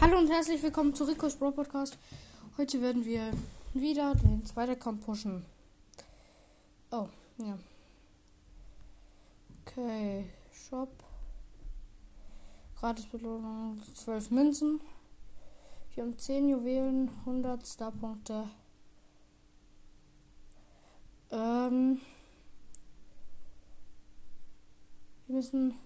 Hallo 0.00 0.18
und 0.18 0.28
herzlich 0.28 0.60
willkommen 0.60 0.92
zu 0.92 1.04
Rico's 1.04 1.36
Bro 1.36 1.52
Podcast. 1.52 1.96
Heute 2.58 2.82
werden 2.82 3.04
wir 3.04 3.30
wieder 3.74 4.12
den 4.16 4.44
zweiten 4.44 4.72
Account 4.72 5.06
pushen. 5.06 5.46
Oh, 6.90 7.06
ja. 7.38 7.56
Okay, 9.64 10.28
Shop. 10.52 10.90
Gratisbelohnung 12.80 13.80
12 13.94 14.32
Münzen. 14.32 14.80
Wir 15.94 16.02
haben 16.02 16.18
10 16.18 16.48
Juwelen, 16.48 17.10
100 17.20 17.64
Starpunkte. 17.64 18.48
Ähm. 21.30 22.00
Wir 25.26 25.36
müssen 25.36 25.78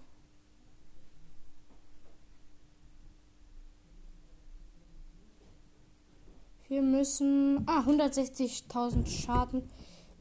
Wir 6.69 6.83
müssen 6.83 7.63
ah, 7.65 7.79
160.000 7.81 9.07
Schaden 9.07 9.63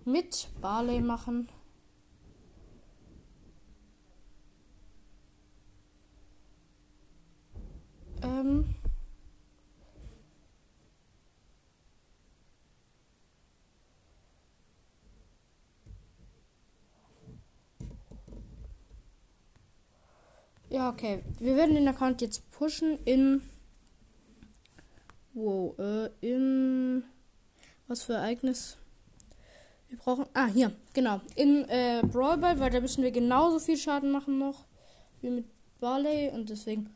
mit 0.07 0.48
Barley 0.62 1.02
machen. 1.02 1.51
Ähm. 8.23 8.74
Ja, 20.71 20.88
okay. 20.88 21.23
Wir 21.38 21.57
werden 21.57 21.74
den 21.74 21.88
Account 21.88 22.23
jetzt 22.23 22.51
pushen 22.52 22.99
in 23.05 23.43
Wow, 25.38 25.78
äh, 25.78 26.10
in. 26.20 27.04
Was 27.87 28.02
für 28.02 28.15
Ereignis? 28.15 28.76
Wir 29.88 29.96
brauchen. 29.96 30.26
Ah, 30.35 30.49
hier, 30.49 30.73
genau. 30.93 31.21
In 31.37 31.65
äh, 31.68 32.02
Brawl 32.02 32.43
weil 32.43 32.71
da 32.71 32.80
müssen 32.80 33.04
wir 33.04 33.13
genauso 33.13 33.60
viel 33.60 33.76
Schaden 33.76 34.10
machen 34.10 34.38
noch 34.38 34.65
wie 35.21 35.30
mit 35.30 35.45
Barley 35.79 36.30
und 36.30 36.51
deswegen. 36.51 36.90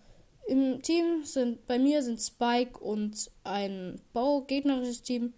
Im 0.48 0.82
Team 0.82 1.24
sind 1.24 1.68
bei 1.68 1.78
mir 1.78 2.02
sind 2.02 2.20
Spike 2.20 2.80
und 2.80 3.30
ein 3.44 4.00
Bau 4.12 4.40
gegnerisches 4.40 5.02
Team. 5.02 5.34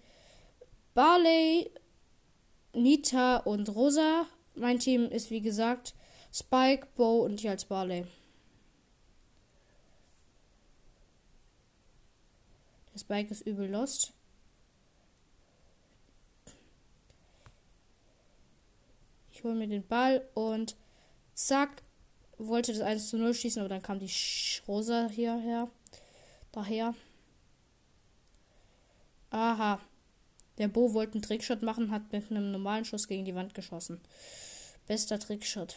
Barley, 0.95 1.70
Nita 2.73 3.36
und 3.36 3.69
Rosa. 3.75 4.25
Mein 4.55 4.79
Team 4.79 5.11
ist 5.11 5.31
wie 5.31 5.42
gesagt 5.42 5.92
Spike, 6.33 6.86
Bo 6.97 7.23
und 7.23 7.39
ich 7.39 7.51
als 7.51 7.67
Barley. 7.67 8.07
Das 12.95 13.05
Bike 13.05 13.31
ist 13.31 13.42
übel 13.42 13.69
lost. 13.69 14.12
Ich 19.33 19.42
hole 19.45 19.55
mir 19.55 19.67
den 19.67 19.86
Ball 19.86 20.27
und 20.34 20.77
zack, 21.34 21.83
wollte 22.39 22.73
das 22.73 22.81
1 22.81 23.11
zu 23.11 23.19
0 23.19 23.34
schießen, 23.34 23.61
aber 23.61 23.69
dann 23.69 23.83
kam 23.83 23.98
die 23.98 24.11
Rosa 24.67 25.09
hierher. 25.09 25.69
Daher. 26.53 26.95
Aha. 29.31 29.81
Der 30.58 30.69
Bo 30.69 30.95
wollte 30.95 31.14
einen 31.14 31.23
Trickshot 31.23 31.62
machen, 31.62 31.91
hat 31.91 32.12
mit 32.12 32.31
einem 32.31 32.53
normalen 32.53 32.84
Schuss 32.84 33.08
gegen 33.08 33.25
die 33.25 33.34
Wand 33.34 33.55
geschossen. 33.55 34.01
Bester 34.86 35.19
Trickshot. 35.19 35.75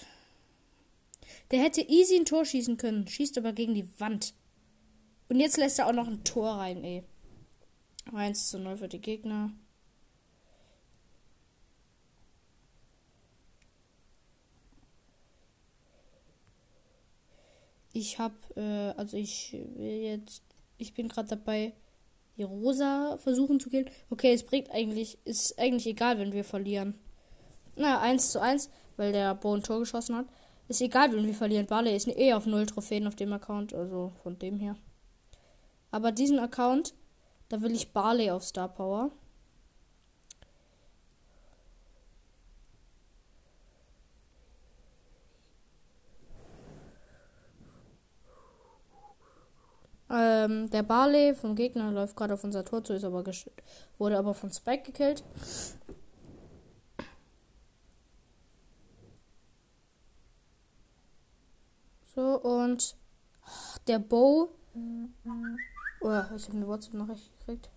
Der 1.49 1.63
hätte 1.63 1.81
easy 1.81 2.15
ein 2.15 2.25
Tor 2.25 2.45
schießen 2.45 2.77
können, 2.77 3.07
schießt 3.07 3.39
aber 3.39 3.53
gegen 3.53 3.73
die 3.73 3.89
Wand. 3.99 4.35
Und 5.29 5.39
jetzt 5.39 5.57
lässt 5.57 5.79
er 5.79 5.87
auch 5.87 5.93
noch 5.93 6.07
ein 6.07 6.23
Tor 6.23 6.51
rein, 6.51 6.83
ey. 6.83 7.03
1 8.13 8.49
zu 8.49 8.59
0 8.59 8.77
für 8.77 8.87
die 8.87 9.01
Gegner. 9.01 9.51
Ich 17.91 18.19
hab, 18.19 18.33
äh, 18.55 18.91
also 18.95 19.17
ich 19.17 19.53
will 19.75 20.01
jetzt, 20.03 20.43
ich 20.77 20.93
bin 20.93 21.09
gerade 21.09 21.29
dabei, 21.29 21.73
die 22.37 22.43
Rosa 22.43 23.17
versuchen 23.17 23.59
zu 23.59 23.69
killen. 23.69 23.89
Okay, 24.09 24.33
es 24.33 24.43
bringt 24.43 24.69
eigentlich, 24.71 25.17
ist 25.25 25.57
eigentlich 25.59 25.87
egal, 25.87 26.19
wenn 26.19 26.31
wir 26.31 26.43
verlieren. 26.43 26.93
Na, 27.75 27.99
1 27.99 28.31
zu 28.31 28.39
1, 28.39 28.69
weil 28.95 29.11
der 29.11 29.35
Bo 29.35 29.55
ein 29.55 29.63
Tor 29.63 29.79
geschossen 29.79 30.15
hat. 30.15 30.27
Ist 30.67 30.81
egal, 30.81 31.11
wenn 31.11 31.25
wir 31.25 31.33
verlieren. 31.33 31.65
Barley 31.65 31.95
ist 31.95 32.07
eh 32.07 32.33
auf 32.33 32.45
0 32.45 32.65
Trophäen 32.67 33.07
auf 33.07 33.15
dem 33.15 33.33
Account, 33.33 33.73
also 33.73 34.11
von 34.21 34.37
dem 34.37 34.59
her. 34.59 34.75
Aber 35.91 36.11
diesen 36.11 36.39
Account, 36.39 36.93
da 37.49 37.61
will 37.61 37.71
ich 37.73 37.93
Barley 37.93 38.29
auf 38.31 38.43
Star 38.43 38.67
Power. 38.67 39.11
Ähm, 50.09 50.69
der 50.69 50.83
Barley 50.83 51.35
vom 51.35 51.55
Gegner 51.55 51.91
läuft 51.91 52.15
gerade 52.15 52.33
auf 52.33 52.43
unser 52.43 52.63
Tor 52.63 52.83
zu, 52.83 52.93
ist 52.93 53.03
aber 53.03 53.23
wurde 53.97 54.17
aber 54.17 54.33
von 54.33 54.51
Spike 54.51 54.83
gekillt. 54.83 55.23
So, 62.15 62.41
und 62.41 62.95
der 63.87 63.99
Bow 63.99 64.49
Oh, 66.07 66.23
ich 66.37 66.45
habe 66.45 66.53
eine 66.53 66.67
WhatsApp-Nachricht 66.67 67.37
gekriegt. 67.37 67.69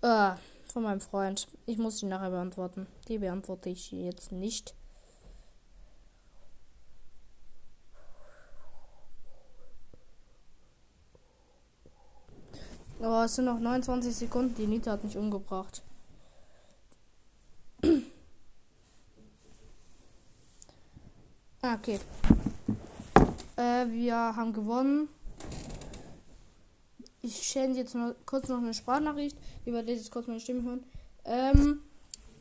Ah, 0.00 0.36
von 0.72 0.84
meinem 0.84 1.00
Freund. 1.00 1.48
Ich 1.66 1.76
muss 1.76 1.96
die 1.96 2.06
nachher 2.06 2.30
beantworten. 2.30 2.86
Die 3.08 3.18
beantworte 3.18 3.68
ich 3.70 3.90
jetzt 3.90 4.30
nicht. 4.30 4.76
Oh, 13.00 13.22
es 13.24 13.34
sind 13.34 13.46
noch 13.46 13.58
29 13.58 14.14
Sekunden. 14.14 14.54
Die 14.54 14.68
Nita 14.68 14.92
hat 14.92 15.02
mich 15.02 15.18
umgebracht. 15.18 15.82
ah, 21.62 21.74
okay. 21.74 21.98
Äh, 23.56 23.88
wir 23.88 24.14
haben 24.14 24.52
gewonnen. 24.52 25.08
Ich 27.20 27.48
stelle 27.48 27.74
jetzt 27.74 27.94
mal 27.94 28.14
kurz 28.26 28.48
noch 28.48 28.58
eine 28.58 28.74
Sprachnachricht. 28.74 29.36
Ihr 29.64 29.72
werdet 29.72 29.96
jetzt 29.96 30.10
kurz 30.10 30.26
meine 30.28 30.40
Stimme 30.40 30.62
hören. 30.62 30.84
Ähm, 31.24 31.80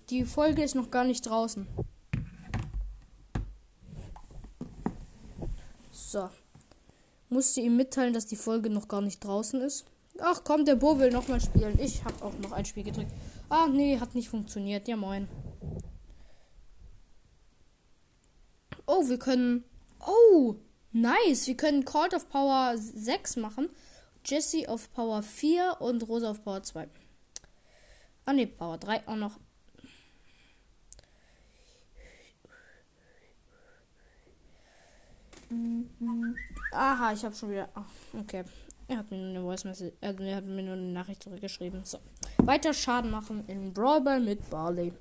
die 0.10 0.24
Folge 0.24 0.64
ist 0.64 0.76
noch 0.76 0.92
gar 0.92 1.04
nicht 1.04 1.26
draußen. 1.26 1.68
So. 5.92 6.30
Musste 7.30 7.60
ihm 7.60 7.76
mitteilen, 7.76 8.14
dass 8.14 8.26
die 8.28 8.38
Folge 8.38 8.70
noch 8.70 8.88
gar 8.88 9.02
nicht 9.02 9.20
draußen 9.24 9.62
ist. 9.62 9.86
Ach 10.20 10.42
komm, 10.44 10.66
der 10.66 10.76
Bo 10.76 10.98
will 10.98 11.12
nochmal 11.12 11.42
spielen. 11.42 11.78
Ich 11.80 12.04
habe 12.06 12.24
auch 12.24 12.38
noch 12.40 12.52
ein 12.52 12.66
Spiel 12.66 12.84
gedrückt. 12.84 13.12
Ah, 13.50 13.68
nee, 13.68 14.00
hat 14.00 14.16
nicht 14.16 14.30
funktioniert. 14.30 14.88
Ja, 14.88 14.96
moin. 14.96 15.28
Oh, 18.86 19.08
wir 19.10 19.20
können. 19.20 19.64
Oh, 20.00 20.56
nice. 20.92 21.48
Wir 21.48 21.58
können 21.58 21.84
Call 21.84 22.10
of 22.16 22.30
Power 22.30 22.78
6 22.78 23.36
machen. 23.38 23.70
Jesse 24.28 24.68
auf 24.68 24.92
Power 24.92 25.24
4 25.24 25.78
und 25.80 26.08
Rosa 26.08 26.32
auf 26.32 26.44
Power 26.44 26.62
2. 26.62 26.88
Ah 28.26 28.34
ne, 28.34 28.46
Power 28.46 28.78
3 28.78 29.08
auch 29.08 29.16
noch. 29.16 29.40
Aha, 36.72 37.14
ich 37.14 37.24
habe 37.24 37.34
schon 37.34 37.52
wieder. 37.52 37.70
Ach, 37.74 37.86
okay. 38.20 38.44
Er 38.90 38.98
hat 38.98 39.12
mir 39.12 39.18
nur 39.18 39.30
eine 39.30 39.42
Voice 39.42 39.64
Message, 39.66 39.94
also 40.02 40.24
er 40.24 40.38
hat 40.38 40.46
mir 40.46 40.64
nur 40.64 40.74
eine 40.74 40.92
Nachricht 40.92 41.24
zurückgeschrieben. 41.24 41.84
So. 41.86 42.00
Weiter 42.38 42.74
Schaden 42.74 43.12
machen 43.12 43.46
in 43.48 43.74
Brawl 43.74 44.02
Ball 44.02 44.20
mit 44.20 44.50
Barley. 44.50 44.94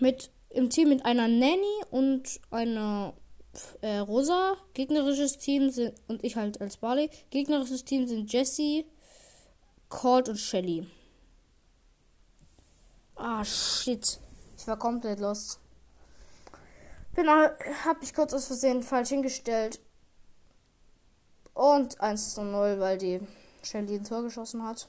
mit 0.00 0.30
im 0.50 0.70
Team 0.70 0.88
mit 0.88 1.04
einer 1.04 1.28
Nanny 1.28 1.82
und 1.90 2.40
einer 2.50 3.14
äh, 3.80 3.98
Rosa. 3.98 4.56
Gegnerisches 4.74 5.38
Team 5.38 5.70
sind 5.70 5.94
und 6.08 6.24
ich 6.24 6.36
halt 6.36 6.60
als 6.60 6.76
Barley. 6.76 7.10
Gegnerisches 7.30 7.84
Team 7.84 8.06
sind 8.06 8.32
Jesse, 8.32 8.84
Colt 9.88 10.28
und 10.28 10.38
Shelly. 10.38 10.86
Ah, 13.14 13.44
shit. 13.44 14.18
Ich 14.58 14.66
war 14.66 14.78
komplett 14.78 15.20
lost. 15.20 15.60
Bin, 17.14 17.28
hab 17.28 18.02
ich 18.02 18.12
kurz 18.12 18.34
aus 18.34 18.46
Versehen 18.46 18.82
falsch 18.82 19.08
hingestellt. 19.08 19.80
Und 21.54 22.00
1 22.00 22.34
zu 22.34 22.42
0, 22.42 22.78
weil 22.80 22.98
die 22.98 23.20
Shelly 23.62 23.96
ein 23.96 24.04
Tor 24.04 24.22
geschossen 24.22 24.62
hat. 24.62 24.88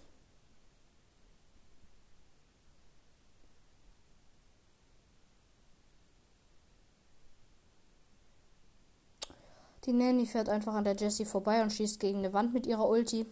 Die 9.88 9.94
Nanny 9.94 10.26
fährt 10.26 10.50
einfach 10.50 10.74
an 10.74 10.84
der 10.84 10.98
Jessie 10.98 11.24
vorbei 11.24 11.62
und 11.64 11.72
schießt 11.72 12.02
gegen 12.02 12.20
eine 12.20 12.34
Wand 12.34 12.54
mit 12.54 12.68
ihrer 12.68 12.90
Ulti. 12.90 13.26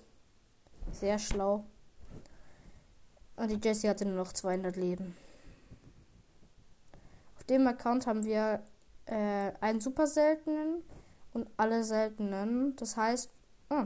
Sehr 0.93 1.19
schlau. 1.19 1.65
Und 3.35 3.51
die 3.51 3.59
Jessie 3.61 3.89
hatte 3.89 4.05
nur 4.05 4.15
noch 4.15 4.31
200 4.31 4.77
Leben. 4.77 5.17
Auf 7.35 7.43
dem 7.43 7.67
Account 7.67 8.07
haben 8.07 8.23
wir 8.23 8.63
äh, 9.05 9.51
einen 9.59 9.81
super 9.81 10.07
seltenen 10.07 10.81
und 11.33 11.49
alle 11.57 11.83
seltenen. 11.83 12.73
Das 12.77 12.95
heißt, 12.95 13.29
oh, 13.69 13.83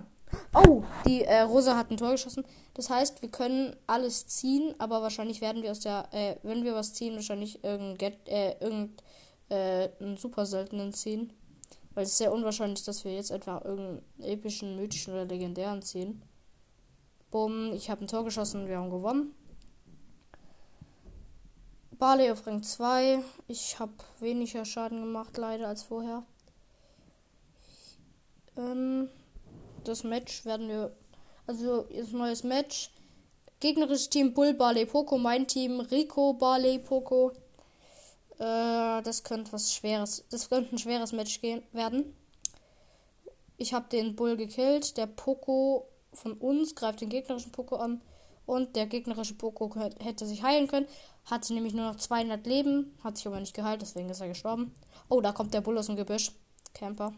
oh 0.53 0.83
die 1.07 1.23
äh, 1.23 1.41
Rosa 1.41 1.75
hat 1.75 1.89
ein 1.89 1.97
Tor 1.97 2.11
geschossen. 2.11 2.45
Das 2.75 2.91
heißt, 2.91 3.23
wir 3.23 3.31
können 3.31 3.75
alles 3.87 4.27
ziehen, 4.27 4.75
aber 4.77 5.01
wahrscheinlich 5.01 5.41
werden 5.41 5.63
wir 5.63 5.71
aus 5.71 5.79
der, 5.79 6.07
äh, 6.11 6.35
wenn 6.43 6.63
wir 6.63 6.75
was 6.75 6.93
ziehen, 6.93 7.15
wahrscheinlich 7.15 7.63
irgendein, 7.63 8.13
äh, 8.27 8.51
irgendeinen 8.59 8.93
äh, 9.49 10.17
super 10.17 10.45
seltenen 10.45 10.93
ziehen. 10.93 11.33
Weil 11.93 12.03
es 12.03 12.11
ist 12.11 12.17
sehr 12.17 12.31
unwahrscheinlich, 12.31 12.83
dass 12.83 13.03
wir 13.03 13.13
jetzt 13.13 13.31
einfach 13.31 13.63
irgendeinen 13.65 14.03
epischen, 14.21 14.75
mythischen 14.75 15.13
oder 15.13 15.25
legendären 15.25 15.81
ziehen. 15.81 16.21
Bumm, 17.31 17.73
ich 17.73 17.89
habe 17.89 18.03
ein 18.03 18.07
Tor 18.07 18.23
geschossen 18.23 18.61
und 18.61 18.67
wir 18.67 18.77
haben 18.77 18.89
gewonnen. 18.89 19.33
Barley 21.99 22.31
auf 22.31 22.47
Rang 22.47 22.63
2. 22.63 23.21
Ich 23.47 23.77
habe 23.77 23.91
weniger 24.19 24.63
Schaden 24.63 25.01
gemacht, 25.01 25.37
leider, 25.37 25.67
als 25.67 25.83
vorher. 25.83 26.23
Ähm, 28.55 29.09
das 29.83 30.05
Match 30.05 30.45
werden 30.45 30.69
wir. 30.69 30.95
Also, 31.45 31.87
jetzt 31.89 32.13
neues 32.13 32.43
Match. 32.43 32.91
Gegnerisches 33.59 34.09
Team 34.09 34.33
Bull, 34.33 34.53
Barley, 34.53 34.85
Poco. 34.85 35.17
Mein 35.17 35.45
Team 35.45 35.81
Rico, 35.81 36.33
Barley, 36.33 36.79
Poco. 36.79 37.33
Äh, 38.39 39.01
das 39.03 39.23
könnte 39.23 39.51
was 39.53 39.73
Schweres. 39.73 40.25
Das 40.29 40.49
könnte 40.49 40.75
ein 40.75 40.79
schweres 40.79 41.11
Match 41.11 41.41
gehen, 41.41 41.61
werden. 41.71 42.15
Ich 43.57 43.73
habe 43.73 43.89
den 43.89 44.15
Bull 44.15 44.37
gekillt. 44.37 44.97
Der 44.97 45.07
Poco 45.07 45.87
von 46.13 46.33
uns 46.33 46.75
greift 46.75 47.01
den 47.01 47.09
gegnerischen 47.09 47.51
Poco 47.51 47.75
an. 47.75 48.01
Und 48.45 48.75
der 48.75 48.87
gegnerische 48.87 49.35
Poco 49.35 49.69
hätte 49.99 50.25
sich 50.25 50.41
heilen 50.41 50.67
können. 50.67 50.87
Hatte 51.25 51.53
nämlich 51.53 51.73
nur 51.73 51.85
noch 51.85 51.97
200 51.97 52.47
Leben. 52.47 52.97
Hat 53.03 53.17
sich 53.17 53.27
aber 53.27 53.39
nicht 53.39 53.53
geheilt, 53.53 53.81
deswegen 53.81 54.09
ist 54.09 54.21
er 54.21 54.29
gestorben. 54.29 54.73
Oh, 55.09 55.21
da 55.21 55.33
kommt 55.33 55.53
der 55.53 55.61
Bull 55.61 55.77
aus 55.77 55.85
dem 55.85 55.97
Gebüsch. 55.97 56.31
Camper. 56.73 57.13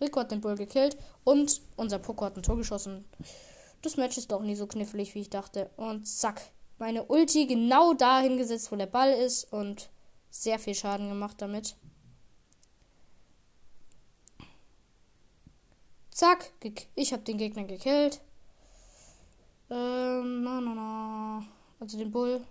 Rico 0.00 0.20
hat 0.20 0.32
den 0.32 0.40
Bull 0.40 0.56
gekillt. 0.56 0.96
Und 1.22 1.60
unser 1.76 1.98
Poco 1.98 2.24
hat 2.24 2.36
ein 2.36 2.42
Tor 2.42 2.56
geschossen. 2.56 3.04
Das 3.82 3.98
Match 3.98 4.16
ist 4.16 4.32
doch 4.32 4.40
nie 4.40 4.56
so 4.56 4.66
knifflig, 4.66 5.14
wie 5.14 5.20
ich 5.20 5.30
dachte. 5.30 5.70
Und 5.76 6.08
zack. 6.08 6.40
Meine 6.78 7.04
Ulti 7.04 7.46
genau 7.46 7.92
da 7.92 8.20
hingesetzt, 8.20 8.72
wo 8.72 8.76
der 8.76 8.86
Ball 8.86 9.12
ist. 9.12 9.52
Und 9.52 9.90
sehr 10.34 10.58
viel 10.58 10.74
Schaden 10.74 11.08
gemacht 11.08 11.40
damit. 11.40 11.76
Zack. 16.10 16.52
Ich 16.94 17.12
habe 17.12 17.22
den 17.22 17.38
Gegner 17.38 17.64
gekillt. 17.64 18.20
Ähm, 19.70 20.42
na, 20.42 20.60
na, 20.60 20.74
na. 20.74 21.46
Also 21.78 21.98
den 21.98 22.10
Bull. 22.10 22.44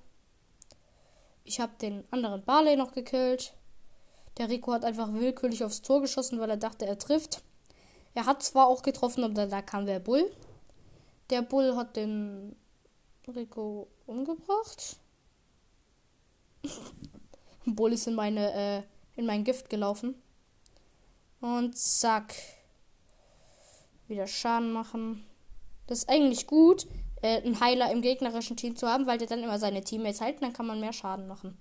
Ich 1.44 1.59
habe 1.59 1.74
den 1.81 2.06
anderen 2.09 2.44
Barley 2.45 2.77
noch 2.77 2.94
gekillt. 2.94 3.53
Der 4.38 4.50
Rico 4.50 4.71
hat 4.71 4.85
einfach 4.85 5.12
willkürlich 5.12 5.63
aufs 5.63 5.81
Tor 5.81 6.01
geschossen, 6.01 6.39
weil 6.39 6.50
er 6.50 6.57
dachte, 6.57 6.85
er 6.85 6.97
trifft. 6.97 7.44
Er 8.13 8.25
hat 8.25 8.44
zwar 8.44 8.68
auch 8.68 8.81
getroffen, 8.81 9.25
aber 9.25 9.45
da 9.45 9.62
kam 9.62 9.85
der 9.85 10.00
Bull. 10.00 10.31
Der 11.30 11.41
Bull 11.41 11.75
hat 11.75 11.97
den 11.97 12.56
Rico 13.27 13.89
umgebracht. 14.06 14.97
Bull 17.65 17.94
ist 17.94 18.07
in 18.07 18.15
meine 18.15 18.54
äh, 18.54 18.83
in 19.15 19.25
mein 19.25 19.44
Gift 19.44 19.69
gelaufen. 19.69 20.15
Und 21.42 21.77
zack. 21.77 22.33
Wieder 24.07 24.27
Schaden 24.27 24.71
machen. 24.71 25.25
Das 25.88 26.00
ist 26.00 26.10
eigentlich 26.10 26.48
gut, 26.48 26.88
äh, 27.21 27.42
einen 27.42 27.60
Heiler 27.60 27.92
im 27.92 28.01
gegnerischen 28.01 28.57
Team 28.57 28.75
zu 28.75 28.88
haben, 28.88 29.07
weil 29.07 29.18
der 29.18 29.27
dann 29.27 29.44
immer 29.44 29.60
seine 29.60 29.83
Teammates 29.83 30.21
hält, 30.21 30.42
dann 30.42 30.54
kann 30.54 30.68
man 30.68 30.80
mehr 30.80 30.94
Schaden 30.94 31.27
machen. 31.27 31.57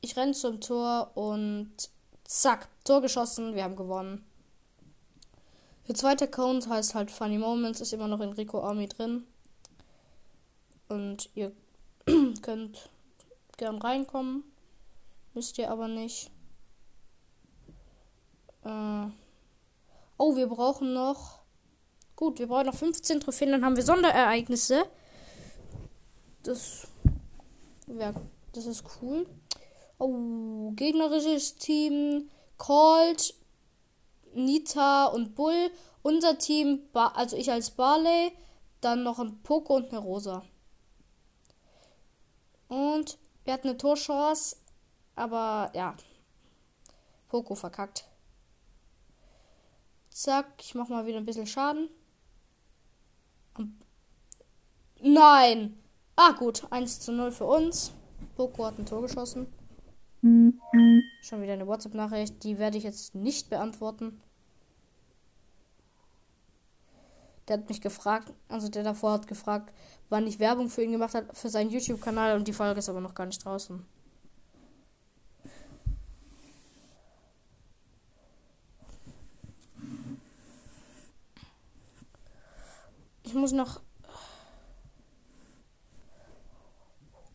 Ich 0.00 0.16
renne 0.16 0.32
zum 0.32 0.60
Tor 0.60 1.12
und 1.14 1.72
zack, 2.24 2.68
Tor 2.84 3.00
geschossen, 3.00 3.54
wir 3.54 3.62
haben 3.62 3.76
gewonnen. 3.76 4.24
Der 5.88 5.94
zweite 5.94 6.24
Account 6.24 6.68
heißt 6.68 6.94
halt 6.94 7.10
Funny 7.10 7.38
Moments, 7.38 7.80
ist 7.80 7.92
immer 7.92 8.08
noch 8.08 8.20
in 8.20 8.32
Rico 8.32 8.62
Army 8.62 8.88
drin. 8.88 9.24
Und 10.88 11.30
ihr 11.34 11.52
könnt 12.42 12.90
gern 13.62 13.78
reinkommen. 13.78 14.42
Müsst 15.34 15.56
ihr 15.58 15.70
aber 15.70 15.86
nicht. 15.88 16.30
Äh 18.64 19.06
oh, 20.18 20.36
wir 20.36 20.48
brauchen 20.48 20.92
noch 20.92 21.42
Gut, 22.16 22.38
wir 22.38 22.46
brauchen 22.46 22.66
noch 22.66 22.74
15 22.74 23.20
Trophäen, 23.20 23.50
dann 23.50 23.64
haben 23.64 23.74
wir 23.74 23.82
Sonderereignisse. 23.82 24.84
Das 26.42 26.86
wäre, 27.86 28.14
das 28.52 28.66
ist 28.66 28.84
cool. 29.00 29.26
Oh, 29.98 30.70
gegnerisches 30.76 31.56
Team 31.56 32.30
Colt, 32.58 33.34
Nita 34.34 35.06
und 35.06 35.34
Bull. 35.34 35.70
Unser 36.02 36.38
Team, 36.38 36.82
also 36.92 37.36
ich 37.36 37.50
als 37.50 37.70
Barley, 37.70 38.32
dann 38.80 39.02
noch 39.02 39.18
ein 39.18 39.42
Poco 39.42 39.74
und 39.74 39.90
eine 39.90 39.98
Rosa. 39.98 40.44
Und 42.68 43.18
wir 43.44 43.52
hatten 43.52 43.68
eine 43.68 43.76
Torchance, 43.76 44.56
aber 45.14 45.70
ja, 45.74 45.94
Poco 47.28 47.54
verkackt. 47.54 48.06
Zack, 50.10 50.46
ich 50.58 50.74
mach 50.74 50.88
mal 50.88 51.06
wieder 51.06 51.18
ein 51.18 51.24
bisschen 51.24 51.46
Schaden. 51.46 51.88
Nein. 55.00 55.78
Ah, 56.14 56.32
gut. 56.32 56.66
1 56.70 57.00
zu 57.00 57.12
0 57.12 57.32
für 57.32 57.46
uns. 57.46 57.92
Poco 58.36 58.64
hat 58.66 58.78
ein 58.78 58.86
Tor 58.86 59.02
geschossen. 59.02 59.46
Schon 60.22 61.42
wieder 61.42 61.54
eine 61.54 61.66
WhatsApp-Nachricht. 61.66 62.44
Die 62.44 62.58
werde 62.58 62.78
ich 62.78 62.84
jetzt 62.84 63.14
nicht 63.14 63.50
beantworten. 63.50 64.20
Der 67.48 67.58
hat 67.58 67.68
mich 67.68 67.80
gefragt, 67.80 68.32
also 68.48 68.68
der 68.68 68.84
davor 68.84 69.12
hat 69.12 69.26
gefragt, 69.26 69.74
wann 70.12 70.26
ich 70.26 70.38
Werbung 70.38 70.68
für 70.68 70.82
ihn 70.82 70.92
gemacht 70.92 71.14
hat, 71.14 71.36
für 71.36 71.48
seinen 71.48 71.70
YouTube-Kanal 71.70 72.36
und 72.36 72.46
die 72.46 72.52
Folge 72.52 72.78
ist 72.80 72.88
aber 72.90 73.00
noch 73.00 73.14
gar 73.14 73.24
nicht 73.24 73.42
draußen. 73.42 73.82
Ich 83.24 83.34
muss 83.34 83.52
noch 83.52 83.80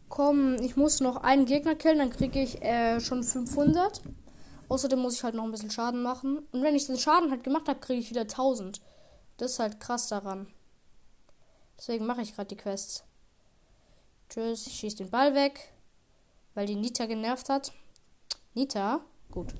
Komm, 0.09 0.55
ich 0.55 0.75
muss 0.75 0.99
noch 0.99 1.17
einen 1.17 1.45
Gegner 1.45 1.75
killen, 1.75 1.99
dann 1.99 2.09
kriege 2.09 2.41
ich 2.41 2.61
äh, 2.61 2.99
schon 2.99 3.23
500. 3.23 4.01
Außerdem 4.69 4.99
muss 4.99 5.15
ich 5.15 5.23
halt 5.23 5.35
noch 5.35 5.43
ein 5.43 5.51
bisschen 5.51 5.69
Schaden 5.71 6.01
machen. 6.01 6.39
Und 6.51 6.63
wenn 6.63 6.75
ich 6.75 6.87
den 6.87 6.97
Schaden 6.97 7.29
halt 7.31 7.43
gemacht 7.43 7.67
habe, 7.67 7.79
kriege 7.79 7.99
ich 7.99 8.09
wieder 8.09 8.21
1000. 8.21 8.81
Das 9.37 9.53
ist 9.53 9.59
halt 9.59 9.79
krass 9.79 10.07
daran. 10.07 10.47
Deswegen 11.77 12.05
mache 12.05 12.21
ich 12.21 12.35
gerade 12.35 12.47
die 12.47 12.55
Quests. 12.55 13.03
Tschüss, 14.29 14.67
ich 14.67 14.73
schieße 14.73 14.97
den 14.97 15.09
Ball 15.09 15.33
weg. 15.33 15.73
Weil 16.53 16.65
die 16.65 16.75
Nita 16.75 17.05
genervt 17.05 17.49
hat. 17.49 17.71
Nita? 18.53 19.01
Gut. 19.31 19.53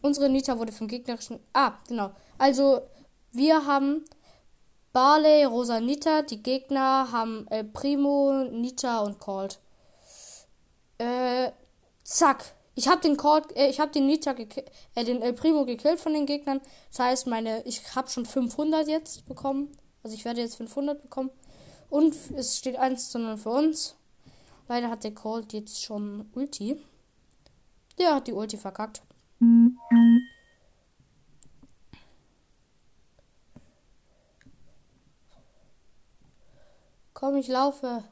Unsere 0.00 0.28
Nita 0.28 0.58
wurde 0.58 0.72
vom 0.72 0.88
gegnerischen. 0.88 1.38
Ah, 1.52 1.74
genau. 1.86 2.12
Also, 2.38 2.80
wir 3.32 3.66
haben 3.66 4.04
Barley, 4.92 5.44
Rosa, 5.44 5.80
Nita. 5.80 6.22
Die 6.22 6.42
Gegner 6.42 7.12
haben 7.12 7.46
äh, 7.48 7.64
Primo, 7.64 8.44
Nita 8.50 9.00
und 9.00 9.18
Colt. 9.18 9.60
Äh, 10.98 11.52
zack. 12.02 12.54
Ich 12.74 12.88
habe 12.88 13.02
den 13.02 13.16
Cord, 13.16 13.54
äh, 13.56 13.68
ich 13.68 13.80
habe 13.80 13.92
den 13.92 14.06
Nita 14.06 14.32
äh, 14.94 15.04
den 15.04 15.20
El 15.20 15.34
Primo 15.34 15.64
gekillt 15.66 16.00
von 16.00 16.14
den 16.14 16.26
Gegnern. 16.26 16.60
Das 16.90 17.00
heißt, 17.00 17.26
meine, 17.26 17.62
ich 17.64 17.94
habe 17.94 18.08
schon 18.08 18.24
500 18.24 18.88
jetzt 18.88 19.26
bekommen. 19.26 19.76
Also 20.02 20.16
ich 20.16 20.24
werde 20.24 20.40
jetzt 20.40 20.56
500 20.56 21.00
bekommen. 21.02 21.30
Und 21.92 22.16
es 22.36 22.56
steht 22.56 22.76
1 22.76 23.10
zu 23.10 23.18
0 23.18 23.36
für 23.36 23.50
uns. 23.50 23.96
Leider 24.66 24.88
hat 24.88 25.04
der 25.04 25.12
Colt 25.12 25.52
jetzt 25.52 25.82
schon 25.82 26.26
Ulti. 26.32 26.82
Der 27.98 28.14
hat 28.14 28.26
die 28.26 28.32
Ulti 28.32 28.56
verkackt. 28.56 29.02
Komm, 37.12 37.36
ich 37.36 37.48
laufe. 37.48 38.04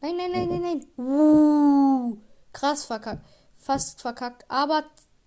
Nein, 0.00 0.16
nein, 0.16 0.32
nein, 0.32 0.48
nein, 0.48 0.62
nein. 0.62 0.86
Uh, 0.96 2.16
krass 2.54 2.86
verkackt. 2.86 3.22
Fast 3.58 4.00
verkackt. 4.00 4.50
Aber 4.50 4.84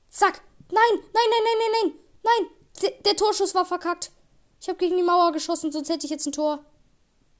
zack. 0.09 0.41
Nein, 0.71 0.81
nein, 1.13 1.29
nein, 1.29 1.43
nein, 1.43 1.57
nein, 1.59 1.93
nein. 2.23 2.49
Nein. 2.81 2.95
Der 3.05 3.15
Torschuss 3.15 3.53
war 3.53 3.65
verkackt. 3.65 4.11
Ich 4.65 4.69
habe 4.69 4.79
gegen 4.79 4.97
die 4.97 5.03
Mauer 5.03 5.31
geschossen, 5.31 5.71
sonst 5.71 5.89
hätte 5.89 6.07
ich 6.07 6.09
jetzt 6.09 6.25
ein 6.25 6.31
Tor. 6.31 6.57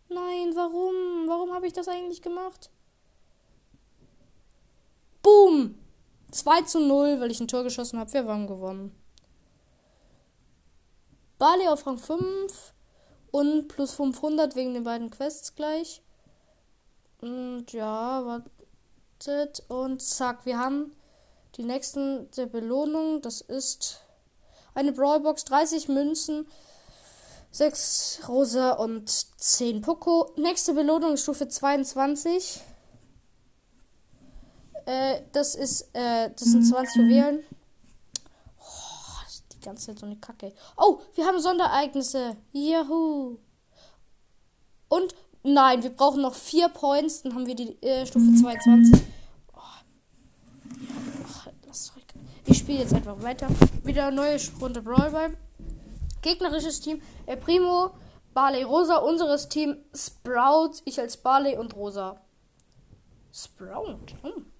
Nein, 0.10 0.51
warum? 0.53 1.27
Warum 1.27 1.55
habe 1.55 1.65
ich 1.65 1.74
das 1.74 1.88
eigentlich 1.88 2.22
gemacht? 2.22 2.70
Boom. 5.24 5.74
2 6.29 6.62
zu 6.62 6.79
0, 6.79 7.20
weil 7.20 7.32
ich 7.32 7.39
ein 7.39 7.48
Tor 7.48 7.63
geschossen 7.63 7.98
habe. 7.98 8.13
Wir 8.13 8.27
haben 8.27 8.46
gewonnen. 8.46 8.96
Bali 11.39 11.67
auf 11.67 11.88
Rang 11.88 11.98
5 11.98 12.75
und 13.32 13.70
plus 13.70 13.94
500 13.94 14.55
wegen 14.55 14.75
den 14.75 14.84
beiden 14.84 15.10
Quests 15.10 15.55
gleich. 15.55 16.03
Und 17.22 17.74
ja, 17.74 18.24
wartet. 18.24 19.63
Und 19.67 20.00
zack, 20.00 20.46
wir 20.46 20.60
haben 20.60 20.96
die 21.55 21.63
nächsten 21.63 22.29
der 22.38 22.46
Belohnung. 22.46 23.24
Das 23.24 23.41
ist 23.41 24.05
eine 24.75 24.91
Brawlbox, 24.91 25.46
30 25.46 25.88
Münzen, 25.88 26.46
6 27.55 28.27
Rosa 28.27 28.71
und 28.74 29.09
10 29.09 29.79
Poco. 29.79 30.29
Nächste 30.35 30.74
Belohnung 30.74 31.13
ist 31.13 31.24
Stufe 31.24 31.47
22. 31.47 32.59
Äh, 34.85 35.21
das 35.31 35.55
ist, 35.55 35.83
äh, 35.93 36.31
das 36.31 36.50
sind 36.50 36.63
20 36.65 36.95
Juwelen. 36.97 37.39
Oh, 38.59 39.24
die 39.53 39.59
ganze 39.62 39.85
Zeit 39.85 40.00
so 40.00 40.05
eine 40.05 40.17
Kacke. 40.17 40.51
Oh, 40.75 41.00
wir 41.13 41.25
haben 41.25 41.39
Sonderereignisse. 41.39 42.35
Juhu. 42.51 43.38
Und 44.89 45.15
nein, 45.43 45.81
wir 45.81 45.91
brauchen 45.91 46.24
noch 46.24 46.35
4 46.35 46.67
Points. 46.67 47.21
Dann 47.21 47.35
haben 47.35 47.47
wir 47.47 47.55
die 47.55 47.81
äh, 47.81 48.05
Stufe 48.05 48.33
22. 48.35 49.01
Oh. 49.53 49.59
Ach, 51.29 51.47
ich 52.47 52.57
spiele 52.57 52.79
jetzt 52.79 52.93
einfach 52.93 53.21
weiter. 53.21 53.47
Wieder 53.85 54.07
eine 54.07 54.15
neue 54.17 54.38
Runde 54.59 54.81
Brawl. 54.81 55.38
Gegnerisches 56.25 56.82
Team. 56.82 57.03
El 57.27 57.38
Primo, 57.38 57.91
Barley, 58.34 58.63
Rosa. 58.63 58.98
Unseres 58.98 59.48
Team 59.48 59.77
Sprout. 59.94 60.82
Ich 60.84 61.00
als 61.00 61.17
Barley 61.17 61.55
und 61.55 61.75
Rosa. 61.75 62.20
Sprout. 63.32 64.08
Hm. 64.24 64.51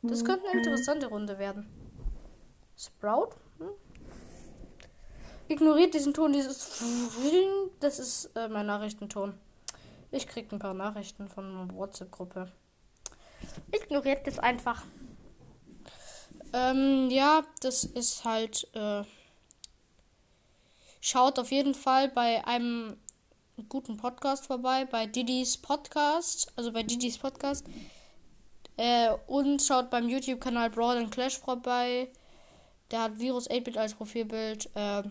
Das 0.00 0.24
könnte 0.24 0.48
eine 0.48 0.58
interessante 0.58 1.08
Runde 1.08 1.38
werden. 1.38 1.68
Sprout? 2.74 3.34
Hm? 3.58 3.68
Ignoriert 5.48 5.92
diesen 5.92 6.14
Ton, 6.14 6.32
dieses. 6.32 6.82
Das 7.80 7.98
ist 7.98 8.34
äh, 8.34 8.48
mein 8.48 8.64
Nachrichtenton. 8.64 9.34
Ich 10.10 10.26
krieg 10.26 10.50
ein 10.52 10.58
paar 10.58 10.74
Nachrichten 10.74 11.28
von 11.28 11.44
einer 11.44 11.74
WhatsApp-Gruppe. 11.74 12.50
Ignoriert 13.70 14.26
das 14.26 14.38
einfach. 14.38 14.82
Ähm, 16.54 17.10
ja, 17.10 17.42
das 17.60 17.84
ist 17.84 18.24
halt. 18.24 18.66
Äh, 18.72 19.04
schaut 21.02 21.38
auf 21.38 21.50
jeden 21.50 21.74
Fall 21.74 22.08
bei 22.08 22.46
einem 22.46 22.96
guten 23.68 23.98
Podcast 23.98 24.46
vorbei, 24.46 24.86
bei 24.86 25.04
Didis 25.04 25.58
Podcast, 25.58 26.50
also 26.56 26.72
bei 26.72 26.84
Didis 26.84 27.18
Podcast. 27.18 27.66
Äh, 28.78 29.10
und 29.26 29.60
schaut 29.60 29.90
beim 29.90 30.08
YouTube-Kanal 30.08 30.70
Brawl 30.70 30.96
and 30.96 31.10
Clash 31.10 31.38
vorbei. 31.38 32.10
Der 32.90 33.02
hat 33.02 33.18
Virus 33.18 33.50
8-Bit 33.50 33.76
als 33.76 33.94
Profilbild. 33.94 34.70
Äh, 34.74 35.02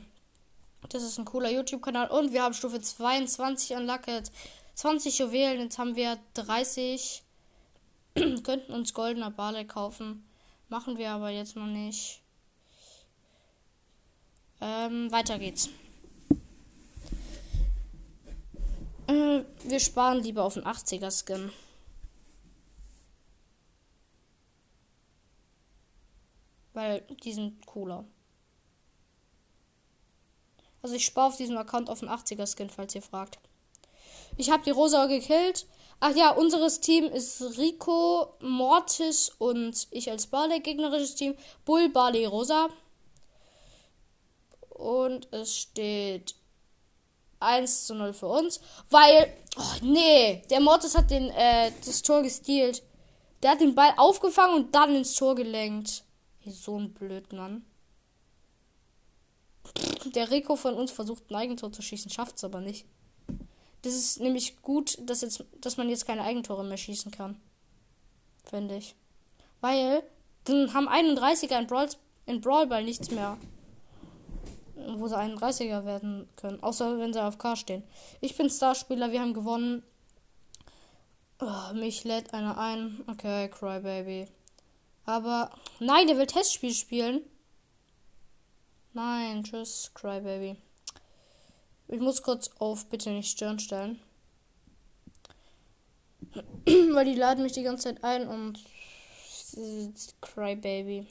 das 0.89 1.03
ist 1.03 1.19
ein 1.19 1.25
cooler 1.25 1.51
YouTube-Kanal. 1.51 2.09
Und 2.09 2.31
wir 2.31 2.41
haben 2.41 2.53
Stufe 2.53 2.81
22 2.81 3.75
unlocked. 3.75 4.31
20 4.75 5.19
Juwelen, 5.19 5.61
jetzt 5.61 5.77
haben 5.77 5.95
wir 5.95 6.17
30. 6.33 7.21
Könnten 8.43 8.73
uns 8.73 8.93
goldener 8.93 9.29
Bale 9.29 9.65
kaufen. 9.67 10.25
Machen 10.69 10.97
wir 10.97 11.11
aber 11.11 11.29
jetzt 11.29 11.55
noch 11.55 11.67
nicht. 11.67 12.20
Ähm, 14.61 15.11
weiter 15.11 15.39
geht's. 15.39 15.69
Äh, 19.07 19.43
wir 19.63 19.79
sparen 19.79 20.19
lieber 20.21 20.43
auf 20.43 20.53
den 20.53 20.63
80er 20.63 21.11
Skin. 21.11 21.51
Weil 26.73 27.01
die 27.23 27.33
sind 27.33 27.65
cooler. 27.65 28.05
Also 30.81 30.95
ich 30.95 31.05
spare 31.05 31.27
auf 31.27 31.37
diesem 31.37 31.57
Account 31.57 31.89
auf 31.89 31.99
den 31.99 32.09
80er 32.09 32.47
Skin, 32.47 32.69
falls 32.69 32.95
ihr 32.95 33.01
fragt. 33.01 33.39
Ich 34.37 34.49
habe 34.49 34.63
die 34.63 34.71
Rosa 34.71 35.07
gekillt. 35.07 35.67
Ach 35.99 36.15
ja, 36.15 36.31
unseres 36.31 36.79
Team 36.79 37.05
ist 37.05 37.41
Rico, 37.57 38.33
Mortis 38.39 39.29
und 39.37 39.87
ich 39.91 40.09
als 40.09 40.27
Barley. 40.27 40.59
Gegnerisches 40.61 41.15
Team 41.15 41.35
Bull, 41.65 41.89
Barley, 41.89 42.25
Rosa. 42.25 42.69
Und 44.81 45.31
es 45.31 45.55
steht 45.55 46.33
1 47.39 47.85
zu 47.85 47.93
0 47.93 48.13
für 48.13 48.27
uns. 48.27 48.59
Weil, 48.89 49.31
oh 49.57 49.75
nee, 49.83 50.41
der 50.49 50.59
Mortis 50.59 50.97
hat 50.97 51.11
den, 51.11 51.29
äh, 51.29 51.71
das 51.85 52.01
Tor 52.01 52.23
gestealt. 52.23 52.81
Der 53.43 53.51
hat 53.51 53.61
den 53.61 53.75
Ball 53.75 53.93
aufgefangen 53.97 54.55
und 54.55 54.73
dann 54.73 54.95
ins 54.95 55.13
Tor 55.13 55.35
gelenkt. 55.35 56.03
So 56.47 56.79
ein 56.79 56.93
Blödmann. 56.93 57.63
Der 60.15 60.31
Rico 60.31 60.55
von 60.55 60.73
uns 60.73 60.91
versucht 60.91 61.29
ein 61.29 61.35
Eigentor 61.35 61.71
zu 61.71 61.83
schießen, 61.83 62.09
schafft 62.09 62.37
es 62.37 62.43
aber 62.43 62.59
nicht. 62.59 62.87
Das 63.83 63.93
ist 63.93 64.19
nämlich 64.19 64.63
gut, 64.63 64.97
dass, 65.07 65.21
jetzt, 65.21 65.43
dass 65.59 65.77
man 65.77 65.89
jetzt 65.89 66.07
keine 66.07 66.23
Eigentore 66.23 66.63
mehr 66.63 66.77
schießen 66.77 67.11
kann. 67.11 67.39
Finde 68.43 68.77
ich. 68.77 68.95
Weil 69.59 70.01
dann 70.45 70.73
haben 70.73 70.89
31er 70.89 71.59
in, 71.59 71.67
Brawl, 71.67 71.89
in 72.25 72.41
Brawlball 72.41 72.83
nichts 72.83 73.11
mehr. 73.11 73.37
Wo 74.97 75.07
sie 75.07 75.17
31er 75.17 75.85
werden 75.85 76.27
können. 76.35 76.61
Außer 76.61 76.99
wenn 76.99 77.13
sie 77.13 77.23
auf 77.23 77.37
K 77.37 77.55
stehen. 77.55 77.83
Ich 78.19 78.35
bin 78.37 78.49
Starspieler, 78.49 79.11
wir 79.11 79.21
haben 79.21 79.33
gewonnen. 79.33 79.83
Oh, 81.39 81.73
mich 81.73 82.03
lädt 82.03 82.33
einer 82.33 82.57
ein. 82.57 83.03
Okay, 83.07 83.49
Crybaby. 83.49 84.27
Aber. 85.05 85.51
Nein, 85.79 86.07
der 86.07 86.17
will 86.17 86.27
Testspiel 86.27 86.73
spielen. 86.73 87.21
Nein, 88.93 89.43
tschüss, 89.43 89.91
Crybaby. 89.93 90.57
Ich 91.87 91.99
muss 91.99 92.21
kurz 92.21 92.49
auf 92.59 92.85
bitte 92.87 93.09
nicht 93.09 93.31
stören 93.31 93.59
stellen. 93.59 93.99
Weil 96.65 97.05
die 97.05 97.15
laden 97.15 97.43
mich 97.43 97.53
die 97.53 97.63
ganze 97.63 97.83
Zeit 97.83 98.03
ein 98.03 98.27
und 98.27 98.59
Crybaby. 100.21 101.07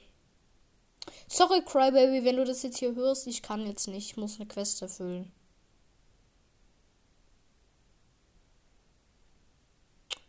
Sorry, 1.28 1.62
Crybaby, 1.62 2.24
wenn 2.24 2.36
du 2.36 2.44
das 2.44 2.62
jetzt 2.62 2.78
hier 2.78 2.94
hörst, 2.94 3.26
ich 3.26 3.42
kann 3.42 3.66
jetzt 3.66 3.88
nicht. 3.88 4.10
Ich 4.10 4.16
muss 4.16 4.36
eine 4.36 4.48
Quest 4.48 4.82
erfüllen. 4.82 5.32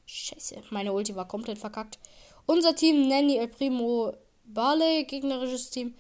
Scheiße, 0.05 0.61
meine 0.69 0.93
Ulti 0.93 1.15
war 1.15 1.27
komplett 1.27 1.57
verkackt. 1.57 1.99
Unser 2.45 2.75
Team 2.75 3.07
Nanny 3.07 3.37
El 3.37 3.47
Primo 3.47 4.13
Barley, 4.43 5.05
gegnerisches 5.05 5.69
Team 5.69 5.95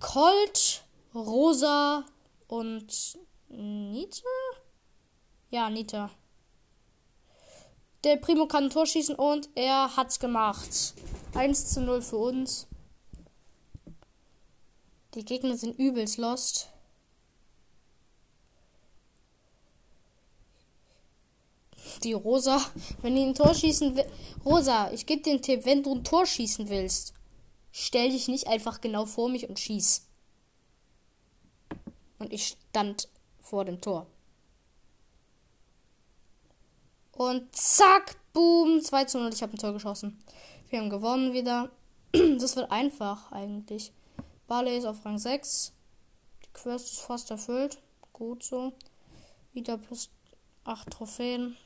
Colt, 0.00 0.82
Rosa 1.14 2.04
und 2.48 3.18
Nita? 3.48 4.28
Ja, 5.50 5.68
Nita. 5.70 6.10
Der 8.04 8.16
Primo 8.16 8.46
kann 8.46 8.64
ein 8.64 8.70
Tor 8.70 8.86
schießen 8.86 9.14
und 9.14 9.48
er 9.54 9.96
hat's 9.96 10.18
gemacht. 10.18 10.94
1 11.34 11.74
zu 11.74 11.82
0 11.82 12.02
für 12.02 12.16
uns. 12.16 12.66
Die 15.14 15.24
Gegner 15.24 15.56
sind 15.56 15.78
übelst 15.78 16.16
lost. 16.16 16.68
Die 22.02 22.14
Rosa, 22.14 22.60
wenn 23.02 23.14
die 23.14 23.22
ein 23.22 23.34
Tor 23.34 23.54
schießen 23.54 23.96
will. 23.96 24.06
Rosa, 24.44 24.90
ich 24.92 25.04
gebe 25.06 25.22
dir 25.22 25.32
einen 25.32 25.42
Tipp, 25.42 25.64
wenn 25.64 25.82
du 25.82 25.94
ein 25.94 26.04
Tor 26.04 26.26
schießen 26.26 26.68
willst, 26.68 27.12
stell 27.70 28.10
dich 28.10 28.28
nicht 28.28 28.46
einfach 28.46 28.80
genau 28.80 29.04
vor 29.04 29.28
mich 29.28 29.48
und 29.48 29.58
schieß. 29.58 30.06
Und 32.18 32.32
ich 32.32 32.56
stand 32.70 33.08
vor 33.40 33.64
dem 33.64 33.80
Tor. 33.80 34.06
Und 37.12 37.54
zack, 37.54 38.16
boom, 38.32 38.80
2 38.80 39.04
zu 39.04 39.18
0. 39.18 39.32
Ich 39.34 39.42
habe 39.42 39.52
ein 39.52 39.58
Tor 39.58 39.72
geschossen. 39.72 40.18
Wir 40.70 40.80
haben 40.80 40.90
gewonnen 40.90 41.32
wieder. 41.32 41.70
Das 42.38 42.56
wird 42.56 42.70
einfach 42.70 43.32
eigentlich. 43.32 43.92
Barley 44.52 44.76
ist 44.76 44.84
auf 44.84 45.02
Rang 45.06 45.16
6. 45.16 45.72
Die 46.44 46.52
Quest 46.52 46.92
ist 46.92 47.00
fast 47.00 47.30
erfüllt. 47.30 47.78
Gut 48.12 48.42
so. 48.42 48.74
Wieder 49.54 49.78
plus 49.78 50.10
8 50.64 50.90
Trophäen. 50.90 51.56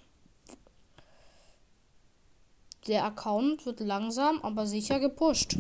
Der 2.87 3.05
Account 3.05 3.67
wird 3.67 3.81
langsam, 3.81 4.41
aber 4.43 4.69
sicher 4.69 5.01
gepusht. 5.01 5.57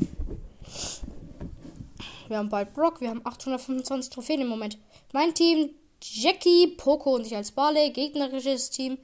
Wir 2.28 2.38
haben 2.38 2.48
bald 2.48 2.72
Brock. 2.72 3.00
Wir 3.00 3.10
haben 3.10 3.26
825 3.26 4.08
Trophäen 4.08 4.42
im 4.42 4.46
Moment. 4.46 4.78
Mein 5.12 5.34
Team 5.34 5.70
Jackie, 6.00 6.76
Poco 6.76 7.16
und 7.16 7.26
ich 7.26 7.34
als 7.34 7.50
Barley. 7.50 7.90
Gegnerisches 7.90 8.70
Team 8.70 8.98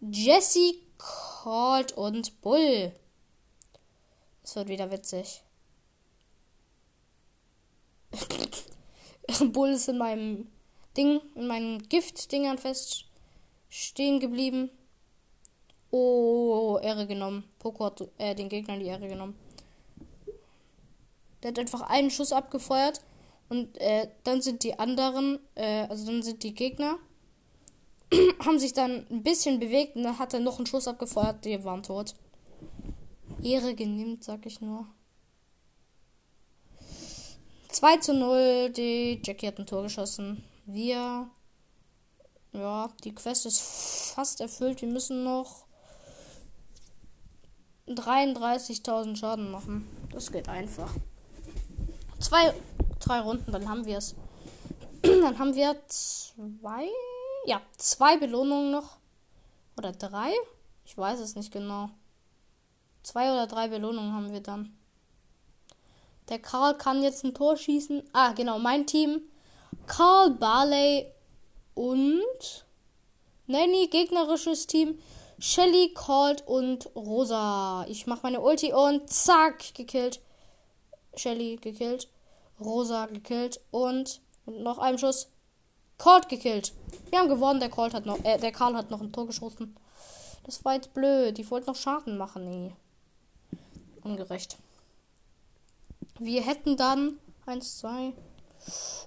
Jesse, 0.00 0.72
Colt 0.96 1.92
und 1.92 2.40
Bull. 2.40 2.92
Es 4.42 4.56
wird 4.56 4.68
wieder 4.68 4.90
witzig. 4.90 5.42
Bull 9.52 9.70
ist 9.70 9.88
in 9.88 9.98
meinem 9.98 10.48
Ding, 10.96 11.20
in 11.34 11.46
meinen 11.46 11.88
Giftdingern 11.88 12.58
fest 12.58 13.06
stehen 13.68 14.20
geblieben. 14.20 14.70
Oh, 15.90 16.78
Ehre 16.82 17.06
genommen. 17.06 17.44
Poco 17.58 17.84
hat 17.86 18.06
äh, 18.18 18.34
den 18.34 18.48
Gegnern 18.48 18.80
die 18.80 18.86
Ehre 18.86 19.08
genommen. 19.08 19.34
Der 21.42 21.50
hat 21.50 21.58
einfach 21.58 21.82
einen 21.82 22.10
Schuss 22.10 22.32
abgefeuert 22.32 23.00
und 23.48 23.80
äh, 23.80 24.08
dann 24.24 24.42
sind 24.42 24.64
die 24.64 24.78
anderen, 24.78 25.38
äh, 25.54 25.86
also 25.88 26.06
dann 26.06 26.22
sind 26.22 26.42
die 26.42 26.54
Gegner, 26.54 26.98
haben 28.44 28.58
sich 28.58 28.72
dann 28.72 29.06
ein 29.08 29.22
bisschen 29.22 29.60
bewegt 29.60 29.96
und 29.96 30.02
dann 30.02 30.18
hat 30.18 30.34
er 30.34 30.40
noch 30.40 30.58
einen 30.58 30.66
Schuss 30.66 30.88
abgefeuert, 30.88 31.44
die 31.44 31.64
waren 31.64 31.82
tot. 31.82 32.14
Ehre 33.42 33.74
genimmt, 33.74 34.24
sag 34.24 34.44
ich 34.46 34.60
nur. 34.60 34.86
2 37.68 37.96
zu 37.98 38.14
0, 38.14 38.70
die 38.70 39.20
Jackie 39.22 39.46
hat 39.46 39.58
ein 39.58 39.66
Tor 39.66 39.82
geschossen. 39.82 40.42
Wir, 40.64 41.28
ja, 42.52 42.90
die 43.04 43.14
Quest 43.14 43.46
ist 43.46 43.60
fast 44.14 44.40
erfüllt. 44.40 44.80
Wir 44.80 44.88
müssen 44.88 45.24
noch 45.24 45.64
33.000 47.86 49.16
Schaden 49.16 49.50
machen. 49.50 49.86
Das 50.12 50.32
geht 50.32 50.48
einfach. 50.48 50.94
Zwei, 52.18 52.54
drei 53.00 53.20
Runden, 53.20 53.52
dann 53.52 53.68
haben 53.68 53.84
wir 53.86 53.98
es. 53.98 54.14
dann 55.02 55.38
haben 55.38 55.54
wir 55.54 55.76
zwei, 55.88 56.88
ja, 57.46 57.60
zwei 57.76 58.16
Belohnungen 58.16 58.72
noch. 58.72 58.96
Oder 59.76 59.92
drei? 59.92 60.32
Ich 60.84 60.96
weiß 60.96 61.20
es 61.20 61.36
nicht 61.36 61.52
genau. 61.52 61.90
Zwei 63.02 63.30
oder 63.30 63.46
drei 63.46 63.68
Belohnungen 63.68 64.12
haben 64.12 64.32
wir 64.32 64.40
dann. 64.40 64.77
Der 66.28 66.38
Karl 66.38 66.76
kann 66.76 67.02
jetzt 67.02 67.24
ein 67.24 67.34
Tor 67.34 67.56
schießen. 67.56 68.02
Ah, 68.12 68.32
genau, 68.32 68.58
mein 68.58 68.86
Team. 68.86 69.22
Karl, 69.86 70.30
Barley 70.30 71.06
und 71.74 72.66
Nanny, 73.46 73.88
gegnerisches 73.88 74.66
Team. 74.66 74.98
Shelly, 75.38 75.94
Colt 75.94 76.46
und 76.46 76.94
Rosa. 76.96 77.86
Ich 77.88 78.06
mache 78.06 78.20
meine 78.24 78.40
Ulti 78.40 78.72
und 78.72 79.08
zack, 79.08 79.74
gekillt. 79.74 80.20
Shelly 81.16 81.56
gekillt. 81.56 82.08
Rosa 82.60 83.06
gekillt 83.06 83.60
und 83.70 84.20
mit 84.44 84.60
noch 84.60 84.78
einem 84.78 84.98
Schuss 84.98 85.28
Colt 85.96 86.28
gekillt. 86.28 86.72
Wir 87.10 87.20
haben 87.20 87.28
gewonnen. 87.28 87.60
Der 87.60 87.70
Colt 87.70 87.94
hat 87.94 88.06
noch, 88.06 88.22
äh, 88.24 88.38
der 88.38 88.52
Karl 88.52 88.74
hat 88.74 88.90
noch 88.90 89.00
ein 89.00 89.12
Tor 89.12 89.26
geschossen. 89.26 89.76
Das 90.44 90.64
war 90.64 90.74
jetzt 90.74 90.92
blöd. 90.94 91.38
Ich 91.38 91.50
wollte 91.50 91.68
noch 91.68 91.76
Schaden 91.76 92.16
machen. 92.16 92.48
Nee. 92.48 92.72
Ungerecht. 94.02 94.58
Wir 96.18 96.42
hätten 96.42 96.76
dann 96.76 97.18
eins, 97.46 97.78
zwei. 97.78 98.12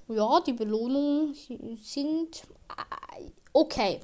Ja, 0.07 0.39
die 0.39 0.53
Belohnungen 0.53 1.35
sind 1.83 2.43
äh, 2.69 3.29
okay. 3.53 3.99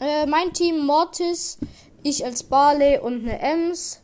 Äh, 0.00 0.26
mein 0.26 0.52
Team 0.52 0.86
Mortis, 0.86 1.58
ich 2.02 2.24
als 2.24 2.42
Barley 2.42 2.98
und 2.98 3.22
eine 3.22 3.38
Ems. 3.38 4.00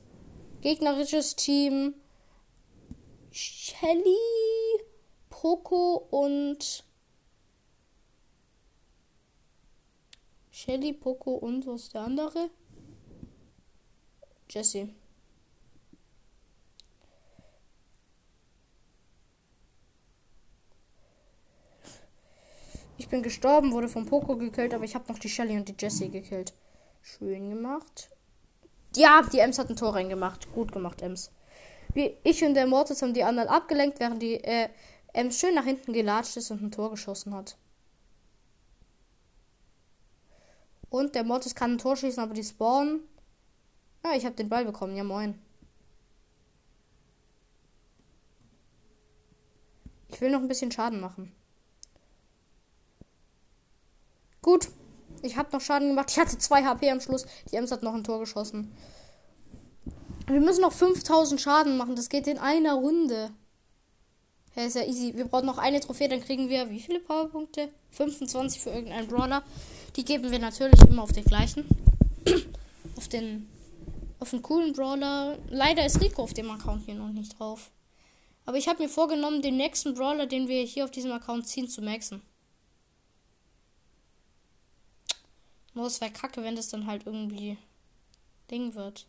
Gegnerisches 0.60 1.36
Team 1.36 1.94
Shelly, 3.30 4.16
Poco 5.30 6.06
und 6.10 6.84
Shelly, 10.50 10.92
Poco 10.92 11.34
und 11.34 11.66
was 11.66 11.82
ist 11.82 11.94
der 11.94 12.02
andere? 12.02 12.50
Jesse. 14.48 14.88
Ich 22.96 23.08
bin 23.08 23.22
gestorben, 23.22 23.72
wurde 23.72 23.88
vom 23.88 24.06
Poco 24.06 24.36
gekillt, 24.36 24.74
aber 24.74 24.84
ich 24.84 24.94
habe 24.94 25.10
noch 25.10 25.18
die 25.18 25.28
Shelly 25.28 25.56
und 25.56 25.68
die 25.68 25.76
Jessie 25.78 26.10
gekillt. 26.10 26.52
Schön 27.00 27.48
gemacht. 27.48 28.10
Ja, 28.96 29.22
die 29.22 29.38
Ems 29.38 29.58
hat 29.58 29.70
ein 29.70 29.76
Tor 29.76 29.94
reingemacht. 29.94 30.52
Gut 30.52 30.72
gemacht, 30.72 31.00
Ems. 31.00 31.30
Wie 31.94 32.16
ich 32.24 32.44
und 32.44 32.54
der 32.54 32.66
Mortis 32.66 33.00
haben 33.00 33.14
die 33.14 33.22
anderen 33.22 33.48
abgelenkt, 33.48 34.00
während 34.00 34.20
die 34.20 34.42
äh, 34.42 34.68
Ems 35.12 35.38
schön 35.38 35.54
nach 35.54 35.64
hinten 35.64 35.92
gelatscht 35.92 36.36
ist 36.36 36.50
und 36.50 36.60
ein 36.60 36.70
Tor 36.70 36.90
geschossen 36.90 37.34
hat. 37.34 37.56
Und 40.90 41.14
der 41.14 41.24
Mortis 41.24 41.54
kann 41.54 41.72
ein 41.72 41.78
Tor 41.78 41.96
schießen, 41.96 42.22
aber 42.22 42.34
die 42.34 42.44
spawnen. 42.44 43.00
Ah, 44.08 44.16
ich 44.16 44.24
habe 44.24 44.36
den 44.36 44.48
Ball 44.48 44.64
bekommen. 44.64 44.96
Ja, 44.96 45.04
moin. 45.04 45.38
Ich 50.08 50.20
will 50.20 50.30
noch 50.30 50.40
ein 50.40 50.48
bisschen 50.48 50.72
Schaden 50.72 51.00
machen. 51.00 51.32
Gut. 54.40 54.68
Ich 55.20 55.36
habe 55.36 55.50
noch 55.52 55.60
Schaden 55.60 55.88
gemacht. 55.90 56.10
Ich 56.10 56.18
hatte 56.18 56.38
2 56.38 56.64
HP 56.64 56.90
am 56.90 57.00
Schluss. 57.00 57.26
Die 57.50 57.56
Ems 57.56 57.70
hat 57.70 57.82
noch 57.82 57.94
ein 57.94 58.04
Tor 58.04 58.20
geschossen. 58.20 58.72
Wir 60.26 60.40
müssen 60.40 60.62
noch 60.62 60.72
5000 60.72 61.40
Schaden 61.40 61.76
machen. 61.76 61.96
Das 61.96 62.08
geht 62.08 62.26
in 62.26 62.38
einer 62.38 62.74
Runde. 62.74 63.30
Ja, 64.54 64.64
ist 64.64 64.76
ja 64.76 64.84
easy. 64.86 65.14
Wir 65.16 65.26
brauchen 65.26 65.46
noch 65.46 65.58
eine 65.58 65.80
Trophäe, 65.80 66.08
dann 66.08 66.20
kriegen 66.20 66.48
wir 66.48 66.70
wie 66.70 66.80
viele 66.80 67.00
Powerpunkte? 67.00 67.68
25 67.90 68.60
für 68.60 68.70
irgendeinen 68.70 69.08
Brawler. 69.08 69.42
Die 69.96 70.04
geben 70.04 70.30
wir 70.30 70.38
natürlich 70.38 70.80
immer 70.88 71.02
auf 71.02 71.12
den 71.12 71.24
gleichen. 71.24 71.66
auf 72.96 73.08
den 73.08 73.48
auf 74.20 74.30
den 74.30 74.42
coolen 74.42 74.72
Brawler. 74.72 75.38
Leider 75.48 75.84
ist 75.84 76.00
Rico 76.00 76.22
auf 76.22 76.34
dem 76.34 76.50
Account 76.50 76.84
hier 76.84 76.94
noch 76.94 77.10
nicht 77.10 77.38
drauf. 77.38 77.70
Aber 78.46 78.56
ich 78.56 78.68
habe 78.68 78.82
mir 78.82 78.88
vorgenommen, 78.88 79.42
den 79.42 79.56
nächsten 79.56 79.94
Brawler, 79.94 80.26
den 80.26 80.48
wir 80.48 80.62
hier 80.62 80.84
auf 80.84 80.90
diesem 80.90 81.12
Account 81.12 81.46
ziehen, 81.46 81.68
zu 81.68 81.82
maxen. 81.82 82.22
Nur 85.74 85.86
es 85.86 86.00
wäre 86.00 86.10
kacke, 86.10 86.42
wenn 86.42 86.56
das 86.56 86.70
dann 86.70 86.86
halt 86.86 87.06
irgendwie 87.06 87.58
Ding 88.50 88.74
wird. 88.74 89.06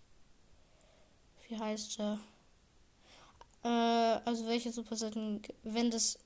Wie 1.47 1.57
heißt 1.57 1.99
er? 1.99 2.19
Äh, 3.63 4.21
also 4.25 4.45
welche 4.45 4.71
Superseiten, 4.71 5.41
wenn 5.63 5.89
das, 5.89 6.19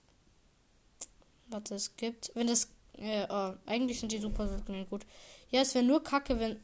was 1.47 1.71
es 1.71 1.95
gibt, 1.95 2.31
wenn 2.33 2.47
das, 2.47 2.67
äh, 2.97 3.25
oh, 3.29 3.53
eigentlich 3.65 3.99
sind 3.99 4.11
die 4.11 4.19
Superseiten 4.19 4.85
gut. 4.89 5.05
Ja, 5.49 5.61
es 5.61 5.75
wäre 5.75 5.85
nur 5.85 6.03
kacke, 6.03 6.39
wenn 6.39 6.59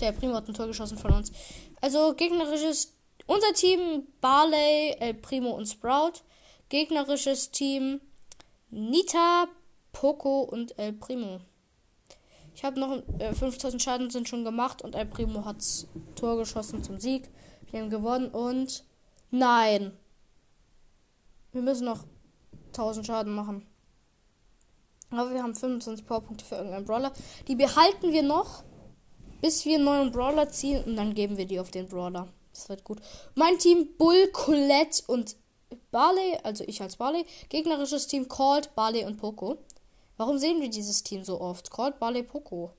der 0.00 0.12
Primo 0.12 0.34
hat 0.34 0.48
ein 0.48 0.54
Tor 0.54 0.66
geschossen 0.66 0.98
von 0.98 1.12
uns. 1.12 1.32
Also 1.80 2.14
gegnerisches, 2.14 2.94
unser 3.26 3.52
Team 3.54 4.06
Barley, 4.20 4.96
El 4.98 5.14
Primo 5.14 5.50
und 5.50 5.66
Sprout. 5.66 6.22
Gegnerisches 6.68 7.50
Team 7.50 8.00
Nita, 8.70 9.48
Poco 9.92 10.42
und 10.42 10.78
El 10.78 10.92
Primo. 10.92 11.40
Ich 12.54 12.64
habe 12.64 12.78
noch 12.78 13.02
äh, 13.18 13.32
5000 13.32 13.82
Schaden 13.82 14.10
sind 14.10 14.28
schon 14.28 14.44
gemacht 14.44 14.82
und 14.82 14.94
El 14.94 15.06
Primo 15.06 15.44
hat's 15.44 15.86
Tor 16.14 16.36
geschossen 16.36 16.82
zum 16.84 16.98
Sieg. 16.98 17.28
Wir 17.70 17.80
haben 17.80 17.90
gewonnen 17.90 18.28
und 18.28 18.84
nein. 19.30 19.92
Wir 21.52 21.62
müssen 21.62 21.86
noch 21.86 22.04
1000 22.68 23.06
Schaden 23.06 23.34
machen. 23.34 23.66
Aber 25.10 25.32
wir 25.32 25.42
haben 25.42 25.54
25 25.54 26.06
Powerpunkte 26.06 26.44
für 26.44 26.56
irgendeinen 26.56 26.84
Brawler. 26.84 27.12
Die 27.48 27.56
behalten 27.56 28.12
wir 28.12 28.22
noch 28.22 28.62
bis 29.40 29.64
wir 29.64 29.76
einen 29.76 29.84
neuen 29.84 30.12
Brawler 30.12 30.48
ziehen 30.48 30.84
und 30.84 30.96
dann 30.96 31.14
geben 31.14 31.36
wir 31.36 31.46
die 31.46 31.60
auf 31.60 31.70
den 31.70 31.88
Brawler. 31.88 32.28
Das 32.52 32.68
wird 32.68 32.84
gut. 32.84 33.00
Mein 33.34 33.58
Team 33.58 33.88
Bull, 33.96 34.28
Colette 34.32 35.02
und 35.06 35.36
Barley, 35.90 36.38
also 36.42 36.64
ich 36.66 36.82
als 36.82 36.96
Barley. 36.96 37.24
Gegnerisches 37.48 38.06
Team 38.06 38.28
Colt, 38.28 38.74
Barley 38.74 39.04
und 39.04 39.16
Poco. 39.16 39.58
Warum 40.16 40.38
sehen 40.38 40.60
wir 40.60 40.68
dieses 40.68 41.02
Team 41.02 41.24
so 41.24 41.40
oft? 41.40 41.70
Colt, 41.70 41.98
Barley, 41.98 42.22
Poco. 42.22 42.72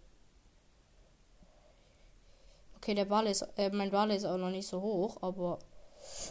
Okay, 2.78 2.96
der 2.96 3.06
Barley 3.06 3.32
ist, 3.32 3.48
äh, 3.58 3.70
mein 3.70 3.92
Barley 3.92 4.16
ist 4.16 4.26
auch 4.26 4.38
noch 4.38 4.50
nicht 4.50 4.68
so 4.68 4.82
hoch, 4.82 5.18
aber 5.22 5.60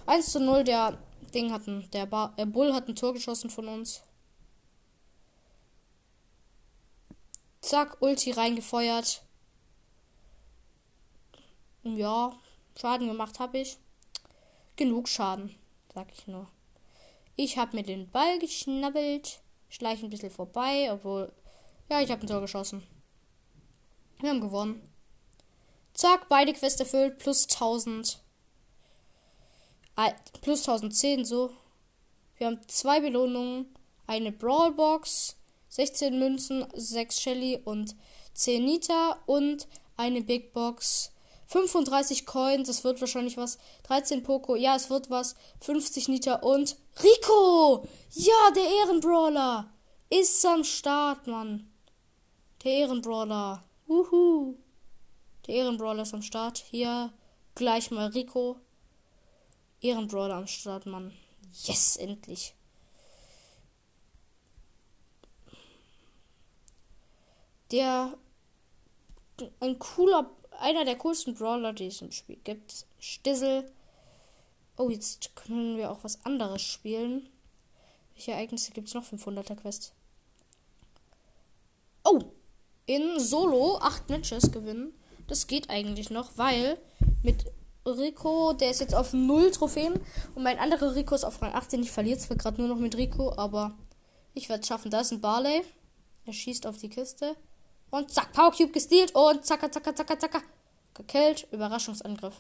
1 0.06 0.32
zu 0.32 0.40
0, 0.40 0.64
der 0.64 0.98
Ding 1.32 1.52
hat 1.52 1.66
ein, 1.66 1.88
der 1.92 2.06
Bar, 2.06 2.34
äh, 2.36 2.46
Bull 2.46 2.74
hat 2.74 2.88
ein 2.88 2.96
Tor 2.96 3.12
geschossen 3.12 3.50
von 3.50 3.68
uns. 3.68 4.02
Zack, 7.60 7.98
Ulti 8.00 8.32
reingefeuert. 8.32 9.22
Ja, 11.82 12.38
Schaden 12.78 13.08
gemacht 13.08 13.38
habe 13.40 13.58
ich. 13.58 13.78
Genug 14.76 15.08
Schaden, 15.08 15.54
sag 15.94 16.12
ich 16.12 16.26
nur. 16.26 16.48
Ich 17.36 17.56
habe 17.56 17.76
mir 17.76 17.82
den 17.82 18.10
Ball 18.10 18.38
geschnabbelt, 18.38 19.40
schleiche 19.68 20.06
ein 20.06 20.10
bisschen 20.10 20.30
vorbei, 20.30 20.92
obwohl. 20.92 21.32
Ja, 21.88 22.00
ich 22.00 22.10
habe 22.10 22.20
ein 22.22 22.26
Tor 22.26 22.42
geschossen. 22.42 22.82
Wir 24.20 24.30
haben 24.30 24.40
gewonnen. 24.40 24.86
Zack, 25.94 26.28
beide 26.28 26.52
Quests 26.52 26.80
erfüllt, 26.80 27.18
plus 27.18 27.44
1000. 27.44 28.22
Äh, 29.96 30.12
plus 30.40 30.60
1010, 30.60 31.24
so. 31.24 31.50
Wir 32.36 32.46
haben 32.46 32.60
zwei 32.68 33.00
Belohnungen. 33.00 33.74
Eine 34.06 34.32
Brawlbox, 34.32 35.36
16 35.68 36.18
Münzen, 36.18 36.66
6 36.74 37.20
Shelly 37.20 37.60
und 37.64 37.94
10 38.34 38.64
Nita 38.64 39.18
und 39.26 39.68
eine 39.96 40.22
Big 40.22 40.52
Box 40.52 41.12
35 41.50 42.26
Coins, 42.26 42.68
das 42.68 42.84
wird 42.84 43.00
wahrscheinlich 43.00 43.36
was. 43.36 43.58
13 43.82 44.22
Poco, 44.22 44.54
ja, 44.54 44.76
es 44.76 44.88
wird 44.88 45.10
was. 45.10 45.34
50 45.60 46.08
Nita 46.08 46.36
und 46.36 46.76
Rico! 47.02 47.86
Ja, 48.12 48.50
der 48.54 48.68
Ehrenbrawler! 48.82 49.68
Ist 50.10 50.46
am 50.46 50.62
Start, 50.62 51.26
Mann. 51.26 51.68
Der 52.62 52.72
Ehrenbrawler. 52.72 53.64
Uhu. 53.88 54.54
Der 55.46 55.56
Ehrenbrawler 55.56 56.02
ist 56.02 56.14
am 56.14 56.22
Start. 56.22 56.58
Hier 56.58 57.12
gleich 57.56 57.90
mal 57.90 58.10
Rico. 58.10 58.56
Ehrenbrawler 59.80 60.36
am 60.36 60.46
Start, 60.46 60.86
Mann. 60.86 61.12
Yes, 61.64 61.96
endlich. 61.96 62.54
Der 67.72 68.14
ein 69.60 69.78
cooler, 69.78 70.30
einer 70.60 70.84
der 70.84 70.96
coolsten 70.96 71.34
Brawler, 71.34 71.72
die 71.72 71.86
es 71.86 72.02
im 72.02 72.12
Spiel 72.12 72.38
gibt. 72.44 72.86
Stissel. 72.98 73.70
Oh, 74.76 74.90
jetzt 74.90 75.34
können 75.36 75.76
wir 75.76 75.90
auch 75.90 76.04
was 76.04 76.24
anderes 76.24 76.62
spielen. 76.62 77.28
Welche 78.14 78.32
Ereignisse 78.32 78.72
gibt 78.72 78.88
es 78.88 78.94
noch? 78.94 79.04
500er 79.04 79.56
Quest. 79.56 79.92
Oh! 82.04 82.20
In 82.86 83.20
Solo 83.20 83.78
8 83.78 84.10
Matches 84.10 84.50
gewinnen. 84.50 84.92
Das 85.28 85.46
geht 85.46 85.70
eigentlich 85.70 86.10
noch, 86.10 86.36
weil 86.36 86.78
mit 87.22 87.46
Rico, 87.86 88.52
der 88.52 88.70
ist 88.70 88.80
jetzt 88.80 88.94
auf 88.94 89.12
0 89.12 89.50
Trophäen 89.52 89.94
und 90.34 90.42
mein 90.42 90.58
anderer 90.58 90.94
Rico 90.94 91.14
ist 91.14 91.24
auf 91.24 91.40
Rang 91.40 91.54
18. 91.54 91.82
Ich 91.82 91.90
verliere 91.90 92.18
zwar 92.18 92.36
gerade 92.36 92.60
nur 92.60 92.68
noch 92.68 92.80
mit 92.80 92.96
Rico, 92.96 93.32
aber 93.36 93.78
ich 94.34 94.48
werde 94.48 94.62
es 94.62 94.68
schaffen. 94.68 94.90
Da 94.90 95.00
ist 95.00 95.12
ein 95.12 95.20
Barley. 95.20 95.62
Er 96.26 96.32
schießt 96.32 96.66
auf 96.66 96.78
die 96.78 96.88
Kiste. 96.88 97.36
Und 97.90 98.10
zack, 98.12 98.32
Power 98.32 98.52
Cube 98.52 98.72
gestealt 98.72 99.14
und 99.14 99.44
zacka, 99.44 99.70
zacka, 99.70 99.94
zacka, 99.94 100.18
zacka. 100.18 100.42
Gekillt. 100.94 101.46
Überraschungsangriff. 101.50 102.34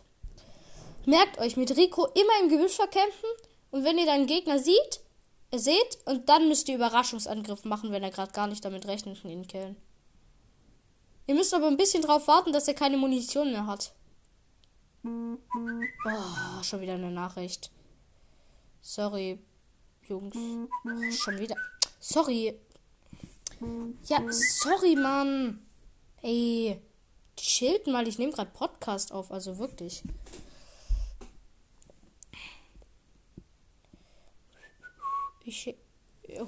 Merkt 1.06 1.38
euch, 1.38 1.56
mit 1.56 1.76
Rico 1.76 2.06
immer 2.06 2.42
im 2.42 2.48
Gebüsch 2.50 2.76
verkämpfen 2.76 3.28
und 3.70 3.84
wenn 3.84 3.98
ihr 3.98 4.06
deinen 4.06 4.26
Gegner 4.26 4.58
sieht, 4.58 5.00
seht, 5.52 5.98
und 6.04 6.28
dann 6.28 6.48
müsst 6.48 6.68
ihr 6.68 6.76
Überraschungsangriff 6.76 7.64
machen, 7.64 7.90
wenn 7.90 8.02
er 8.02 8.10
gerade 8.10 8.32
gar 8.32 8.46
nicht 8.46 8.64
damit 8.64 8.86
rechnet 8.86 9.24
und 9.24 9.30
ihn 9.30 9.46
killen. 9.46 9.76
Ihr 11.26 11.34
müsst 11.34 11.54
aber 11.54 11.68
ein 11.68 11.76
bisschen 11.76 12.02
drauf 12.02 12.26
warten, 12.28 12.52
dass 12.52 12.68
er 12.68 12.74
keine 12.74 12.96
Munition 12.96 13.52
mehr 13.52 13.66
hat. 13.66 13.92
Oh, 15.04 16.62
schon 16.62 16.80
wieder 16.80 16.94
eine 16.94 17.10
Nachricht. 17.10 17.70
Sorry, 18.82 19.38
Jungs. 20.02 20.36
Oh, 20.36 21.12
schon 21.12 21.38
wieder. 21.38 21.56
Sorry. 21.98 22.58
Ja, 24.06 24.20
sorry, 24.30 24.96
Mann. 24.96 25.60
Ey, 26.22 26.80
chillt 27.36 27.86
mal. 27.86 28.08
Ich 28.08 28.18
nehme 28.18 28.32
gerade 28.32 28.50
Podcast 28.50 29.12
auf, 29.12 29.30
also 29.30 29.58
wirklich. 29.58 30.02
Ich 35.44 35.74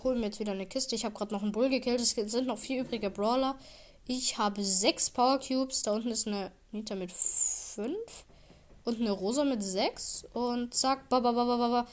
hole 0.05 0.19
mir 0.19 0.27
jetzt 0.27 0.41
wieder 0.41 0.53
eine 0.53 0.67
Kiste. 0.67 0.95
Ich 0.95 1.05
habe 1.05 1.15
gerade 1.15 1.35
noch 1.35 1.43
einen 1.43 1.53
Bull 1.53 1.69
gekillt. 1.69 2.01
Es 2.01 2.11
sind 2.11 2.47
noch 2.47 2.59
vier 2.59 2.83
übrige 2.83 3.11
Brawler. 3.11 3.59
Ich 4.07 4.39
habe 4.39 4.65
sechs 4.65 5.11
Power 5.11 5.39
Cubes. 5.39 5.83
Da 5.83 5.93
unten 5.93 6.11
ist 6.11 6.27
eine 6.27 6.53
Nita 6.71 6.95
mit 6.95 7.13
fünf. 7.13 8.25
Und 8.85 9.01
eine 9.01 9.11
Rosa 9.11 9.45
mit 9.45 9.63
sechs. 9.63 10.25
Und 10.33 10.75
zack, 10.75 11.09
bababababa. 11.09 11.87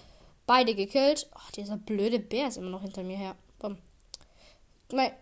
Beide 0.45 0.75
gekillt. 0.75 1.29
Ach, 1.33 1.51
dieser 1.51 1.77
blöde 1.77 2.19
Bär 2.19 2.47
ist 2.47 2.57
immer 2.57 2.69
noch 2.69 2.81
hinter 2.81 3.03
mir 3.03 3.17
her. 3.17 3.35
Bam. 3.59 3.77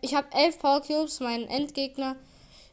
Ich 0.02 0.16
habe 0.16 0.32
elf 0.32 0.60
Power 0.60 0.82
Cubes. 0.82 1.20
Mein 1.20 1.48
Endgegner 1.48 2.16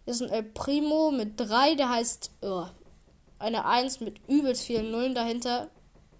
ist 0.06 0.22
ein 0.22 0.30
El 0.30 0.44
Primo 0.44 1.10
mit 1.10 1.38
drei. 1.38 1.74
Der 1.74 1.90
heißt 1.90 2.30
oh, 2.42 2.66
eine 3.38 3.64
Eins 3.64 4.00
mit 4.00 4.20
übelst 4.28 4.64
vielen 4.64 4.92
Nullen 4.92 5.14
dahinter. 5.14 5.70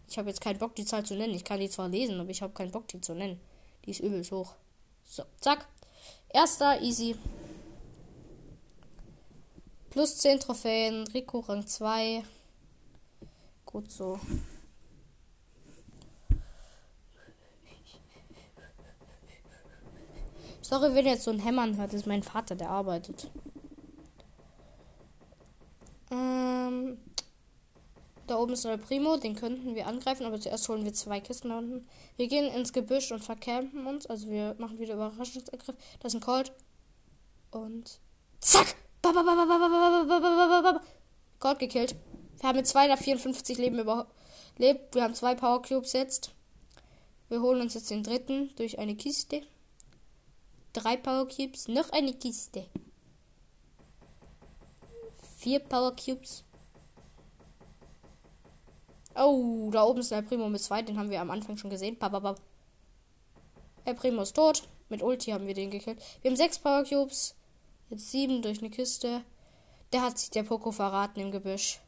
Ich 0.09 0.19
habe 0.19 0.29
jetzt 0.29 0.41
keinen 0.41 0.59
Bock, 0.59 0.75
die 0.75 0.85
Zahl 0.85 1.05
zu 1.05 1.15
nennen. 1.15 1.35
Ich 1.35 1.45
kann 1.45 1.61
die 1.61 1.71
zwar 1.71 1.89
lesen, 1.89 2.21
aber 2.21 2.31
ich 2.31 2.43
habe 2.43 2.53
keinen 2.53 2.73
Bock, 2.73 2.89
die 2.89 3.01
zu 3.01 3.15
nennen. 3.15 3.41
Die 3.85 3.91
ist 3.91 4.01
übelst 4.01 4.33
hoch. 4.33 4.55
So, 5.05 5.23
zack. 5.41 5.69
Erster, 6.29 6.81
easy. 6.83 7.17
Plus 9.91 10.17
10 10.19 10.41
Trophäen. 10.41 11.07
Rico 11.09 11.39
Rang 11.39 11.67
2. 11.67 12.25
Gut 13.65 13.91
so. 13.91 14.19
Sorry, 20.65 20.95
wenn 20.95 21.05
ihr 21.05 21.13
jetzt 21.13 21.25
so 21.25 21.31
ein 21.31 21.41
Hämmern 21.41 21.77
hört. 21.77 21.89
Das 21.89 22.01
ist 22.01 22.07
mein 22.07 22.23
Vater, 22.23 22.55
der 22.55 22.71
arbeitet. 22.71 23.31
Ähm, 26.11 26.97
da 28.27 28.39
oben 28.39 28.55
ist 28.55 28.65
der 28.65 28.79
Primo, 28.79 29.19
den 29.19 29.35
könnten 29.35 29.75
wir 29.75 29.87
angreifen, 29.87 30.25
aber 30.25 30.41
zuerst 30.41 30.67
holen 30.71 30.87
wir 30.87 30.95
zwei 30.95 31.21
Kisten 31.21 31.51
da 31.51 31.59
unten. 31.59 31.87
Wir 32.17 32.29
gehen 32.29 32.51
ins 32.51 32.73
Gebüsch 32.73 33.13
und 33.13 33.23
vercampen 33.23 33.87
uns. 33.87 34.07
Also 34.07 34.31
wir 34.31 34.57
machen 34.59 34.79
wieder 34.79 34.95
Überraschungsangriff. 34.95 35.77
Das 36.01 36.15
ist 36.15 36.23
ein 36.23 36.25
Colt. 36.25 36.51
Und 37.51 38.01
zack! 38.41 38.75
Gold 41.41 41.59
gekillt. 41.59 41.95
Wir 42.39 42.49
haben 42.49 42.57
mit 42.57 42.67
254 42.67 43.59
Leben 43.59 43.79
überlebt. 43.79 44.95
Wir 44.95 45.03
haben 45.03 45.15
zwei 45.15 45.35
Power 45.35 45.61
Cubes 45.61 45.93
jetzt. 45.93 46.31
Wir 47.29 47.43
holen 47.43 47.61
uns 47.61 47.75
jetzt 47.75 47.91
den 47.91 48.03
dritten 48.03 48.51
durch 48.57 48.79
eine 48.79 48.95
Kiste. 48.95 49.43
Drei 50.75 50.97
Power 50.97 51.29
Cubes, 51.29 51.69
noch 51.69 51.89
eine 51.91 52.13
Kiste. 52.13 52.67
Vier 55.37 55.61
Power 55.61 55.95
Cubes. 55.95 56.43
Oh, 59.15 59.71
da 59.73 59.85
oben 59.85 60.01
ist 60.01 60.11
der 60.11 60.23
Primo 60.23 60.49
mit 60.49 60.61
zwei. 60.61 60.83
Den 60.83 60.99
haben 60.99 61.11
wir 61.11 61.21
am 61.21 61.31
Anfang 61.31 61.57
schon 61.57 61.71
gesehen. 61.71 61.97
Bababab. 61.97 62.41
Der 63.87 63.95
Primo 63.95 64.23
ist 64.23 64.35
tot. 64.35 64.65
Mit 64.89 65.01
Ulti 65.01 65.31
haben 65.31 65.47
wir 65.47 65.55
den 65.55 65.71
gekillt. 65.71 66.03
Wir 66.23 66.33
haben 66.33 66.37
sechs 66.37 66.59
Power 66.59 66.83
Cubes. 66.83 67.37
Jetzt 67.91 68.11
sieben 68.11 68.43
durch 68.43 68.59
eine 68.59 68.71
Kiste. 68.71 69.23
Der 69.93 70.03
hat 70.03 70.19
sich 70.19 70.31
der 70.31 70.43
Poco 70.43 70.73
verraten 70.73 71.21
im 71.21 71.31
Gebüsch. 71.31 71.79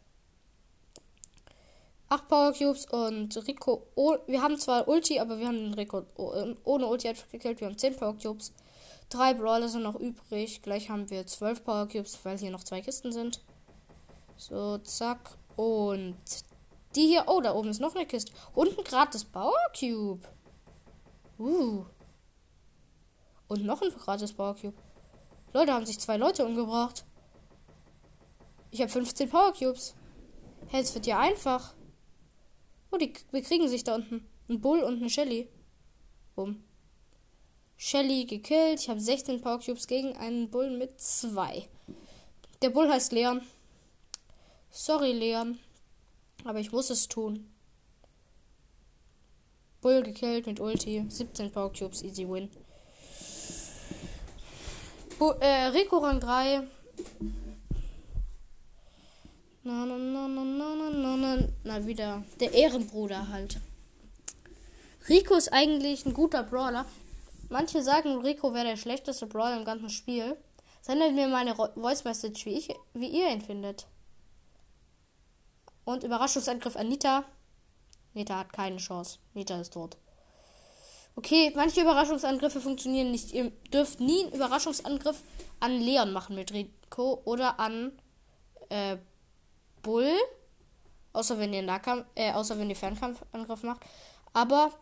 Acht 2.09 2.29
Power 2.29 2.53
Cubes 2.53 2.87
und 2.87 3.37
Rico. 3.49 3.89
Oh, 3.97 4.17
wir 4.29 4.43
haben 4.43 4.61
zwar 4.61 4.87
Ulti, 4.87 5.19
aber 5.19 5.41
wir 5.41 5.49
haben 5.49 5.59
den 5.59 5.75
Rico 5.75 6.05
ohne 6.15 6.87
Ulti 6.87 7.09
einfach 7.09 7.29
gekillt. 7.29 7.61
Wir 7.61 7.67
haben 7.67 7.79
zehn 7.79 7.97
Power 7.97 8.17
Cubes. 8.17 8.53
Drei 9.09 9.35
Brawler 9.35 9.69
sind 9.69 9.83
noch 9.83 9.95
übrig. 9.95 10.63
Gleich 10.63 10.91
haben 10.91 11.09
wir 11.11 11.27
zwölf 11.27 11.65
Power 11.65 11.87
Cubes, 11.87 12.19
weil 12.25 12.39
hier 12.39 12.51
noch 12.51 12.65
zwei 12.65 12.81
Kisten 12.81 13.13
sind. 13.13 13.45
So, 14.37 14.79
zack. 14.79 15.39
Und 15.57 16.17
die 16.95 17.07
hier. 17.07 17.25
Oh, 17.27 17.41
da 17.41 17.55
oben 17.55 17.69
ist 17.69 17.81
noch 17.81 17.95
eine 17.95 18.07
Kiste. 18.07 18.33
Und 18.55 18.77
ein 18.77 18.85
gratis 18.85 19.25
Power 19.25 19.55
Cube. 19.79 20.27
Uh. 21.39 21.85
Und 23.49 23.65
noch 23.65 23.81
ein 23.83 23.91
gratis 23.91 24.33
Power 24.33 24.57
Cube. 24.57 24.77
Leute, 25.53 25.73
haben 25.73 25.87
sich 25.87 26.01
zwei 26.01 26.17
Leute 26.17 26.45
umgebracht. 26.45 27.05
Ich 28.71 28.81
habe 28.81 28.91
15 28.91 29.31
Power 29.31 29.53
Cubes. 29.53 29.95
Hey, 30.69 30.83
es 30.83 30.95
wird 30.95 31.07
ja 31.07 31.21
einfach. 31.21 31.75
Oh, 32.91 32.97
die 32.97 33.13
bekriegen 33.31 33.69
sich 33.69 33.85
da 33.85 33.95
unten. 33.95 34.27
Ein 34.49 34.61
Bull 34.61 34.83
und 34.83 34.97
eine 34.97 35.11
Shelly. 35.11 35.49
Bumm. 36.35 36.66
Shelly 37.77 38.25
gekillt. 38.25 38.81
Ich 38.81 38.89
habe 38.89 39.01
16 39.01 39.41
Power 39.41 39.61
Cubes 39.61 39.87
gegen 39.87 40.17
einen 40.17 40.51
Bull 40.51 40.71
mit 40.71 41.01
2. 41.01 41.69
Der 42.63 42.71
Bull 42.71 42.91
heißt 42.91 43.13
Leon. 43.13 43.43
Sorry, 44.71 45.13
Leon. 45.13 45.59
Aber 46.45 46.59
ich 46.61 46.73
muss 46.73 46.91
es 46.91 47.09
tun. 47.09 47.51
Bull 49.81 50.03
gekillt 50.03 50.47
mit 50.47 50.59
Ulti. 50.59 51.05
17 51.09 51.51
Power 51.53 51.73
Cubes, 51.73 52.03
easy 52.03 52.29
win. 52.29 52.51
Bu 55.19 55.31
äh, 55.41 55.67
Rico 55.67 55.99
Rang 55.99 56.21
3. 56.21 56.63
Na, 59.65 59.85
na, 59.85 59.97
na, 59.97 60.29
na, 60.29 60.45
na, 60.45 60.91
na, 60.91 61.17
na, 61.17 61.49
na, 61.65 61.87
wieder. 61.87 62.23
Der 62.41 62.53
Ehrenbruder 62.53 63.29
halt. 63.29 63.59
Rico 65.09 65.35
ist 65.35 65.53
eigentlich 65.53 66.07
ein 66.07 66.15
guter 66.15 66.43
Brawler. 66.43 66.87
Manche 67.49 67.83
sagen, 67.83 68.21
Rico 68.23 68.53
wäre 68.53 68.67
der 68.67 68.77
schlechteste 68.77 69.27
Brawler 69.27 69.59
im 69.59 69.65
ganzen 69.65 69.91
Spiel. 69.91 70.37
Sendet 70.81 71.15
mir 71.15 71.29
meine 71.29 71.55
Voice 71.55 72.05
Message, 72.05 72.47
wie, 72.47 72.55
ich, 72.59 72.75
wie 72.95 73.09
ihr 73.09 73.29
ihn 73.31 73.41
findet. 73.41 73.87
Und 75.85 76.03
Überraschungsangriff 76.05 76.77
an 76.77 76.89
Nita. 76.89 77.25
Nita 78.15 78.39
hat 78.39 78.53
keine 78.53 78.79
Chance. 78.79 79.19
Nita 79.35 79.61
ist 79.61 79.73
tot. 79.73 79.97
Okay, 81.15 81.53
manche 81.57 81.81
Überraschungsangriffe 81.81 82.61
funktionieren 82.61 83.11
nicht. 83.11 83.33
Ihr 83.33 83.51
dürft 83.73 84.01
nie 84.01 84.25
einen 84.25 84.33
Überraschungsangriff 84.33 85.23
an 85.61 85.81
Leon 85.81 86.13
machen 86.13 86.37
mit 86.37 86.53
Rico 86.53 87.23
oder 87.25 87.59
an 87.59 87.93
äh, 88.69 88.99
Bull. 89.83 90.13
Außer 91.13 91.39
wenn 91.39 91.55
ihr 91.55 91.63
Nahkampf, 91.63 92.05
äh, 92.15 92.33
außer 92.33 92.59
wenn 92.59 92.69
ihr 92.69 92.77
Fernkampfangriff 92.77 93.63
macht. 93.63 93.81
Aber 94.35 94.73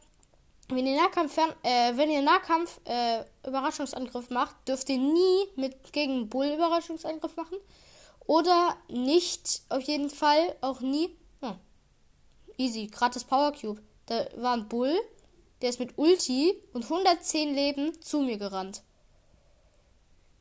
wenn 0.68 0.86
ihr 0.86 0.96
Nahkampf, 0.96 1.36
äh, 1.62 1.96
wenn 1.96 2.10
ihr 2.10 2.22
Nahkampf 2.22 2.80
äh, 2.84 3.24
Überraschungsangriff 3.46 4.30
macht, 4.30 4.56
dürft 4.66 4.88
ihr 4.88 4.98
nie 4.98 5.46
mit 5.56 5.92
gegen 5.92 6.28
Bull 6.28 6.46
Überraschungsangriff 6.46 7.36
machen. 7.36 7.58
Oder 8.26 8.76
nicht, 8.88 9.62
auf 9.68 9.82
jeden 9.82 10.10
Fall, 10.10 10.56
auch 10.60 10.80
nie. 10.80 11.14
Hm. 11.40 11.56
Easy, 12.56 12.86
gratis 12.86 13.24
Power 13.24 13.52
Cube. 13.52 13.82
Da 14.06 14.26
war 14.36 14.54
ein 14.54 14.68
Bull 14.68 14.98
der 15.64 15.70
ist 15.70 15.80
mit 15.80 15.96
Ulti 15.96 16.60
und 16.74 16.84
110 16.84 17.54
Leben 17.54 17.98
zu 18.02 18.20
mir 18.20 18.36
gerannt. 18.36 18.82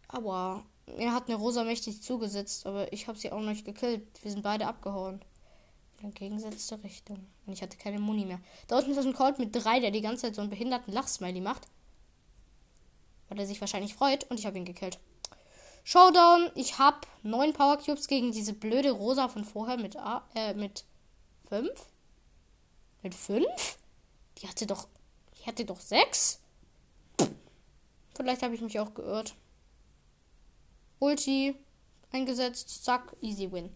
Aber 0.09 0.65
er 0.97 1.13
hat 1.13 1.29
eine 1.29 1.37
rosa 1.37 1.63
mächtig 1.63 2.01
zugesetzt, 2.03 2.65
aber 2.65 2.91
ich 2.91 3.07
habe 3.07 3.17
sie 3.17 3.31
auch 3.31 3.39
noch 3.39 3.51
nicht 3.51 3.63
gekillt. 3.63 4.05
Wir 4.21 4.31
sind 4.31 4.43
beide 4.43 4.67
abgehauen. 4.67 5.23
Entgegengesetzte 6.03 6.83
Richtung. 6.83 7.25
Und 7.45 7.53
ich 7.53 7.61
hatte 7.61 7.77
keine 7.77 7.99
Muni 7.99 8.25
mehr. 8.25 8.39
Da 8.67 8.77
unten 8.77 8.91
ist 8.91 9.05
ein 9.05 9.13
Colt 9.13 9.39
mit 9.39 9.55
drei, 9.55 9.79
der 9.79 9.91
die 9.91 10.01
ganze 10.01 10.23
Zeit 10.23 10.35
so 10.35 10.41
einen 10.41 10.49
behinderten 10.49 10.93
Lachsmiley 10.93 11.41
macht. 11.41 11.67
Weil 13.29 13.39
er 13.39 13.47
sich 13.47 13.61
wahrscheinlich 13.61 13.95
freut. 13.95 14.29
Und 14.29 14.39
ich 14.39 14.45
habe 14.45 14.57
ihn 14.57 14.65
gekillt. 14.65 14.99
Showdown. 15.83 16.51
Ich 16.55 16.77
habe 16.77 16.99
neun 17.23 17.53
Power 17.53 17.77
Cubes 17.77 18.07
gegen 18.07 18.31
diese 18.31 18.53
blöde 18.53 18.91
Rosa 18.91 19.27
von 19.27 19.45
vorher 19.45 19.77
mit 19.77 19.97
A, 19.97 20.27
äh, 20.35 20.53
mit 20.53 20.85
fünf. 21.47 21.87
Mit 23.01 23.15
fünf? 23.15 23.77
Die 24.37 24.47
hatte 24.47 24.65
doch, 24.65 24.87
die 25.37 25.45
hatte 25.45 25.65
doch 25.65 25.79
sechs. 25.79 26.39
Vielleicht 28.15 28.43
habe 28.43 28.55
ich 28.55 28.61
mich 28.61 28.79
auch 28.79 28.93
geirrt. 28.93 29.35
Ulti 30.99 31.55
eingesetzt, 32.11 32.83
zack, 32.85 33.15
easy 33.21 33.51
win. 33.51 33.69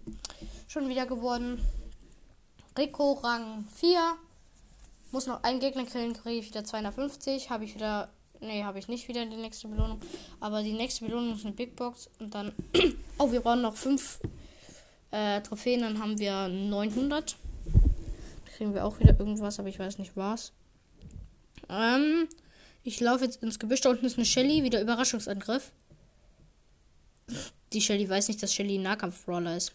Schon 0.68 0.88
wieder 0.88 1.06
geworden. 1.06 1.62
Rico 2.78 3.14
Rang 3.14 3.66
4. 3.76 4.00
Muss 5.12 5.26
noch 5.26 5.44
einen 5.44 5.60
Gegner 5.60 5.86
killen, 5.86 6.14
kriege 6.14 6.40
ich 6.40 6.50
wieder 6.50 6.64
250. 6.64 7.50
Habe 7.50 7.66
ich 7.66 7.76
wieder. 7.76 8.10
Nee, 8.40 8.64
habe 8.64 8.78
ich 8.78 8.88
nicht 8.88 9.08
wieder 9.08 9.26
die 9.26 9.36
nächste 9.36 9.68
Belohnung. 9.68 10.00
Aber 10.40 10.62
die 10.62 10.74
nächste 10.74 11.06
Belohnung 11.06 11.36
ist 11.36 11.46
eine 11.46 11.56
Big 11.56 11.76
Box. 11.76 12.10
Und 12.20 12.36
dann. 12.36 12.52
oh, 13.18 13.32
wir 13.32 13.42
brauchen 13.42 13.62
noch 13.62 13.76
5 13.76 14.20
äh, 15.12 15.42
Trophäen. 15.42 15.82
Dann 15.82 16.00
haben 16.00 16.20
wir 16.20 16.48
900. 16.48 17.36
Da 18.46 18.52
kriegen 18.56 18.74
wir 18.74 18.86
auch 18.86 19.00
wieder 19.00 19.18
irgendwas, 19.20 19.60
aber 19.60 19.70
ich 19.70 19.80
weiß 19.80 19.98
nicht 19.98 20.16
was. 20.16 20.52
Ähm. 21.70 22.28
Ich 22.84 23.02
laufe 23.02 23.26
jetzt 23.26 23.44
ins 23.44 23.60
Gebüsch. 23.60 23.82
Da 23.82 23.90
unten 23.90 24.06
ist 24.06 24.18
eine 24.18 24.26
Shelly. 24.26 24.64
Wieder 24.64 24.82
Überraschungsangriff. 24.82 25.72
Die 27.74 27.82
Shelly 27.82 28.08
weiß 28.08 28.28
nicht, 28.28 28.42
dass 28.42 28.54
Shelly 28.54 28.78
ein 28.78 28.84
Nahkampf-Brawler 28.84 29.58
ist. 29.58 29.74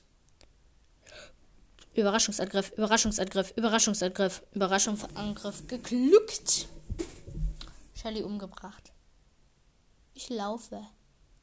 Überraschungsangriff, 1.94 2.72
Überraschungsangriff, 2.72 3.52
Überraschungsangriff, 3.56 4.42
Überraschungsangriff 4.52 5.66
geglückt. 5.66 6.68
Shelly 7.94 8.22
umgebracht. 8.22 8.92
Ich 10.14 10.30
laufe. 10.30 10.76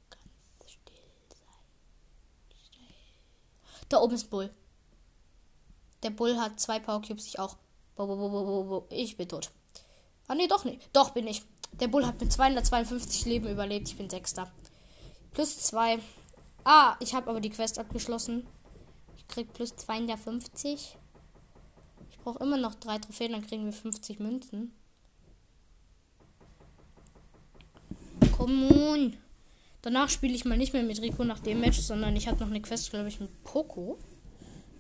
Ganz 0.10 0.72
still 0.72 0.96
sein. 1.30 2.58
Still. 2.66 2.84
Da 3.90 4.00
oben 4.00 4.16
ist 4.16 4.30
Bull. 4.30 4.50
Der 6.04 6.10
Bull 6.10 6.38
hat 6.40 6.60
zwei 6.60 6.80
Power 6.80 7.02
Cubes, 7.02 7.26
ich 7.28 7.40
auch. 7.40 7.58
Ich 8.90 9.18
bin 9.18 9.30
tot. 9.30 9.52
Ah, 10.28 10.36
nee, 10.36 10.48
doch 10.48 10.64
nicht. 10.64 10.90
Doch 10.94 11.12
bin 11.12 11.28
ich. 11.28 11.44
Der 11.74 11.88
Bull 11.88 12.06
hat 12.06 12.20
mit 12.22 12.32
252 12.32 13.26
Leben 13.26 13.50
überlebt. 13.50 13.88
Ich 13.88 13.98
bin 13.98 14.10
Sechster. 14.10 14.52
Plus 15.32 15.60
zwei. 15.60 16.00
Ah, 16.64 16.96
ich 17.00 17.14
habe 17.14 17.30
aber 17.30 17.42
die 17.42 17.50
Quest 17.50 17.78
abgeschlossen 17.78 18.48
krieg 19.30 19.54
plus 19.54 19.76
250. 19.76 20.98
Ich 22.12 22.20
brauche 22.20 22.44
immer 22.44 22.58
noch 22.58 22.76
drei 22.76 22.98
Trophäen, 22.98 23.32
dann 23.32 23.48
kriegen 23.48 23.66
wir 23.66 23.74
50 23.74 24.20
Münzen. 24.20 24.74
Come 28.36 28.70
on. 28.70 29.18
Danach 29.82 30.10
spiele 30.10 30.34
ich 30.34 30.44
mal 30.44 30.58
nicht 30.58 30.74
mehr 30.74 30.84
mit 30.84 31.02
Rico 31.02 31.24
nach 31.24 31.40
dem 31.40 31.62
Match, 31.62 31.80
sondern 31.80 32.16
ich 32.16 32.28
habe 32.28 32.40
noch 32.40 32.50
eine 32.50 32.62
Quest, 32.62 32.90
glaube 32.90 33.08
ich, 33.08 33.20
mit 33.20 33.44
Poco. 33.44 33.98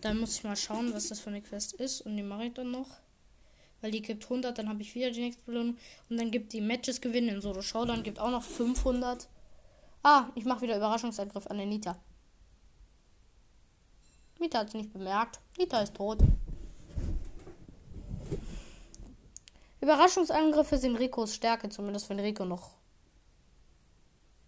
Dann 0.01 0.19
muss 0.19 0.35
ich 0.35 0.43
mal 0.43 0.55
schauen, 0.55 0.93
was 0.93 1.07
das 1.07 1.19
für 1.19 1.29
eine 1.29 1.41
Quest 1.41 1.73
ist. 1.73 2.01
Und 2.01 2.17
die 2.17 2.23
mache 2.23 2.45
ich 2.45 2.53
dann 2.53 2.71
noch. 2.71 2.87
Weil 3.81 3.91
die 3.91 4.01
gibt 4.01 4.25
100, 4.25 4.57
dann 4.57 4.67
habe 4.67 4.81
ich 4.81 4.93
wieder 4.95 5.11
die 5.11 5.21
nächste 5.21 5.43
Belohnung. 5.43 5.77
Und 6.09 6.17
dann 6.17 6.31
gibt 6.31 6.51
die 6.51 6.61
Matches 6.61 6.99
gewinnen 6.99 7.29
in 7.29 7.41
Solo 7.41 7.61
Showdown, 7.61 8.03
gibt 8.03 8.19
auch 8.19 8.31
noch 8.31 8.43
500. 8.43 9.29
Ah, 10.03 10.29
ich 10.35 10.45
mache 10.45 10.61
wieder 10.61 10.75
Überraschungsangriff 10.75 11.47
an 11.47 11.57
den 11.57 11.69
Nita. 14.39 14.45
Mita 14.49 14.59
hat 14.59 14.67
es 14.69 14.73
nicht 14.73 14.93
bemerkt. 14.93 15.39
Mita 15.57 15.81
ist 15.81 15.95
tot. 15.95 16.19
Überraschungsangriffe 19.81 20.77
sind 20.77 20.97
Ricos 20.97 21.35
Stärke, 21.35 21.69
zumindest 21.69 22.09
wenn 22.09 22.19
Rico 22.19 22.45
noch 22.45 22.71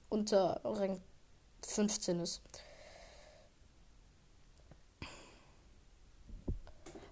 unter 0.09 0.59
Rang 0.63 1.01
15 1.65 2.19
ist. 2.19 2.41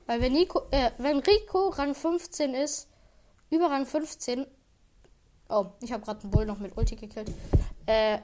Weil 0.05 0.21
wenn, 0.21 0.33
Nico, 0.33 0.63
äh, 0.71 0.91
wenn 0.97 1.19
Rico 1.19 1.69
Rang 1.69 1.95
15 1.95 2.55
ist, 2.55 2.89
über 3.51 3.69
Rang 3.69 3.85
15. 3.85 4.45
Oh, 5.49 5.67
ich 5.81 5.91
habe 5.91 6.03
gerade 6.03 6.21
einen 6.21 6.31
Bull 6.31 6.45
noch 6.45 6.59
mit 6.59 6.75
Ulti 6.75 6.95
gekillt. 6.95 7.31
Äh, 7.85 8.19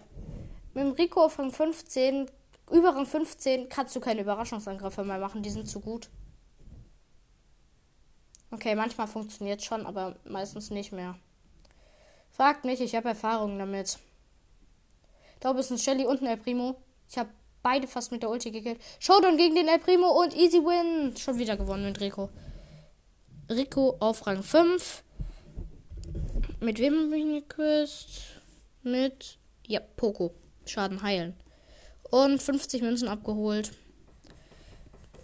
mit 0.73 0.97
Rico 0.97 1.23
auf 1.25 1.39
Rang 1.39 1.51
15 1.51 2.29
über 2.71 2.95
Rang 2.95 3.05
15 3.05 3.69
kannst 3.69 3.95
du 3.95 3.99
keine 3.99 4.21
Überraschungsangriffe 4.21 5.03
mehr 5.03 5.19
machen, 5.19 5.43
die 5.43 5.49
sind 5.49 5.67
zu 5.69 5.79
gut. 5.79 6.09
Okay, 8.51 8.75
manchmal 8.75 9.07
funktioniert 9.07 9.63
schon, 9.63 9.85
aber 9.85 10.15
meistens 10.23 10.69
nicht 10.69 10.91
mehr. 10.91 11.15
Fragt 12.31 12.65
mich, 12.65 12.81
ich 12.81 12.95
habe 12.95 13.09
Erfahrung 13.09 13.57
damit. 13.59 13.99
Da 15.39 15.49
oben 15.49 15.59
ist 15.59 15.71
ein 15.71 15.77
Shelly 15.77 16.05
und 16.05 16.21
ein 16.21 16.27
El 16.27 16.37
Primo. 16.37 16.75
Ich 17.09 17.17
habe 17.17 17.29
beide 17.61 17.87
fast 17.87 18.11
mit 18.11 18.23
der 18.23 18.29
Ulti 18.29 18.51
gekillt. 18.51 18.79
Showdown 18.99 19.37
gegen 19.37 19.55
den 19.55 19.67
El 19.67 19.79
Primo 19.79 20.09
und 20.21 20.35
Easy 20.35 20.57
Win. 20.57 21.15
Schon 21.17 21.37
wieder 21.37 21.57
gewonnen 21.57 21.85
mit 21.85 21.99
Rico. 21.99 22.29
Rico 23.49 23.95
auf 23.99 24.25
Rang 24.25 24.43
5. 24.43 25.03
Mit 26.61 26.79
wem 26.79 27.09
bin 27.09 27.35
ich 27.35 27.47
geküsst? 27.47 28.41
Mit. 28.83 29.37
Ja, 29.67 29.81
Poco. 29.95 30.33
Schaden 30.65 31.01
heilen. 31.01 31.35
Und 32.15 32.41
50 32.41 32.81
Münzen 32.81 33.09
abgeholt. 33.09 33.73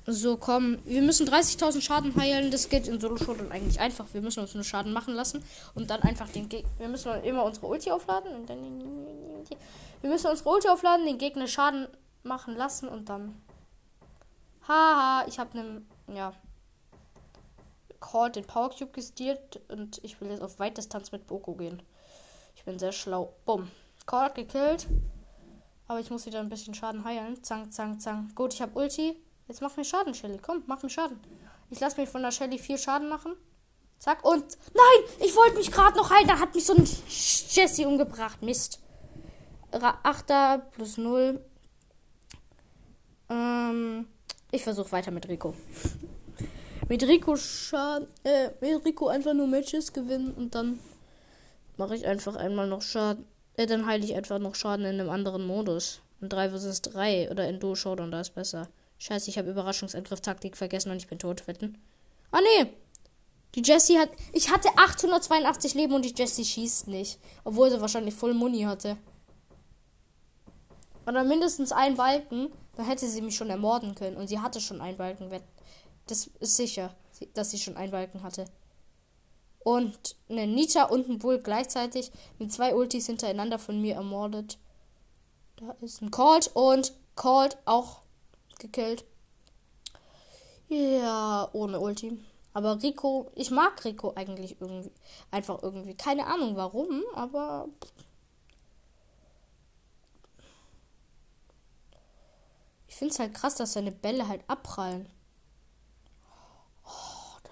So, 0.05 0.35
komm. 0.35 0.79
Wir 0.83 1.01
müssen 1.01 1.25
30.000 1.25 1.79
Schaden 1.79 2.13
heilen. 2.17 2.51
Das 2.51 2.67
geht 2.67 2.85
in 2.89 2.99
Solo 2.99 3.15
Showdown 3.15 3.49
eigentlich 3.49 3.79
einfach. 3.79 4.07
Wir 4.11 4.19
müssen 4.19 4.41
uns 4.41 4.53
nur 4.55 4.65
Schaden 4.65 4.91
machen 4.91 5.13
lassen. 5.13 5.41
Und 5.73 5.89
dann 5.89 6.01
einfach 6.01 6.27
den 6.27 6.49
Gegner. 6.49 6.69
Wir 6.79 6.89
müssen 6.89 7.23
immer 7.23 7.45
unsere 7.45 7.67
Ulti 7.67 7.91
aufladen. 7.91 8.35
Und 8.35 8.49
dann. 8.49 8.59
Wir 10.01 10.09
müssen 10.09 10.27
unsere 10.27 10.49
Ulti 10.49 10.67
aufladen, 10.67 11.05
den 11.05 11.17
Gegner 11.17 11.47
Schaden 11.47 11.87
machen 12.23 12.57
lassen 12.57 12.89
und 12.89 13.07
dann. 13.07 13.41
Haha, 14.67 15.25
ich 15.29 15.39
habe 15.39 15.57
einen. 15.57 15.87
Ja. 16.13 16.33
Call 18.01 18.31
den 18.33 18.43
Power 18.43 18.69
Cube 18.69 18.91
gestealt. 18.91 19.61
Und 19.69 20.03
ich 20.03 20.19
will 20.19 20.29
jetzt 20.29 20.43
auf 20.43 20.59
Weitdistanz 20.59 21.13
mit 21.13 21.25
Boko 21.25 21.53
gehen. 21.53 21.81
Ich 22.57 22.65
bin 22.65 22.77
sehr 22.79 22.91
schlau. 22.91 23.33
Bumm. 23.45 23.71
Call 24.05 24.33
gekillt. 24.33 24.87
Aber 25.91 25.99
ich 25.99 26.09
muss 26.09 26.25
wieder 26.25 26.39
ein 26.39 26.47
bisschen 26.47 26.73
Schaden 26.73 27.03
heilen. 27.03 27.43
Zang, 27.43 27.69
zang, 27.69 27.99
zang. 27.99 28.31
Gut, 28.33 28.53
ich 28.53 28.61
habe 28.61 28.79
Ulti. 28.79 29.21
Jetzt 29.49 29.61
mach 29.61 29.75
mir 29.75 29.83
Schaden, 29.83 30.13
Shelly. 30.13 30.37
Komm, 30.41 30.63
mach 30.65 30.81
mir 30.81 30.89
Schaden. 30.89 31.19
Ich 31.69 31.81
lasse 31.81 31.99
mich 31.99 32.07
von 32.07 32.21
der 32.21 32.31
Shelly 32.31 32.59
viel 32.59 32.77
Schaden 32.77 33.09
machen. 33.09 33.33
Zack. 33.99 34.23
Und. 34.23 34.57
Nein! 34.73 35.11
Ich 35.19 35.35
wollte 35.35 35.57
mich 35.57 35.69
gerade 35.69 35.97
noch 35.97 36.09
heilen. 36.09 36.29
Da 36.29 36.39
hat 36.39 36.55
mich 36.55 36.65
so 36.65 36.75
ein 36.75 36.85
Jesse 36.85 37.85
umgebracht. 37.85 38.41
Mist. 38.41 38.79
Achter 39.73 40.59
plus 40.71 40.97
0. 40.97 41.43
Ähm, 43.27 44.07
ich 44.49 44.63
versuche 44.63 44.93
weiter 44.93 45.11
mit 45.11 45.27
Rico. 45.27 45.55
mit 46.87 47.03
Rico 47.03 47.35
Schaden. 47.35 48.07
Äh, 48.23 48.51
mit 48.61 48.85
Rico 48.85 49.09
einfach 49.09 49.33
nur 49.33 49.47
Matches 49.47 49.91
gewinnen 49.91 50.31
und 50.35 50.55
dann 50.55 50.79
mache 51.75 51.97
ich 51.97 52.07
einfach 52.07 52.37
einmal 52.37 52.69
noch 52.69 52.81
Schaden. 52.81 53.25
Ja, 53.57 53.65
dann 53.65 53.85
heile 53.85 54.03
ich 54.03 54.15
einfach 54.15 54.39
noch 54.39 54.55
Schaden 54.55 54.85
in 54.85 54.99
einem 54.99 55.09
anderen 55.09 55.45
Modus. 55.45 56.01
Und 56.21 56.31
3 56.31 56.51
vs 56.51 56.81
3 56.83 57.31
oder 57.31 57.47
in 57.49 57.59
Duo 57.59 57.75
Showdown, 57.75 58.11
da 58.11 58.21
ist 58.21 58.35
besser. 58.35 58.69
Scheiße, 58.99 59.29
ich 59.29 59.37
habe 59.37 59.49
Überraschungsangriff-Taktik 59.49 60.55
vergessen 60.55 60.91
und 60.91 60.97
ich 60.97 61.07
bin 61.07 61.19
tot. 61.19 61.47
Wetten. 61.47 61.77
Ah, 62.31 62.39
nee. 62.41 62.71
Die 63.55 63.63
Jessie 63.63 63.97
hat. 63.97 64.09
Ich 64.31 64.51
hatte 64.51 64.69
882 64.77 65.73
Leben 65.73 65.93
und 65.93 66.05
die 66.05 66.13
Jessie 66.15 66.45
schießt 66.45 66.87
nicht. 66.87 67.19
Obwohl 67.43 67.71
sie 67.71 67.81
wahrscheinlich 67.81 68.13
Full 68.13 68.33
Muni 68.33 68.61
hatte. 68.61 68.97
Oder 71.07 71.23
mindestens 71.23 71.71
einen 71.71 71.97
Balken. 71.97 72.49
Dann 72.75 72.85
hätte 72.85 73.09
sie 73.09 73.21
mich 73.21 73.35
schon 73.35 73.49
ermorden 73.49 73.95
können. 73.95 74.17
Und 74.17 74.27
sie 74.27 74.39
hatte 74.39 74.61
schon 74.61 74.79
einen 74.79 74.97
Balken. 74.97 75.29
Das 76.07 76.27
ist 76.39 76.55
sicher, 76.55 76.95
dass 77.33 77.49
sie 77.49 77.59
schon 77.59 77.75
einen 77.75 77.91
Balken 77.91 78.23
hatte 78.23 78.45
und 79.63 80.15
eine 80.29 80.47
Nita 80.47 80.83
und 80.85 81.09
ein 81.09 81.19
Bull 81.19 81.39
gleichzeitig 81.39 82.11
mit 82.39 82.51
zwei 82.51 82.75
Ultis 82.75 83.05
hintereinander 83.05 83.59
von 83.59 83.79
mir 83.81 83.95
ermordet. 83.95 84.57
Da 85.57 85.71
ist 85.81 86.01
ein 86.01 86.11
Colt 86.11 86.49
und 86.53 86.93
Colt 87.15 87.57
auch 87.65 88.01
gekillt. 88.59 89.05
Ja, 90.67 91.49
ohne 91.53 91.79
Ulti. 91.79 92.17
Aber 92.53 92.81
Rico, 92.81 93.29
ich 93.35 93.51
mag 93.51 93.83
Rico 93.85 94.13
eigentlich 94.15 94.59
irgendwie. 94.59 94.91
Einfach 95.29 95.61
irgendwie. 95.61 95.93
Keine 95.93 96.25
Ahnung 96.27 96.55
warum, 96.55 97.03
aber. 97.13 97.67
Ich 102.87 102.95
finde 102.95 103.13
es 103.13 103.19
halt 103.19 103.33
krass, 103.33 103.55
dass 103.55 103.73
seine 103.73 103.91
Bälle 103.91 104.27
halt 104.27 104.43
abprallen 104.47 105.07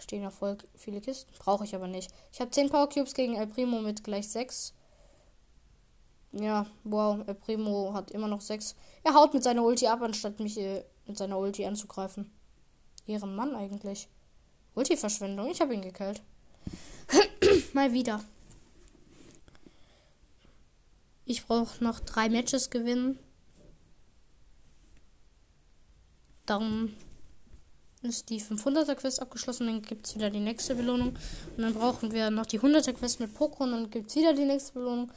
stehen 0.10 0.24
ja 0.24 0.32
voll 0.32 0.58
viele 0.76 1.02
Kisten. 1.02 1.32
Brauche 1.38 1.66
ich 1.66 1.76
aber 1.76 1.88
nicht. 1.88 2.12
Ich 2.32 2.42
habe 2.42 2.50
10 2.50 2.70
Power 2.70 2.90
Cubes 2.90 3.14
gegen 3.14 3.36
El 3.36 3.46
Primo 3.46 3.80
mit 3.80 4.04
gleich 4.04 4.28
6. 4.30 4.74
Ja, 6.32 6.66
wow, 6.84 7.20
El 7.28 7.36
Primo 7.36 7.94
hat 7.94 8.10
immer 8.10 8.28
noch 8.28 8.42
6. 8.42 8.76
Er 9.04 9.14
haut 9.14 9.36
mit 9.36 9.44
seiner 9.44 9.64
Ulti 9.64 9.86
ab, 9.86 10.02
anstatt 10.02 10.40
mich 10.40 10.58
äh, 10.58 10.84
mit 11.06 11.16
seiner 11.16 11.38
Ulti 11.38 11.64
anzugreifen. 11.64 12.32
Ehrenmann 13.06 13.56
eigentlich. 13.56 14.10
Ulti-Verschwendung. 14.74 15.52
Ich 15.52 15.62
habe 15.62 15.76
ihn 15.76 15.82
gekillt. 15.84 16.24
Mal 17.74 17.94
wieder. 17.94 18.24
Ich 21.26 21.46
brauche 21.46 21.84
noch 21.84 22.00
drei 22.00 22.30
Matches 22.30 22.72
gewinnen. 22.72 23.20
Darum 26.48 26.96
ist 28.02 28.30
die 28.30 28.42
500er 28.42 28.96
Quest 28.96 29.22
abgeschlossen. 29.22 29.68
Dann 29.68 29.82
gibt 29.82 30.08
es 30.08 30.16
wieder 30.16 30.30
die 30.30 30.40
nächste 30.40 30.76
Belohnung. 30.76 31.10
Und 31.58 31.64
dann 31.64 31.74
brauchen 31.74 32.12
wir 32.12 32.30
noch 32.30 32.46
die 32.46 32.60
100er 32.60 32.94
Quest 32.94 33.20
mit 33.20 33.36
Pokémon. 33.36 33.64
Und 33.64 33.72
dann 33.72 33.90
gibt 33.90 34.10
es 34.10 34.16
wieder 34.16 34.34
die 34.34 34.46
nächste 34.46 34.74
Belohnung. 34.74 35.12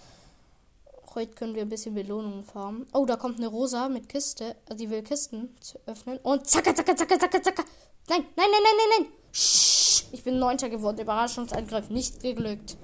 Heute 1.15 1.33
können 1.35 1.55
wir 1.55 1.63
ein 1.63 1.69
bisschen 1.69 1.95
Belohnungen 1.95 2.43
farmen. 2.45 2.87
Oh, 2.93 3.05
da 3.05 3.17
kommt 3.17 3.39
eine 3.39 3.47
Rosa 3.47 3.89
mit 3.89 4.09
Kiste. 4.09 4.57
Also 4.67 4.83
die 4.83 4.91
will 4.91 5.03
Kisten 5.03 5.55
zu 5.61 5.79
öffnen. 5.87 6.19
Und 6.23 6.47
zacka, 6.47 6.75
zacka, 6.75 6.97
zacka, 6.97 7.19
zacka, 7.21 7.43
zacka. 7.43 7.65
Nein, 8.09 8.25
nein, 8.37 8.49
nein, 8.51 8.63
nein, 8.63 8.75
nein, 8.77 9.03
nein. 9.05 9.13
Shh, 9.33 10.05
ich 10.11 10.25
bin 10.25 10.39
Neunter 10.39 10.69
geworden. 10.69 10.99
Überraschungsangriff 10.99 11.91
nicht 11.91 12.21
geglückt. 12.21 12.77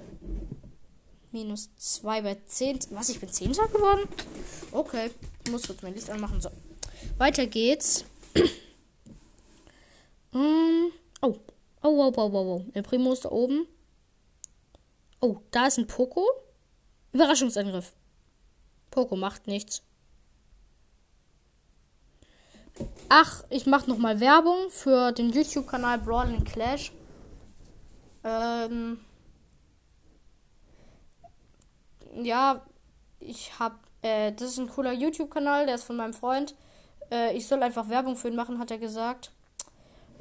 Minus 1.32 1.70
2 1.76 2.22
bei 2.22 2.38
10. 2.46 2.80
Was, 2.90 3.08
ich 3.08 3.18
bin 3.18 3.30
Zehnter 3.30 3.66
geworden? 3.68 4.08
Okay. 4.72 5.10
Ich 5.44 5.50
muss 5.50 5.66
kurz 5.66 5.82
mein 5.82 5.94
Licht 5.94 6.08
anmachen. 6.08 6.40
So. 6.40 6.50
Weiter 7.16 7.46
geht's. 7.46 8.04
um, 10.38 10.92
oh. 11.22 11.36
Oh, 11.82 11.96
wow, 11.96 12.16
wow, 12.16 12.32
wow, 12.32 12.46
wow. 12.46 12.64
Der 12.74 12.82
Primo 12.82 13.12
ist 13.12 13.24
da 13.24 13.30
oben. 13.30 13.66
Oh, 15.20 15.38
da 15.50 15.66
ist 15.66 15.78
ein 15.78 15.86
Poco. 15.86 16.24
Überraschungsangriff. 17.12 17.92
Poco 18.90 19.16
macht 19.16 19.46
nichts. 19.46 19.82
Ach, 23.08 23.44
ich 23.50 23.66
mache 23.66 23.88
nochmal 23.88 24.20
Werbung 24.20 24.70
für 24.70 25.12
den 25.12 25.30
YouTube-Kanal 25.30 25.98
Brawl 25.98 26.26
and 26.26 26.44
Clash. 26.44 26.92
Ähm, 28.24 29.00
ja, 32.22 32.62
ich 33.20 33.58
habe, 33.58 33.76
äh, 34.02 34.32
das 34.32 34.50
ist 34.50 34.58
ein 34.58 34.68
cooler 34.68 34.92
YouTube-Kanal, 34.92 35.66
der 35.66 35.76
ist 35.76 35.84
von 35.84 35.96
meinem 35.96 36.14
Freund. 36.14 36.54
Äh, 37.10 37.36
ich 37.36 37.46
soll 37.46 37.62
einfach 37.62 37.88
Werbung 37.88 38.16
für 38.16 38.28
ihn 38.28 38.36
machen, 38.36 38.58
hat 38.58 38.70
er 38.70 38.78
gesagt. 38.78 39.32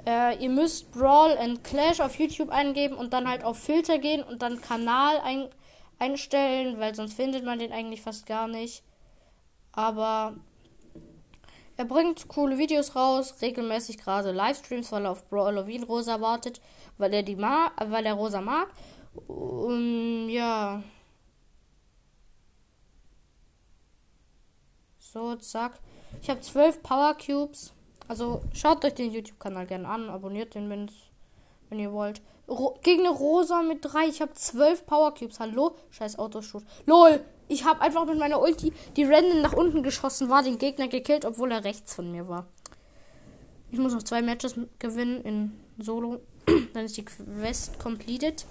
Äh, 0.08 0.42
ihr 0.42 0.50
müsst 0.50 0.90
Brawl 0.92 1.38
and 1.38 1.66
Clash 1.66 2.00
auf 2.00 2.18
YouTube 2.18 2.50
eingeben 2.50 2.96
und 2.96 3.12
dann 3.12 3.28
halt 3.28 3.44
auf 3.44 3.60
Filter 3.60 3.98
gehen 3.98 4.24
und 4.24 4.42
dann 4.42 4.62
Kanal 4.62 5.20
ein 5.20 5.50
einstellen, 6.00 6.80
weil 6.80 6.96
sonst 6.96 7.16
findet 7.16 7.44
man 7.44 7.60
den 7.60 7.74
eigentlich 7.74 8.02
fast 8.02 8.26
gar 8.26 8.48
nicht. 8.48 8.84
Aber 9.74 10.36
er 11.76 11.84
bringt 11.84 12.30
coole 12.30 12.58
Videos 12.58 12.96
raus, 12.96 13.36
regelmäßig 13.42 13.98
gerade 13.98 14.32
Livestreams, 14.32 14.94
weil 14.94 15.06
er 15.06 15.12
auf 15.12 15.26
Halloween 15.30 15.84
Rosa 15.84 16.22
wartet, 16.22 16.62
weil 16.98 17.14
er 17.14 17.24
die 17.24 17.36
mag, 17.36 17.74
weil 17.92 18.06
er 18.06 18.14
Rosa 18.14 18.40
mag. 18.40 18.70
Und 19.28 20.30
ja. 20.30 20.84
So, 25.00 25.36
zack. 25.36 25.80
Ich 26.22 26.30
habe 26.30 26.40
zwölf 26.40 26.82
Power 26.82 27.14
Cubes. 27.16 27.74
Also 28.08 28.42
schaut 28.54 28.86
euch 28.86 28.94
den 28.94 29.12
YouTube-Kanal 29.12 29.66
gerne 29.66 29.88
an, 29.88 30.10
abonniert 30.10 30.56
den, 30.56 30.70
wenn 30.70 31.80
ihr 31.80 31.92
wollt. 31.92 32.22
Ro 32.48 32.80
gegen 32.82 33.02
eine 33.02 33.10
Rosa 33.10 33.62
mit 33.62 33.80
drei. 33.82 34.08
Ich 34.08 34.22
habe 34.22 34.34
zwölf 34.34 34.86
Power 34.86 35.14
Cubes. 35.14 35.40
Hallo? 35.40 35.76
Scheiß 35.90 36.18
Autoshoot. 36.18 36.64
LOL! 36.86 37.20
Ich 37.50 37.64
habe 37.64 37.82
einfach 37.82 38.06
mit 38.06 38.18
meiner 38.18 38.42
Ulti 38.42 38.74
die 38.96 39.06
Random 39.06 39.42
nach 39.42 39.54
unten 39.54 39.82
geschossen, 39.82 40.30
war 40.30 40.44
den 40.44 40.58
Gegner 40.58 40.88
gekillt, 40.88 41.24
obwohl 41.24 41.52
er 41.52 41.64
rechts 41.64 41.94
von 41.94 42.12
mir 42.12 42.28
war. 42.28 42.46
Ich 43.72 43.80
muss 43.80 43.94
noch 43.94 44.04
zwei 44.04 44.22
Matches 44.22 44.56
gewinnen 44.80 45.22
in 45.22 45.60
Solo. 45.78 46.22
Dann 46.74 46.86
ist 46.86 46.98
die 46.98 47.06
Quest 47.06 47.80
completed. 47.80 48.46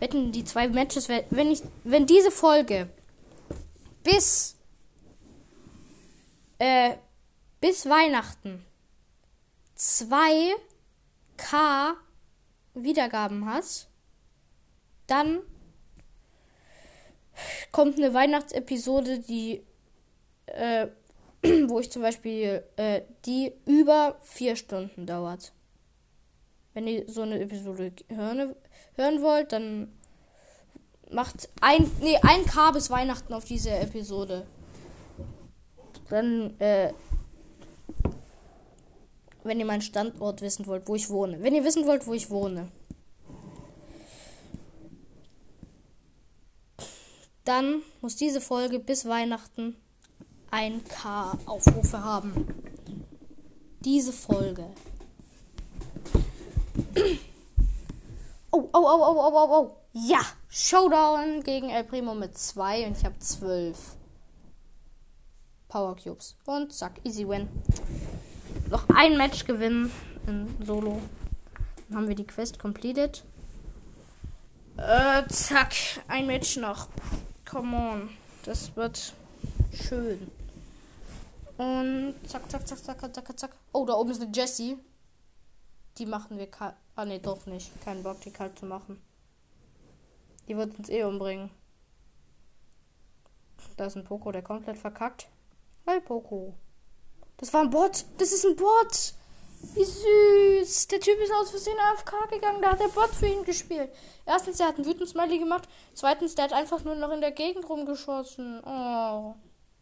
Wetten 0.00 0.32
die 0.32 0.44
zwei 0.44 0.68
Matches, 0.68 1.08
wenn 1.08 1.50
ich, 1.50 1.62
wenn 1.84 2.06
diese 2.06 2.30
Folge 2.30 2.88
bis 4.02 4.56
äh, 6.58 6.96
bis 7.62 7.88
Weihnachten 7.88 8.66
2k 9.78 10.56
Wiedergaben 12.74 13.46
hast, 13.46 13.88
dann 15.06 15.42
kommt 17.70 17.98
eine 17.98 18.12
Weihnachtsepisode, 18.12 19.20
die, 19.20 19.62
äh, 20.46 20.88
wo 21.68 21.78
ich 21.78 21.90
zum 21.92 22.02
Beispiel, 22.02 22.64
äh, 22.76 23.02
die 23.26 23.52
über 23.64 24.18
vier 24.22 24.56
Stunden 24.56 25.06
dauert. 25.06 25.52
Wenn 26.74 26.88
ihr 26.88 27.08
so 27.08 27.22
eine 27.22 27.38
Episode 27.40 27.92
hören, 28.08 28.56
hören 28.96 29.22
wollt, 29.22 29.52
dann 29.52 29.92
macht 31.12 31.48
ein, 31.60 31.88
nee, 32.00 32.18
ein 32.22 32.44
K 32.44 32.72
bis 32.72 32.90
Weihnachten 32.90 33.32
auf 33.32 33.44
diese 33.44 33.70
Episode. 33.70 34.48
Dann, 36.08 36.58
äh, 36.58 36.92
wenn 39.44 39.60
ihr 39.60 39.66
meinen 39.66 39.82
Standort 39.82 40.40
wissen 40.40 40.66
wollt, 40.66 40.88
wo 40.88 40.94
ich 40.94 41.10
wohne. 41.10 41.42
Wenn 41.42 41.54
ihr 41.54 41.64
wissen 41.64 41.86
wollt, 41.86 42.06
wo 42.06 42.14
ich 42.14 42.30
wohne. 42.30 42.68
Dann 47.44 47.82
muss 48.00 48.16
diese 48.16 48.40
Folge 48.40 48.78
bis 48.78 49.04
Weihnachten 49.06 49.76
1K 50.52 51.46
Aufrufe 51.46 52.02
haben. 52.02 52.46
Diese 53.80 54.12
Folge. 54.12 54.66
Oh, 58.52 58.60
oh, 58.60 58.68
oh, 58.72 59.00
oh, 59.00 59.16
oh, 59.16 59.32
oh, 59.34 59.48
oh. 59.50 59.76
Ja, 59.92 60.20
Showdown 60.48 61.42
gegen 61.42 61.70
El 61.70 61.84
Primo 61.84 62.14
mit 62.14 62.38
2 62.38 62.86
und 62.86 62.96
ich 62.96 63.04
habe 63.04 63.18
12 63.18 63.96
Power 65.68 65.96
Cubes. 65.96 66.36
Und 66.44 66.72
zack, 66.72 67.00
easy 67.04 67.26
win. 67.26 67.48
Noch 68.72 68.88
ein 68.88 69.18
Match 69.18 69.44
gewinnen 69.44 69.92
in 70.26 70.48
Solo. 70.64 71.02
Dann 71.88 71.98
haben 71.98 72.08
wir 72.08 72.14
die 72.14 72.26
Quest 72.26 72.58
completed. 72.58 73.22
Äh, 74.78 75.28
zack, 75.28 75.74
ein 76.08 76.26
Match 76.26 76.56
noch. 76.56 76.88
Come 77.44 77.76
on. 77.76 78.08
Das 78.46 78.74
wird 78.74 79.12
schön. 79.74 80.26
Und 81.58 82.14
zack, 82.26 82.50
zack, 82.50 82.66
zack, 82.66 82.78
zack, 82.78 83.14
zack, 83.14 83.38
zack. 83.38 83.56
Oh, 83.74 83.84
da 83.84 83.92
oben 83.92 84.10
ist 84.10 84.22
eine 84.22 84.32
Jessie. 84.32 84.78
Die 85.98 86.06
machen 86.06 86.38
wir 86.38 86.46
kalt. 86.46 86.76
Ah, 86.96 87.04
ne, 87.04 87.18
doch 87.18 87.44
nicht. 87.44 87.70
Kein 87.84 88.02
Bock, 88.02 88.22
die 88.22 88.30
kalt 88.30 88.58
zu 88.58 88.64
machen. 88.64 89.02
Die 90.48 90.56
wird 90.56 90.78
uns 90.78 90.88
eh 90.88 91.04
umbringen. 91.04 91.50
Da 93.76 93.84
ist 93.84 93.98
ein 93.98 94.04
Poco, 94.04 94.32
der 94.32 94.40
komplett 94.40 94.78
verkackt. 94.78 95.28
Hi, 95.86 96.00
Poco. 96.00 96.54
Das 97.42 97.52
war 97.52 97.62
ein 97.62 97.70
Bot. 97.70 98.04
Das 98.18 98.30
ist 98.30 98.46
ein 98.46 98.54
Bot. 98.54 99.14
Wie 99.74 99.84
süß. 99.84 100.86
Der 100.86 101.00
Typ 101.00 101.18
ist 101.18 101.32
aus 101.32 101.50
Versehen 101.50 101.76
AFK 101.76 102.30
gegangen. 102.30 102.62
Da 102.62 102.70
hat 102.70 102.78
der 102.78 102.86
Bot 102.86 103.10
für 103.10 103.26
ihn 103.26 103.42
gespielt. 103.42 103.92
Erstens, 104.24 104.60
er 104.60 104.68
hat 104.68 104.76
einen 104.76 104.86
wütenden 104.86 105.08
Smiley 105.08 105.40
gemacht. 105.40 105.68
Zweitens, 105.92 106.36
der 106.36 106.44
hat 106.44 106.52
einfach 106.52 106.84
nur 106.84 106.94
noch 106.94 107.10
in 107.10 107.20
der 107.20 107.32
Gegend 107.32 107.68
rumgeschossen. 107.68 108.62
Oh. 108.64 109.34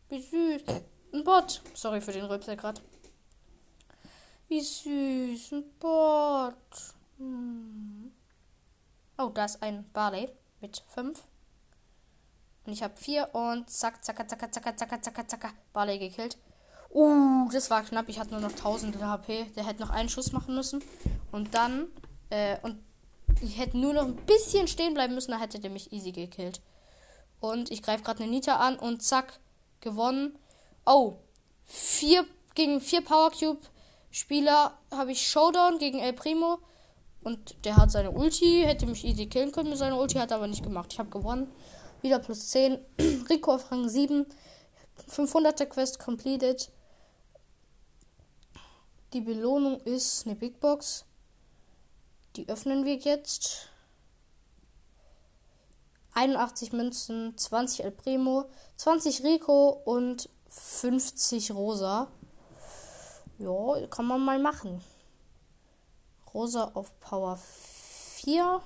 Wie 0.09 0.23
süß. 0.23 0.63
Ein 1.13 1.23
Bot. 1.23 1.61
Sorry 1.75 2.01
für 2.01 2.13
den 2.13 2.25
Rülpser 2.25 2.57
gerade. 2.57 2.81
Wie 4.49 4.63
süß. 4.63 5.53
Ein 5.53 5.71
Bot. 5.79 6.55
Hm. 7.19 8.11
Oh, 9.19 9.29
da 9.35 9.45
ist 9.45 9.63
ein 9.63 9.85
Barley 9.93 10.31
mit 10.63 10.83
5. 10.95 11.23
Und 12.65 12.73
ich 12.73 12.83
habe 12.83 12.97
4 12.97 13.35
und 13.35 13.69
zack, 13.69 14.03
zack, 14.03 14.17
zack, 14.31 14.41
zack, 14.55 14.79
zack, 14.79 15.05
zack, 15.05 15.31
zack, 15.31 15.55
Barley 15.75 15.99
gekillt. 15.99 16.39
Uh, 16.91 17.49
das 17.53 17.71
war 17.71 17.83
knapp. 17.83 18.09
Ich 18.09 18.19
hatte 18.19 18.33
nur 18.33 18.41
noch 18.41 18.51
1000 18.51 19.01
HP. 19.01 19.45
Der 19.57 19.67
hätte 19.67 19.81
noch 19.81 19.91
einen 19.91 20.09
Schuss 20.09 20.33
machen 20.33 20.55
müssen. 20.55 20.83
Und 21.31 21.55
dann, 21.55 21.87
äh, 22.31 22.57
und 22.63 22.79
ich 23.41 23.59
hätte 23.59 23.79
nur 23.79 23.95
noch 23.95 24.07
ein 24.07 24.17
bisschen 24.17 24.67
stehen 24.67 24.95
bleiben 24.95 25.15
müssen, 25.15 25.31
da 25.31 25.39
hätte 25.39 25.61
der 25.61 25.71
mich 25.71 25.93
easy 25.93 26.13
gekillt. 26.13 26.61
Und 27.41 27.71
ich 27.71 27.83
greife 27.83 28.03
gerade 28.03 28.23
eine 28.23 28.33
Nita 28.33 28.57
an 28.57 28.79
und 28.79 29.03
zack, 29.03 29.39
gewonnen. 29.81 30.39
Oh, 30.85 31.15
vier 31.65 32.27
gegen 32.55 32.81
vier 32.81 33.03
Power 33.03 33.31
Cube 33.31 33.61
Spieler 34.11 34.77
habe 34.91 35.13
ich 35.13 35.27
Showdown 35.27 35.79
gegen 35.79 36.01
El 36.01 36.13
Primo. 36.13 36.59
Und 37.23 37.65
der 37.65 37.77
hat 37.77 37.91
seine 37.91 38.11
Ulti, 38.11 38.63
hätte 38.65 38.87
mich 38.87 39.05
easy 39.05 39.27
killen 39.27 39.53
können 39.53 39.69
mit 39.69 39.79
seiner 39.79 39.99
Ulti, 39.99 40.19
hat 40.19 40.31
er 40.31 40.39
aber 40.39 40.47
nicht 40.47 40.63
gemacht. 40.63 40.93
Ich 40.93 40.99
habe 40.99 41.11
gewonnen. 41.11 41.51
Wieder 42.03 42.19
plus 42.19 42.49
10. 42.49 42.79
Rico 43.31 43.55
auf 43.55 43.71
Rang 43.71 43.89
7. 43.89 44.27
500er 45.09 45.67
Quest 45.67 45.99
completed. 45.99 46.71
Die 49.13 49.21
Belohnung 49.21 49.81
ist 49.81 50.25
eine 50.25 50.37
Big 50.37 50.61
Box. 50.61 51.05
Die 52.37 52.49
öffnen 52.49 52.85
wir 52.85 52.95
jetzt. 52.95 53.69
81 56.15 56.73
Münzen, 56.73 57.37
20 57.37 57.85
El 57.85 57.91
Primo, 57.91 58.45
20 58.77 59.25
Rico 59.25 59.71
und 59.85 60.29
50 60.49 61.51
Rosa. 61.53 62.07
Ja, 63.39 63.87
kann 63.89 64.07
man 64.07 64.25
mal 64.25 64.39
machen. 64.39 64.81
Rosa 66.33 66.71
auf 66.75 66.99
Power 67.01 67.37
4. 67.37 68.63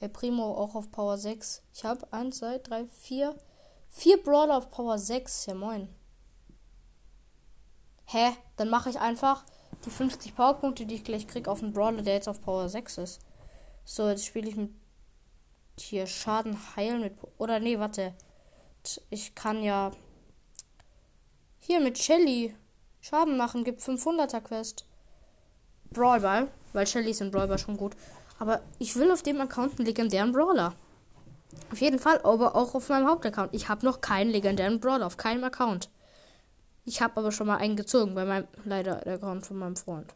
El 0.00 0.08
Primo 0.08 0.56
auch 0.56 0.74
auf 0.74 0.90
Power 0.90 1.18
6. 1.18 1.62
Ich 1.72 1.84
habe 1.84 2.12
1, 2.12 2.38
2, 2.38 2.58
3, 2.58 2.86
4. 2.86 3.36
4 3.90 4.22
Brawler 4.24 4.56
auf 4.56 4.70
Power 4.70 4.98
6. 4.98 5.46
Ja, 5.46 5.54
moin. 5.54 5.88
Hä? 8.06 8.32
Dann 8.56 8.70
mache 8.70 8.90
ich 8.90 8.98
einfach 8.98 9.44
die 9.84 9.90
50 9.90 10.34
Powerpunkte, 10.34 10.86
die 10.86 10.96
ich 10.96 11.04
gleich 11.04 11.26
kriege, 11.26 11.50
auf 11.50 11.62
einen 11.62 11.72
Brawler, 11.72 12.02
der 12.02 12.14
jetzt 12.14 12.28
auf 12.28 12.40
Power 12.42 12.68
6 12.68 12.98
ist. 12.98 13.20
So, 13.84 14.08
jetzt 14.08 14.26
spiele 14.26 14.48
ich 14.48 14.56
mit 14.56 14.70
hier 15.78 16.06
Schaden 16.06 16.58
heilen 16.76 17.00
mit. 17.00 17.14
Oder 17.38 17.60
nee, 17.60 17.78
warte. 17.78 18.14
Ich 19.10 19.34
kann 19.34 19.62
ja 19.62 19.92
hier 21.60 21.80
mit 21.80 21.98
Shelly 21.98 22.54
Schaden 23.00 23.36
machen. 23.36 23.64
Gibt 23.64 23.80
500er 23.80 24.40
Quest. 24.40 24.84
Brawlball, 25.90 26.48
weil 26.72 26.86
Shelly 26.86 27.10
ist 27.10 27.20
in 27.20 27.30
Brawlball 27.30 27.58
schon 27.58 27.76
gut. 27.76 27.94
Aber 28.38 28.60
ich 28.78 28.94
will 28.96 29.10
auf 29.10 29.22
dem 29.22 29.40
Account 29.40 29.78
einen 29.78 29.86
legendären 29.86 30.32
Brawler. 30.32 30.74
Auf 31.72 31.80
jeden 31.80 31.98
Fall, 31.98 32.20
aber 32.24 32.54
auch 32.54 32.74
auf 32.74 32.88
meinem 32.88 33.08
Hauptaccount. 33.08 33.54
Ich 33.54 33.68
habe 33.68 33.84
noch 33.84 34.00
keinen 34.00 34.30
legendären 34.30 34.80
Brawler 34.80 35.06
auf 35.06 35.16
keinem 35.16 35.44
Account. 35.44 35.88
Ich 36.88 37.02
habe 37.02 37.18
aber 37.18 37.32
schon 37.32 37.46
mal 37.46 37.58
einen 37.58 37.76
gezogen 37.76 38.14
bei 38.14 38.24
meinem 38.24 38.48
leider 38.64 38.96
der 39.02 39.16
Account 39.16 39.44
von 39.44 39.58
meinem 39.58 39.76
Freund. 39.76 40.14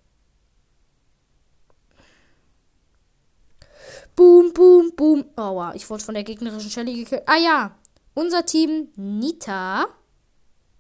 Boom, 4.16 4.54
boom, 4.54 4.90
boom. 4.96 5.26
Aua, 5.36 5.74
ich 5.74 5.88
wurde 5.90 6.02
von 6.02 6.14
der 6.14 6.24
gegnerischen 6.24 6.70
Shelly 6.70 6.94
gekillt. 6.94 7.24
Ah 7.26 7.36
ja, 7.36 7.76
unser 8.14 8.46
Team 8.46 8.88
Nita, 8.96 9.84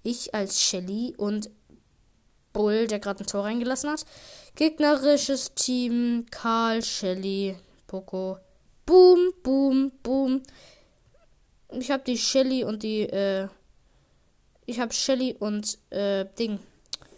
ich 0.02 0.34
als 0.34 0.62
Shelly 0.62 1.14
und 1.18 1.50
Bull, 2.54 2.86
der 2.86 2.98
gerade 2.98 3.22
ein 3.22 3.26
Tor 3.26 3.44
reingelassen 3.44 3.90
hat. 3.90 4.06
Gegnerisches 4.54 5.52
Team 5.54 6.24
Karl, 6.30 6.82
Shelly, 6.82 7.54
Poco. 7.86 8.38
Boom, 8.86 9.30
boom, 9.42 9.92
boom. 10.02 10.42
Ich 11.68 11.90
habe 11.90 12.02
die 12.02 12.16
Shelly 12.16 12.64
und 12.64 12.82
die, 12.82 13.02
äh, 13.02 13.48
ich 14.72 14.80
habe 14.80 14.92
Shelly 14.92 15.36
und, 15.38 15.78
äh, 15.90 16.26
Ding, 16.38 16.58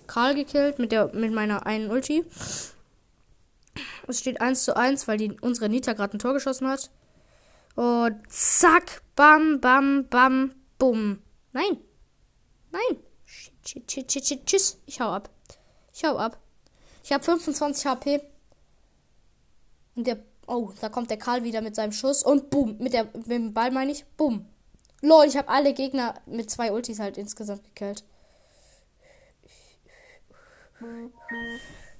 Karl 0.06 0.34
gekillt 0.34 0.78
mit 0.78 0.92
der, 0.92 1.14
mit 1.14 1.32
meiner 1.32 1.66
einen 1.66 1.90
Ulti. 1.90 2.24
Es 4.06 4.20
steht 4.20 4.40
1 4.40 4.64
zu 4.64 4.76
1, 4.76 5.08
weil 5.08 5.16
die, 5.18 5.32
unsere 5.40 5.68
Nita 5.68 5.94
gerade 5.94 6.16
ein 6.16 6.18
Tor 6.18 6.34
geschossen 6.34 6.68
hat. 6.68 6.90
Und 7.74 8.20
zack, 8.28 9.02
bam, 9.16 9.60
bam, 9.60 10.06
bam, 10.08 10.54
bumm. 10.78 11.22
Nein. 11.52 11.78
Nein. 12.70 12.98
Tschüss. 13.64 14.78
Ich 14.86 15.00
hau 15.00 15.10
ab. 15.10 15.30
Ich 15.92 16.04
hau 16.04 16.16
ab. 16.18 16.38
Ich 17.02 17.12
habe 17.12 17.24
25 17.24 17.86
HP. 17.86 18.20
Und 19.94 20.06
der. 20.06 20.18
Oh, 20.46 20.72
da 20.80 20.90
kommt 20.90 21.08
der 21.08 21.16
Karl 21.16 21.42
wieder 21.42 21.62
mit 21.62 21.74
seinem 21.74 21.92
Schuss. 21.92 22.22
Und 22.22 22.50
boom. 22.50 22.76
Mit, 22.78 22.92
der, 22.92 23.04
mit 23.04 23.30
dem 23.30 23.54
Ball 23.54 23.70
meine 23.70 23.92
ich. 23.92 24.04
Boom. 24.16 24.46
Lol, 25.04 25.26
ich 25.26 25.36
habe 25.36 25.48
alle 25.48 25.74
Gegner 25.74 26.14
mit 26.26 26.50
zwei 26.50 26.72
Ultis 26.72 26.98
halt 26.98 27.18
insgesamt 27.18 27.64
gekillt. 27.64 28.04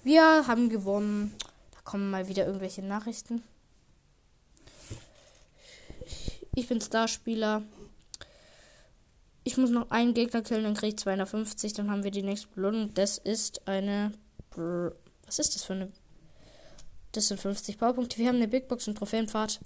Wir 0.03 0.47
haben 0.47 0.69
gewonnen 0.69 1.37
kommen 1.85 2.11
mal 2.11 2.29
wieder 2.29 2.47
irgendwelche 2.47 2.83
Nachrichten. 2.83 3.43
Ich 6.55 6.69
bin 6.69 6.81
Starspieler. 6.81 7.63
Ich 9.45 9.57
muss 9.59 9.71
noch 9.71 9.91
einen 9.91 10.15
Gegner 10.15 10.43
killen, 10.43 10.65
dann 10.65 10.75
kriege 10.75 10.95
ich 10.95 10.99
250. 10.99 11.75
Dann 11.75 11.91
haben 11.91 12.05
wir 12.05 12.11
die 12.11 12.23
nächste 12.23 12.49
Belohnung. 12.49 12.95
Das 12.95 13.19
ist 13.19 13.69
eine. 13.69 14.13
Was 14.57 15.39
ist 15.39 15.55
das 15.55 15.65
für 15.65 15.75
eine. 15.75 15.93
Das 17.13 17.29
sind 17.29 17.41
50 17.41 17.79
Powerpunkte. 17.79 18.19
Wir 18.19 18.29
haben 18.29 18.37
eine 18.37 18.49
Big 18.49 18.67
Box 18.69 18.89
und 18.89 18.97
Trophäenfahrt. 18.97 19.61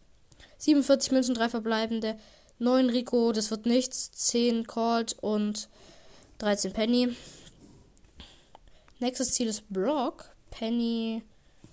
47 0.59 1.13
Münzen, 1.13 1.35
3 1.35 1.49
verbleibende. 1.49 2.19
9 2.59 2.91
Rico, 2.91 3.33
das 3.33 3.51
wird 3.51 3.67
nichts. 3.67 4.11
10 4.13 4.67
Colt 4.67 5.17
und 5.21 5.69
13 6.39 6.73
Penny. 6.73 7.17
Nächstes 9.01 9.33
Ziel 9.33 9.49
ist 9.49 9.69
Brock. 9.69 10.31
Penny 10.51 11.23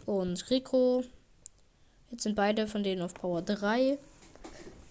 und 0.05 0.49
Rico. 0.49 1.03
Jetzt 2.11 2.23
sind 2.23 2.35
beide 2.35 2.67
von 2.67 2.83
denen 2.83 3.01
auf 3.01 3.13
Power 3.13 3.41
3. 3.41 3.97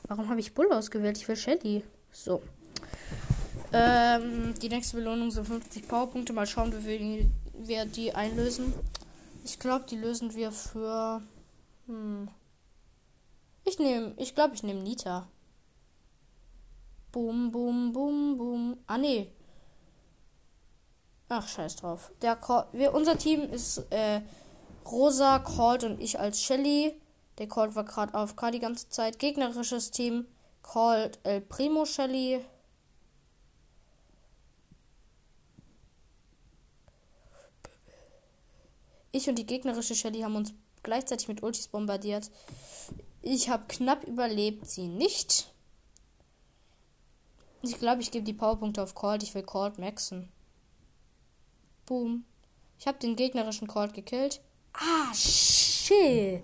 Warum 0.09 0.29
habe 0.29 0.41
ich 0.41 0.53
Bull 0.53 0.71
ausgewählt? 0.73 1.17
Ich 1.17 1.29
will 1.29 1.37
Shelly. 1.37 1.85
So. 2.13 2.43
Ähm, 3.73 4.55
die 4.61 4.69
nächste 4.69 4.97
Belohnung 4.97 5.31
sind 5.31 5.47
50 5.47 5.89
Powerpunkte. 5.89 6.33
Mal 6.33 6.47
schauen, 6.47 6.73
wie 6.85 7.31
wir 7.55 7.85
die 7.87 8.15
einlösen. 8.15 8.73
Ich 9.45 9.59
glaube, 9.59 9.87
die 9.89 9.97
lösen 9.97 10.35
wir 10.35 10.53
für. 10.53 11.23
Hm. 11.87 12.29
Ich 13.65 13.79
nehme. 13.79 14.13
Ich 14.17 14.35
glaube, 14.35 14.55
ich 14.55 14.63
nehme 14.63 14.81
Nita. 14.81 15.27
Boom, 17.15 17.53
boom, 17.53 17.93
boom, 17.93 18.37
boom. 18.37 18.77
Ah, 18.89 18.99
nee. 18.99 19.31
Ach, 21.29 21.47
scheiß 21.47 21.77
drauf. 21.77 22.11
Der 22.23 22.37
wir, 22.73 22.93
unser 22.93 23.17
Team 23.17 23.43
ist 23.43 23.79
äh, 23.91 24.21
Rosa, 24.85 25.39
Colt 25.39 25.85
und 25.85 26.01
ich 26.01 26.19
als 26.19 26.43
Shelly. 26.43 27.01
Der 27.39 27.47
Colt 27.47 27.77
war 27.77 27.85
gerade 27.85 28.15
auf 28.15 28.35
K 28.35 28.51
die 28.51 28.59
ganze 28.59 28.89
Zeit. 28.89 29.21
Gegnerisches 29.21 29.93
Team. 29.93 30.27
Colt, 30.62 31.21
El 31.23 31.41
Primo, 31.41 31.85
Shelly. 31.85 32.45
Ich 39.12 39.29
und 39.29 39.37
die 39.37 39.47
gegnerische 39.47 39.95
Shelly 39.95 40.23
haben 40.23 40.35
uns 40.35 40.53
gleichzeitig 40.83 41.29
mit 41.29 41.45
Ultis 41.45 41.69
bombardiert. 41.69 42.29
Ich 43.23 43.51
habe 43.51 43.67
knapp 43.69 44.03
überlebt, 44.03 44.67
sie 44.67 44.89
nicht. 44.89 45.54
Ich 47.69 47.79
glaube, 47.79 48.03
ich 48.03 48.11
gebe 48.11 48.25
die 48.25 48.33
Powerpunkte 48.33 48.83
auf 48.83 48.95
Colt. 48.95 49.23
Ich 49.23 49.35
will 49.35 49.43
Colt 49.43 49.79
maxen. 49.79 50.29
Boom. 51.87 52.25
Ich 52.79 52.87
habe 52.87 52.99
den 52.99 53.17
gegnerischen 53.17 53.69
Colt 53.69 53.95
gekillt. 53.95 54.41
Ah, 54.73 55.15
shit. 55.15 56.43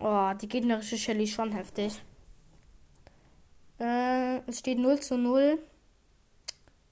Oh, 0.00 0.32
die 0.40 0.48
gegnerische 0.48 0.96
Shelly 0.96 1.24
ist 1.24 1.32
schon 1.32 1.52
heftig. 1.52 2.00
Äh, 3.78 4.38
es 4.48 4.60
steht 4.60 4.78
0 4.78 5.00
zu 5.00 5.16
0. 5.16 5.58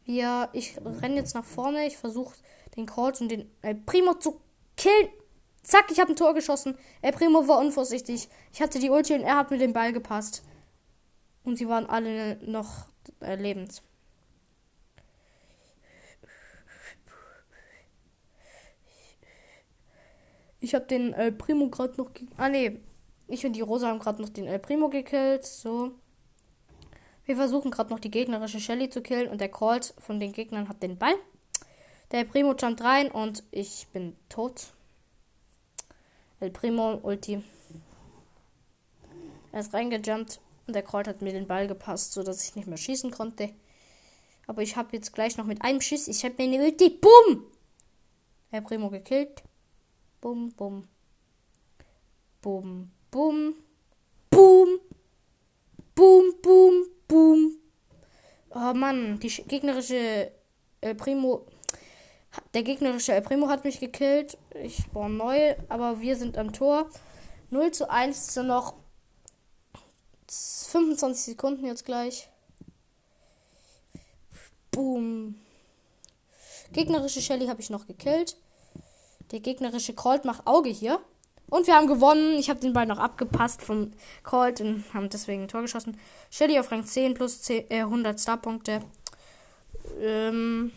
Wir, 0.04 0.48
ich 0.52 0.76
renne 0.84 1.16
jetzt 1.16 1.34
nach 1.34 1.44
vorne. 1.44 1.86
Ich 1.86 1.96
versuche 1.96 2.36
den 2.76 2.86
Colt 2.86 3.20
und 3.20 3.28
den 3.28 3.50
El 3.62 3.74
Primo 3.74 4.14
zu 4.14 4.40
killen. 4.76 5.08
Zack, 5.62 5.90
ich 5.90 5.98
habe 5.98 6.12
ein 6.12 6.16
Tor 6.16 6.34
geschossen. 6.34 6.78
El 7.02 7.12
Primo 7.12 7.48
war 7.48 7.58
unvorsichtig. 7.58 8.28
Ich 8.52 8.62
hatte 8.62 8.78
die 8.78 8.90
Ulti 8.90 9.14
und 9.14 9.22
er 9.22 9.36
hat 9.36 9.50
mir 9.50 9.58
den 9.58 9.72
Ball 9.72 9.92
gepasst. 9.92 10.44
Und 11.46 11.56
sie 11.56 11.68
waren 11.68 11.86
alle 11.86 12.38
noch 12.44 12.88
äh, 13.20 13.36
lebend. 13.36 13.80
Ich 20.58 20.74
habe 20.74 20.86
den 20.86 21.12
El 21.12 21.30
Primo 21.30 21.68
gerade 21.70 21.94
noch. 21.98 22.10
Ah, 22.36 22.48
nee. 22.48 22.80
Ich 23.28 23.46
und 23.46 23.52
die 23.52 23.60
Rosa 23.60 23.86
haben 23.86 24.00
gerade 24.00 24.20
noch 24.20 24.28
den 24.28 24.48
El 24.48 24.58
Primo 24.58 24.88
gekillt. 24.88 25.46
So. 25.46 25.92
Wir 27.26 27.36
versuchen 27.36 27.70
gerade 27.70 27.90
noch 27.90 28.00
die 28.00 28.10
gegnerische 28.10 28.58
Shelly 28.58 28.90
zu 28.90 29.00
killen. 29.00 29.28
Und 29.28 29.40
der 29.40 29.48
Colt 29.48 29.94
von 29.98 30.18
den 30.18 30.32
Gegnern 30.32 30.68
hat 30.68 30.82
den 30.82 30.98
Ball. 30.98 31.14
Der 32.10 32.20
El 32.20 32.26
Primo 32.26 32.56
jumpt 32.56 32.82
rein 32.82 33.08
und 33.08 33.44
ich 33.52 33.86
bin 33.92 34.16
tot. 34.28 34.72
El 36.40 36.50
Primo 36.50 36.98
Ulti. 37.04 37.44
Er 39.52 39.60
ist 39.60 39.72
reingejumpt 39.72 40.40
und 40.66 40.74
der 40.74 40.82
Colt 40.82 41.08
hat 41.08 41.22
mir 41.22 41.32
den 41.32 41.46
Ball 41.46 41.66
gepasst, 41.66 42.12
sodass 42.12 42.44
ich 42.44 42.56
nicht 42.56 42.66
mehr 42.68 42.76
schießen 42.76 43.10
konnte. 43.10 43.50
Aber 44.46 44.62
ich 44.62 44.76
habe 44.76 44.96
jetzt 44.96 45.12
gleich 45.12 45.36
noch 45.36 45.44
mit 45.44 45.62
einem 45.62 45.80
Schuss. 45.80 46.08
Ich 46.08 46.24
habe 46.24 46.34
meine 46.38 46.62
Ulti. 46.62 46.90
Bumm! 46.90 47.46
El 48.50 48.62
Primo 48.62 48.90
gekillt. 48.90 49.42
Bum, 50.20 50.52
bum. 50.52 50.86
Bum, 52.40 52.90
bum. 53.10 53.54
Boom. 54.30 54.80
Boom, 55.94 56.34
boom, 56.42 56.86
boom. 57.08 57.56
Oh 58.50 58.72
Mann, 58.74 59.18
die 59.18 59.28
gegnerische 59.28 60.30
El 60.80 60.94
Primo. 60.94 61.46
Der 62.54 62.62
gegnerische 62.62 63.14
El 63.14 63.22
Primo 63.22 63.48
hat 63.48 63.64
mich 63.64 63.80
gekillt. 63.80 64.36
Ich 64.54 64.76
spawn 64.76 65.16
neu, 65.16 65.54
aber 65.68 66.00
wir 66.00 66.16
sind 66.16 66.38
am 66.38 66.52
Tor. 66.52 66.90
0 67.50 67.70
zu 67.70 67.90
1 67.90 68.28
zu 68.28 68.44
noch 68.44 68.74
25 70.28 71.24
Sekunden 71.24 71.66
jetzt 71.66 71.84
gleich. 71.84 72.28
Boom. 74.70 75.36
Gegnerische 76.72 77.22
Shelly 77.22 77.46
habe 77.46 77.60
ich 77.60 77.70
noch 77.70 77.86
gekillt. 77.86 78.36
Der 79.30 79.40
gegnerische 79.40 79.94
Colt 79.94 80.24
macht 80.24 80.46
Auge 80.46 80.68
hier. 80.68 81.00
Und 81.48 81.66
wir 81.66 81.74
haben 81.74 81.86
gewonnen. 81.86 82.38
Ich 82.38 82.50
habe 82.50 82.60
den 82.60 82.72
Ball 82.72 82.86
noch 82.86 82.98
abgepasst 82.98 83.62
vom 83.62 83.92
Colt 84.24 84.60
und 84.60 84.84
haben 84.92 85.08
deswegen 85.08 85.42
ein 85.42 85.48
Tor 85.48 85.62
geschossen. 85.62 85.98
Shelly 86.30 86.58
auf 86.58 86.70
Rang 86.70 86.84
10 86.84 87.14
plus 87.14 87.42
10, 87.42 87.70
äh, 87.70 87.80
100 87.82 88.20
Starpunkte. 88.20 88.80
Ähm, 90.00 90.72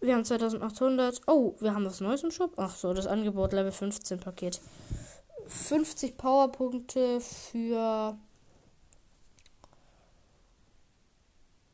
Wir 0.00 0.14
haben 0.14 0.24
2800. 0.24 1.22
Oh, 1.26 1.56
wir 1.58 1.74
haben 1.74 1.84
was 1.84 2.00
Neues 2.00 2.22
im 2.22 2.30
Shop. 2.30 2.52
Ach 2.56 2.76
so, 2.76 2.94
das 2.94 3.06
Angebot 3.06 3.52
Level 3.52 3.72
15 3.72 4.20
Paket. 4.20 4.60
50 5.48 6.16
Powerpunkte 6.16 7.20
für 7.20 8.16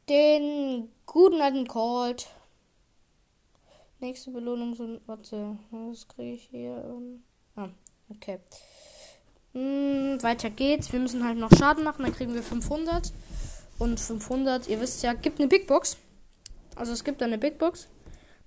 den 0.09 0.89
guten 1.07 1.41
alten 1.41 1.67
Colt. 1.67 2.29
Nächste 4.01 4.31
Belohnung 4.31 4.75
sind. 4.75 5.01
Warte, 5.07 5.59
was 5.71 6.07
kriege 6.09 6.35
ich 6.35 6.49
hier? 6.51 7.01
Ah, 7.57 7.69
okay. 8.11 8.39
Hm, 9.53 10.23
weiter 10.23 10.51
geht's. 10.51 10.93
Wir 10.93 11.01
müssen 11.01 11.25
halt 11.25 11.39
noch 11.39 11.51
Schaden 11.57 11.85
machen. 11.85 12.03
Dann 12.03 12.15
kriegen 12.15 12.35
wir 12.35 12.43
500. 12.43 13.13
Und 13.79 13.99
500, 13.99 14.69
ihr 14.69 14.81
wisst 14.81 15.03
ja, 15.03 15.15
gibt 15.15 15.41
eine 15.41 15.49
Big 15.49 15.67
Box. 15.67 15.97
Also 16.77 16.93
es 16.93 17.03
gibt 17.03 17.23
eine 17.23 17.39
Big 17.39 17.59
Box. 17.59 17.89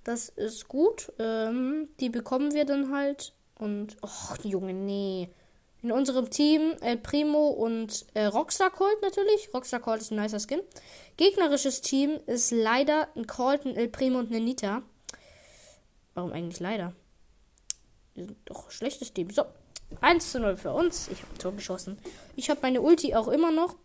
Das 0.04 0.28
ist 0.30 0.68
gut. 0.68 1.12
Ähm, 1.18 1.88
die 2.00 2.08
bekommen 2.08 2.54
wir 2.54 2.64
dann 2.64 2.94
halt. 2.94 3.34
Und, 3.58 3.96
ach, 4.02 4.36
Junge, 4.44 4.72
nee. 4.72 5.28
In 5.82 5.92
unserem 5.92 6.28
Team 6.30 6.74
El 6.80 6.96
Primo 6.96 7.48
und 7.48 8.06
äh, 8.14 8.24
Rockstar 8.24 8.70
Colt 8.70 9.00
natürlich. 9.02 9.48
Rockstar 9.54 9.80
Colt 9.80 10.00
ist 10.00 10.10
ein 10.10 10.20
nicer 10.20 10.40
Skin. 10.40 10.60
Gegnerisches 11.16 11.80
Team 11.80 12.18
ist 12.26 12.50
leider 12.50 13.08
ein 13.14 13.26
Colt, 13.26 13.64
ein 13.64 13.76
El 13.76 13.88
Primo 13.88 14.18
und 14.18 14.30
eine 14.30 14.40
Nita. 14.40 14.82
Warum 16.14 16.32
eigentlich 16.32 16.58
leider? 16.58 16.94
Wir 18.14 18.24
sind 18.24 18.38
doch 18.46 18.66
ein 18.66 18.70
schlechtes 18.72 19.12
Team. 19.12 19.30
So, 19.30 19.44
1 20.00 20.32
zu 20.32 20.40
0 20.40 20.56
für 20.56 20.72
uns. 20.72 21.08
Ich 21.08 21.22
habe 21.22 21.38
Tor 21.38 21.52
geschossen. 21.52 21.98
Ich 22.34 22.50
habe 22.50 22.60
meine 22.62 22.80
Ulti 22.80 23.14
auch 23.14 23.28
immer 23.28 23.52
noch. 23.52 23.76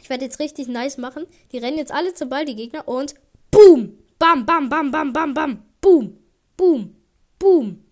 Ich 0.00 0.08
werde 0.10 0.24
jetzt 0.24 0.38
richtig 0.38 0.68
nice 0.68 0.98
machen. 0.98 1.26
Die 1.50 1.58
rennen 1.58 1.78
jetzt 1.78 1.92
alle 1.92 2.14
zum 2.14 2.28
Ball, 2.28 2.44
die 2.44 2.54
Gegner. 2.54 2.86
Und 2.86 3.14
boom! 3.50 3.98
Bam, 4.18 4.46
bam, 4.46 4.68
bam, 4.68 4.90
bam, 4.90 5.12
bam, 5.12 5.34
bam. 5.34 5.62
Boom, 5.80 6.16
boom, 6.56 6.96
boom. 7.38 7.84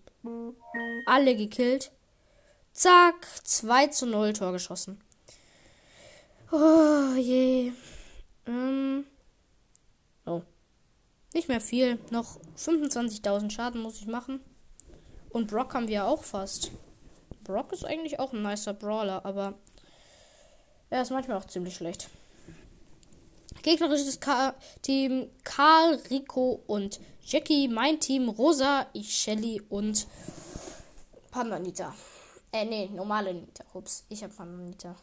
Alle 1.05 1.35
gekillt. 1.35 1.91
Zack, 2.73 3.27
2 3.43 3.87
zu 3.87 4.05
0 4.05 4.33
Tor 4.33 4.51
geschossen. 4.51 5.01
Oh 6.51 7.13
je. 7.17 7.71
Ähm. 8.45 9.05
Oh. 10.25 10.41
Nicht 11.33 11.49
mehr 11.49 11.61
viel. 11.61 11.99
Noch 12.11 12.39
25.000 12.57 13.51
Schaden 13.51 13.81
muss 13.81 13.99
ich 13.99 14.07
machen. 14.07 14.39
Und 15.29 15.47
Brock 15.47 15.73
haben 15.73 15.87
wir 15.87 16.05
auch 16.05 16.23
fast. 16.23 16.71
Brock 17.43 17.73
ist 17.73 17.85
eigentlich 17.85 18.19
auch 18.19 18.33
ein 18.33 18.41
nicer 18.41 18.73
Brawler, 18.73 19.25
aber 19.25 19.55
er 20.89 21.01
ist 21.01 21.11
manchmal 21.11 21.37
auch 21.37 21.45
ziemlich 21.45 21.75
schlecht. 21.75 22.09
Gegnerisches 23.61 24.19
Ka 24.19 24.55
Team 24.81 25.29
Karl, 25.43 25.99
Rico 26.09 26.61
und 26.67 26.99
Jackie. 27.25 27.67
Mein 27.67 27.99
Team 27.99 28.29
Rosa, 28.29 28.87
ich, 28.93 29.15
Shelly 29.15 29.61
und 29.69 30.07
Pandanita. 31.37 31.93
Äh, 32.51 32.65
nee, 32.65 32.89
normale 32.89 33.31
Nita. 33.31 33.63
Ups, 33.75 34.05
ich 34.09 34.23
hab 34.23 34.35
Pandanita. 34.35 34.95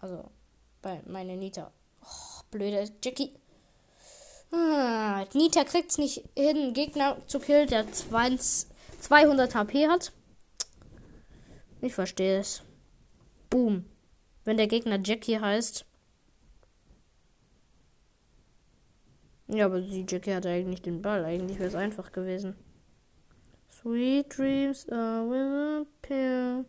Also, 0.00 0.30
bei 0.82 1.00
meiner 1.06 1.34
Nita. 1.34 1.72
Oh, 2.02 2.42
blöde 2.50 2.90
Jackie. 3.02 3.32
Ah, 4.50 5.24
Nita 5.32 5.64
kriegt's 5.64 5.96
nicht 5.96 6.28
hin, 6.36 6.74
Gegner 6.74 7.16
zu 7.26 7.40
killen, 7.40 7.68
der 7.68 7.90
20, 7.90 8.68
200 9.00 9.54
HP 9.54 9.88
hat. 9.88 10.12
Ich 11.80 11.94
verstehe 11.94 12.40
es. 12.40 12.62
Boom. 13.48 13.86
Wenn 14.44 14.58
der 14.58 14.66
Gegner 14.66 15.00
Jackie 15.02 15.40
heißt. 15.40 15.86
Ja, 19.48 19.64
aber 19.64 19.80
die 19.80 20.04
Jackie 20.06 20.34
hatte 20.34 20.50
eigentlich 20.50 20.82
den 20.82 21.00
Ball. 21.00 21.24
Eigentlich 21.24 21.58
wäre 21.58 21.68
es 21.68 21.74
einfach 21.74 22.12
gewesen. 22.12 22.56
Sweet 23.82 24.28
dreams 24.28 24.86
are 24.92 25.28
with 25.28 25.82
a 25.82 25.86
pair. 26.02 26.64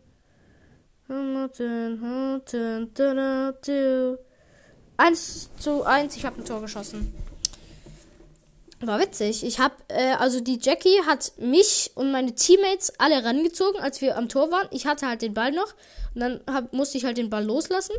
Hamilton, 1.08 2.00
Hamilton, 2.02 2.90
da 2.92 3.14
da 3.14 3.52
da. 3.52 4.18
1 4.96 5.50
zu 5.60 5.84
1, 5.84 6.16
ich 6.16 6.24
habe 6.24 6.40
ein 6.40 6.44
Tor 6.44 6.60
geschossen. 6.60 7.14
War 8.80 8.98
witzig. 8.98 9.44
Ich 9.44 9.60
habe, 9.60 9.74
äh, 9.88 10.14
also 10.14 10.40
die 10.40 10.58
Jackie 10.60 11.02
hat 11.06 11.32
mich 11.38 11.92
und 11.94 12.10
meine 12.10 12.34
Teammates 12.34 12.92
alle 12.98 13.24
rangezogen, 13.24 13.80
als 13.80 14.00
wir 14.00 14.16
am 14.16 14.28
Tor 14.28 14.50
waren. 14.50 14.66
Ich 14.72 14.86
hatte 14.86 15.06
halt 15.06 15.22
den 15.22 15.34
Ball 15.34 15.52
noch 15.52 15.72
und 16.14 16.20
dann 16.20 16.40
hab, 16.48 16.72
musste 16.72 16.98
ich 16.98 17.04
halt 17.04 17.16
den 17.16 17.30
Ball 17.30 17.44
loslassen. 17.44 17.94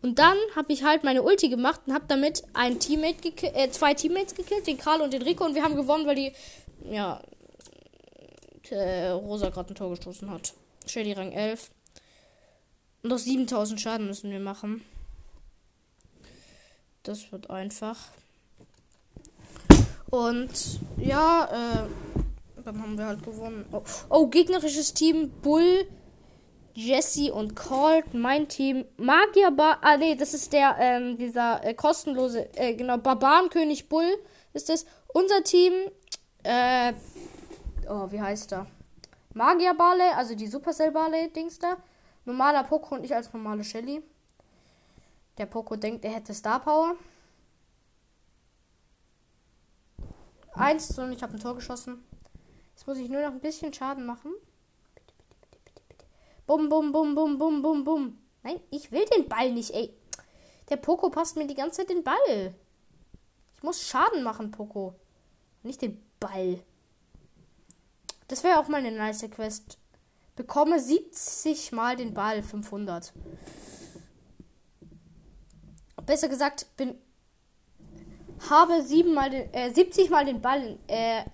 Und 0.00 0.20
dann 0.20 0.36
habe 0.54 0.72
ich 0.72 0.84
halt 0.84 1.02
meine 1.02 1.22
Ulti 1.24 1.48
gemacht 1.48 1.80
und 1.86 1.92
habe 1.92 2.04
damit 2.06 2.44
ein 2.54 2.78
Teammate 2.78 3.32
äh, 3.52 3.68
zwei 3.70 3.94
Teammates 3.94 4.36
gekillt, 4.36 4.68
den 4.68 4.78
Karl 4.78 5.00
und 5.00 5.12
den 5.12 5.22
Rico. 5.22 5.44
Und 5.44 5.56
wir 5.56 5.64
haben 5.64 5.74
gewonnen, 5.74 6.06
weil 6.06 6.14
die, 6.14 6.32
ja, 6.88 7.20
äh, 8.72 9.10
Rosa 9.10 9.50
gerade 9.50 9.72
ein 9.72 9.74
Tor 9.74 9.90
gestoßen 9.90 10.30
hat. 10.30 10.54
Shady 10.86 11.12
Rang 11.12 11.32
11. 11.32 11.70
Und 13.02 13.10
noch 13.10 13.18
7000 13.18 13.80
Schaden 13.80 14.06
müssen 14.06 14.30
wir 14.30 14.40
machen. 14.40 14.82
Das 17.02 17.32
wird 17.32 17.48
einfach. 17.48 17.96
Und 20.10 20.80
ja, 20.98 21.86
äh, 21.86 22.62
dann 22.62 22.82
haben 22.82 22.98
wir 22.98 23.06
halt 23.06 23.22
gewonnen. 23.22 23.64
Oh, 23.72 23.82
oh 24.10 24.26
gegnerisches 24.26 24.92
Team 24.92 25.30
Bull, 25.42 25.86
Jesse 26.74 27.32
und 27.32 27.56
Colt. 27.56 28.12
Mein 28.12 28.48
Team 28.48 28.84
Magier 28.96 29.50
Bar. 29.50 29.78
Ah, 29.82 29.96
nee, 29.96 30.14
das 30.14 30.34
ist 30.34 30.52
der, 30.52 30.76
ähm, 30.78 31.16
dieser 31.16 31.64
äh, 31.64 31.74
kostenlose, 31.74 32.48
äh, 32.56 32.74
genau, 32.74 32.98
Barbarenkönig 32.98 33.88
Bull 33.88 34.18
ist 34.52 34.68
es. 34.68 34.84
Unser 35.08 35.42
Team, 35.42 35.72
äh, 36.42 36.92
oh, 37.90 38.10
wie 38.10 38.20
heißt 38.20 38.52
er? 38.52 38.66
Magier 39.34 39.74
Barley, 39.74 40.08
also 40.16 40.34
die 40.34 40.46
Supercell 40.46 40.92
Barley 40.92 41.32
Dings 41.32 41.58
da. 41.58 41.76
Normaler 42.24 42.64
Poco 42.64 42.94
und 42.94 43.04
ich 43.04 43.14
als 43.14 43.32
normale 43.32 43.64
Shelly. 43.64 44.02
Der 45.38 45.46
Poco 45.46 45.76
denkt, 45.76 46.04
er 46.04 46.12
hätte 46.12 46.34
Star 46.34 46.60
Power. 46.60 46.96
1 50.54 50.88
zu 50.88 51.02
und 51.02 51.12
ich 51.12 51.22
habe 51.22 51.34
ein 51.34 51.40
Tor 51.40 51.54
geschossen. 51.54 52.04
Jetzt 52.74 52.86
muss 52.86 52.98
ich 52.98 53.08
nur 53.08 53.22
noch 53.22 53.32
ein 53.32 53.40
bisschen 53.40 53.72
Schaden 53.72 54.04
machen. 54.04 54.32
Bitte, 54.94 55.14
bitte, 55.28 55.58
bitte, 55.64 55.82
bitte. 55.88 56.04
Bum, 56.46 56.68
bum, 56.68 56.92
bum, 56.92 57.14
bum, 57.14 57.38
bum, 57.38 57.62
bum, 57.62 57.84
bum. 57.84 58.18
Nein, 58.42 58.60
ich 58.70 58.90
will 58.90 59.04
den 59.06 59.28
Ball 59.28 59.52
nicht, 59.52 59.70
ey. 59.70 59.94
Der 60.68 60.76
Poco 60.76 61.10
passt 61.10 61.36
mir 61.36 61.46
die 61.46 61.54
ganze 61.54 61.78
Zeit 61.78 61.90
den 61.90 62.04
Ball. 62.04 62.54
Ich 63.56 63.62
muss 63.62 63.82
Schaden 63.82 64.22
machen, 64.22 64.50
Poco. 64.50 64.94
Nicht 65.62 65.82
den 65.82 66.02
Ball. 66.18 66.60
Das 68.30 68.44
wäre 68.44 68.60
auch 68.60 68.68
mal 68.68 68.76
eine 68.76 68.92
nice 68.92 69.28
Quest. 69.28 69.76
Bekomme 70.36 70.78
70 70.78 71.72
mal 71.72 71.96
den 71.96 72.14
Ball, 72.14 72.44
500. 72.44 73.12
Besser 76.06 76.28
gesagt, 76.28 76.68
bin 76.76 76.94
habe 78.48 78.82
sieben 78.84 79.14
mal 79.14 79.30
den, 79.30 79.52
äh, 79.52 79.74
70 79.74 80.10
mal 80.10 80.24
den 80.24 80.40
Ball 80.40 80.78
äh, 80.86 81.24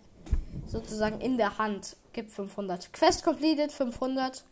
sozusagen 0.66 1.20
in 1.20 1.36
der 1.36 1.58
Hand. 1.58 1.98
Gibt 2.14 2.32
500. 2.32 2.90
Quest 2.94 3.22
completed 3.22 3.72
500. 3.72 4.42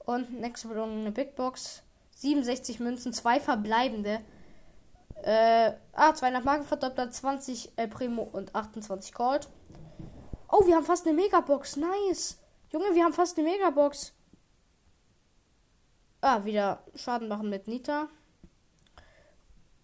Und 0.00 0.30
nächste 0.40 0.68
Belohnung 0.68 1.00
eine 1.00 1.10
Big 1.10 1.36
Box. 1.36 1.82
67 2.16 2.80
Münzen, 2.80 3.14
zwei 3.14 3.40
verbleibende. 3.40 4.20
Äh, 5.22 5.72
ah, 5.94 6.14
200 6.14 6.44
Marken 6.44 6.64
verdoppelt, 6.66 7.14
20 7.14 7.72
El 7.76 7.88
Primo 7.88 8.28
und 8.30 8.54
28 8.54 9.14
Gold. 9.14 9.48
Oh, 10.54 10.66
wir 10.66 10.76
haben 10.76 10.84
fast 10.84 11.06
eine 11.06 11.16
Megabox. 11.16 11.76
Nice. 11.76 12.38
Junge, 12.70 12.94
wir 12.94 13.04
haben 13.04 13.14
fast 13.14 13.38
eine 13.38 13.48
Megabox. 13.48 14.12
Ah, 16.20 16.44
wieder 16.44 16.84
Schaden 16.94 17.26
machen 17.26 17.48
mit 17.48 17.68
Nita. 17.68 18.08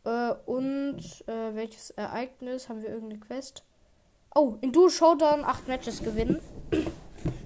Äh, 0.05 0.35
und 0.45 1.01
äh, 1.27 1.55
welches 1.55 1.89
Ereignis? 1.93 2.69
Haben 2.69 2.83
wir 2.83 2.91
irgendeine 2.91 3.19
Quest? 3.19 3.64
Oh, 4.35 4.59
in 4.61 4.71
Duo 4.71 4.91
Showdown 4.91 5.43
8 5.43 5.69
Matches 5.69 6.03
gewinnen. 6.03 6.39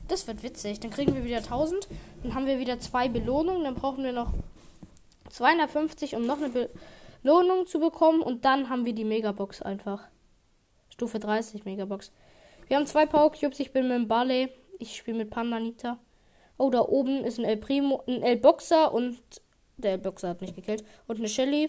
Das 0.08 0.26
wird 0.26 0.42
witzig. 0.42 0.80
Dann 0.80 0.90
kriegen 0.90 1.14
wir 1.14 1.22
wieder 1.22 1.38
1000. 1.38 1.86
Dann 2.24 2.34
haben 2.34 2.46
wir 2.46 2.58
wieder 2.58 2.80
zwei 2.80 3.08
Belohnungen. 3.08 3.62
Dann 3.62 3.76
brauchen 3.76 4.02
wir 4.02 4.12
noch 4.12 4.32
250, 5.30 6.16
um 6.16 6.26
noch 6.26 6.38
eine 6.42 6.68
Belohnung 7.22 7.68
zu 7.68 7.78
bekommen. 7.78 8.20
Und 8.20 8.44
dann 8.44 8.68
haben 8.68 8.84
wir 8.84 8.94
die 8.94 9.04
Megabox 9.04 9.62
einfach. 9.62 10.08
Stufe 10.90 11.20
30 11.20 11.64
Megabox. 11.64 12.10
Wir 12.72 12.78
haben 12.78 12.86
zwei 12.86 13.04
Power 13.04 13.30
Cubes. 13.30 13.60
Ich 13.60 13.70
bin 13.70 13.86
mit 13.86 13.98
dem 13.98 14.08
Barley. 14.08 14.48
Ich 14.78 14.96
spiele 14.96 15.18
mit 15.18 15.28
Pandanita. 15.28 15.98
Oh, 16.56 16.70
da 16.70 16.80
oben 16.80 17.22
ist 17.22 17.38
ein 17.38 17.44
El 17.44 17.58
Primo, 17.58 18.02
ein 18.06 18.22
El 18.22 18.38
Boxer 18.38 18.94
und 18.94 19.18
der 19.76 19.92
El 19.92 19.98
Boxer 19.98 20.30
hat 20.30 20.40
mich 20.40 20.54
gekillt. 20.54 20.82
Und 21.06 21.18
eine 21.18 21.28
Shelly. 21.28 21.68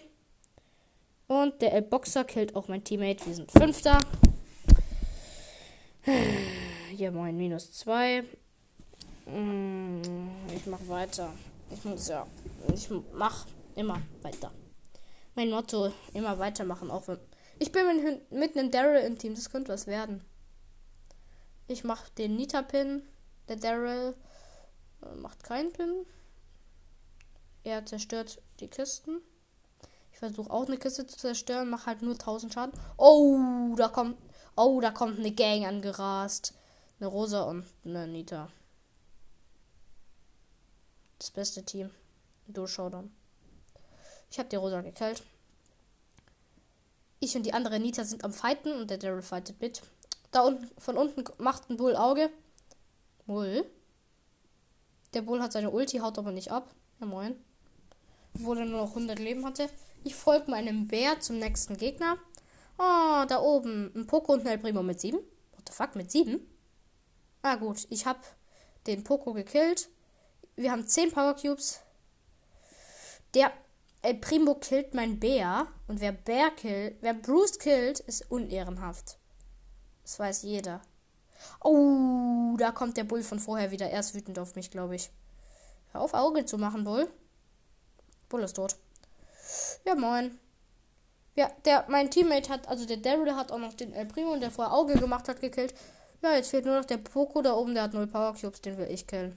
Und 1.26 1.60
der 1.60 1.78
Boxer 1.82 2.24
killt 2.24 2.56
auch 2.56 2.68
mein 2.68 2.84
Teammate. 2.84 3.26
Wir 3.26 3.34
sind 3.34 3.52
Fünfter. 3.52 3.98
Hier 6.96 7.12
moin, 7.12 7.36
minus 7.36 7.70
zwei. 7.70 8.22
Mm, 9.26 10.00
ich 10.56 10.64
mach 10.64 10.88
weiter. 10.88 11.34
Ich 11.70 11.84
muss 11.84 12.08
ja. 12.08 12.26
Ich 12.72 12.88
mach 13.12 13.44
immer 13.76 14.00
weiter. 14.22 14.50
Mein 15.34 15.50
Motto, 15.50 15.92
immer 16.14 16.38
weitermachen, 16.38 16.90
auch 16.90 17.06
wenn. 17.08 17.18
Ich 17.58 17.70
bin 17.70 17.82
mit 18.30 18.56
einem 18.56 18.70
Daryl 18.70 19.02
im 19.02 19.18
Team, 19.18 19.34
das 19.34 19.50
könnte 19.50 19.70
was 19.70 19.86
werden. 19.86 20.24
Ich 21.66 21.84
mache 21.84 22.10
den 22.18 22.36
Nita-Pin. 22.36 23.02
Der 23.48 23.56
Daryl 23.56 24.14
äh, 25.02 25.14
macht 25.16 25.42
keinen 25.42 25.72
Pin. 25.72 26.06
Er 27.62 27.86
zerstört 27.86 28.42
die 28.60 28.68
Kisten. 28.68 29.20
Ich 30.12 30.18
versuche 30.18 30.50
auch 30.50 30.66
eine 30.66 30.76
Kiste 30.76 31.06
zu 31.06 31.16
zerstören, 31.16 31.70
mache 31.70 31.86
halt 31.86 32.02
nur 32.02 32.12
1000 32.12 32.52
Schaden. 32.52 32.80
Oh, 32.96 33.74
da 33.76 33.88
kommt, 33.88 34.16
oh, 34.56 34.80
da 34.80 34.90
kommt 34.90 35.18
eine 35.18 35.32
Gang 35.32 35.64
angerast. 35.66 36.54
Eine 37.00 37.08
Rosa 37.08 37.42
und 37.42 37.66
eine 37.84 38.06
Nita. 38.06 38.50
Das 41.18 41.30
beste 41.30 41.64
Team. 41.64 41.90
Du 42.46 42.66
Showdown. 42.66 43.10
Ich 44.30 44.38
habe 44.38 44.48
die 44.48 44.56
Rosa 44.56 44.82
gekillt. 44.82 45.22
Ich 47.20 47.34
und 47.36 47.44
die 47.44 47.54
andere 47.54 47.80
Nita 47.80 48.04
sind 48.04 48.22
am 48.22 48.32
Fighten 48.32 48.72
und 48.72 48.90
der 48.90 48.98
Daryl 48.98 49.22
fightet 49.22 49.60
mit. 49.60 49.82
Da 50.34 50.40
unten, 50.40 50.68
von 50.80 50.96
unten 50.96 51.22
macht 51.38 51.70
ein 51.70 51.76
Bull 51.76 51.94
Auge. 51.94 52.28
Bull? 53.24 53.64
Der 55.14 55.22
Bull 55.22 55.40
hat 55.40 55.52
seine 55.52 55.70
Ulti, 55.70 55.98
haut 55.98 56.18
aber 56.18 56.32
nicht 56.32 56.50
ab. 56.50 56.74
Ja, 56.98 57.06
moin. 57.06 57.36
Obwohl 58.34 58.58
er 58.58 58.64
nur 58.64 58.80
noch 58.80 58.88
100 58.88 59.20
Leben 59.20 59.46
hatte. 59.46 59.70
Ich 60.02 60.16
folge 60.16 60.50
meinem 60.50 60.88
Bär 60.88 61.20
zum 61.20 61.38
nächsten 61.38 61.76
Gegner. 61.76 62.18
Oh, 62.78 63.24
da 63.28 63.38
oben. 63.40 63.92
Ein 63.94 64.08
Poco 64.08 64.32
und 64.32 64.40
ein 64.40 64.48
El 64.48 64.58
Primo 64.58 64.82
mit 64.82 65.00
7. 65.00 65.18
What 65.18 65.68
the 65.68 65.72
fuck, 65.72 65.94
mit 65.94 66.10
7? 66.10 66.40
Ah, 67.42 67.54
gut. 67.54 67.86
Ich 67.90 68.04
habe 68.04 68.18
den 68.88 69.04
Poco 69.04 69.34
gekillt. 69.34 69.88
Wir 70.56 70.72
haben 70.72 70.88
10 70.88 71.12
Power 71.12 71.36
Cubes. 71.36 71.78
Der 73.34 73.52
El 74.02 74.14
Primo 74.14 74.56
killt 74.56 74.94
mein 74.94 75.20
Bär. 75.20 75.68
Und 75.86 76.00
wer 76.00 76.10
Bär 76.10 76.50
killt, 76.50 76.96
wer 77.02 77.14
Bruce 77.14 77.60
killt, 77.60 78.00
ist 78.00 78.32
unehrenhaft. 78.32 79.16
Das 80.04 80.18
weiß 80.18 80.42
jeder. 80.42 80.80
Oh, 81.62 82.54
da 82.58 82.70
kommt 82.70 82.96
der 82.96 83.04
Bull 83.04 83.22
von 83.22 83.40
vorher 83.40 83.70
wieder. 83.70 83.90
Er 83.90 84.00
ist 84.00 84.14
wütend 84.14 84.38
auf 84.38 84.54
mich, 84.54 84.70
glaube 84.70 84.94
ich. 84.94 85.10
Hör 85.92 86.02
auf, 86.02 86.14
Auge 86.14 86.44
zu 86.44 86.58
machen, 86.58 86.84
Bull. 86.84 87.10
Bull 88.28 88.42
ist 88.42 88.54
tot. 88.54 88.76
Ja, 89.84 89.94
moin. 89.94 90.38
Ja, 91.36 91.50
der, 91.64 91.84
mein 91.88 92.10
Teammate 92.10 92.48
hat, 92.48 92.68
also 92.68 92.86
der 92.86 92.98
Daryl 92.98 93.34
hat 93.34 93.50
auch 93.50 93.58
noch 93.58 93.74
den 93.74 93.92
El 93.92 94.06
Primo, 94.06 94.36
der 94.36 94.50
vorher 94.50 94.72
Auge 94.72 94.94
gemacht 94.94 95.28
hat, 95.28 95.40
gekillt. 95.40 95.74
Ja, 96.22 96.34
jetzt 96.34 96.50
fehlt 96.50 96.64
nur 96.64 96.78
noch 96.78 96.84
der 96.84 96.98
Poco 96.98 97.42
da 97.42 97.54
oben, 97.54 97.74
der 97.74 97.84
hat 97.84 97.94
null 97.94 98.06
Power 98.06 98.34
Cubes, 98.34 98.60
den 98.60 98.78
will 98.78 98.90
ich 98.90 99.06
killen. 99.06 99.36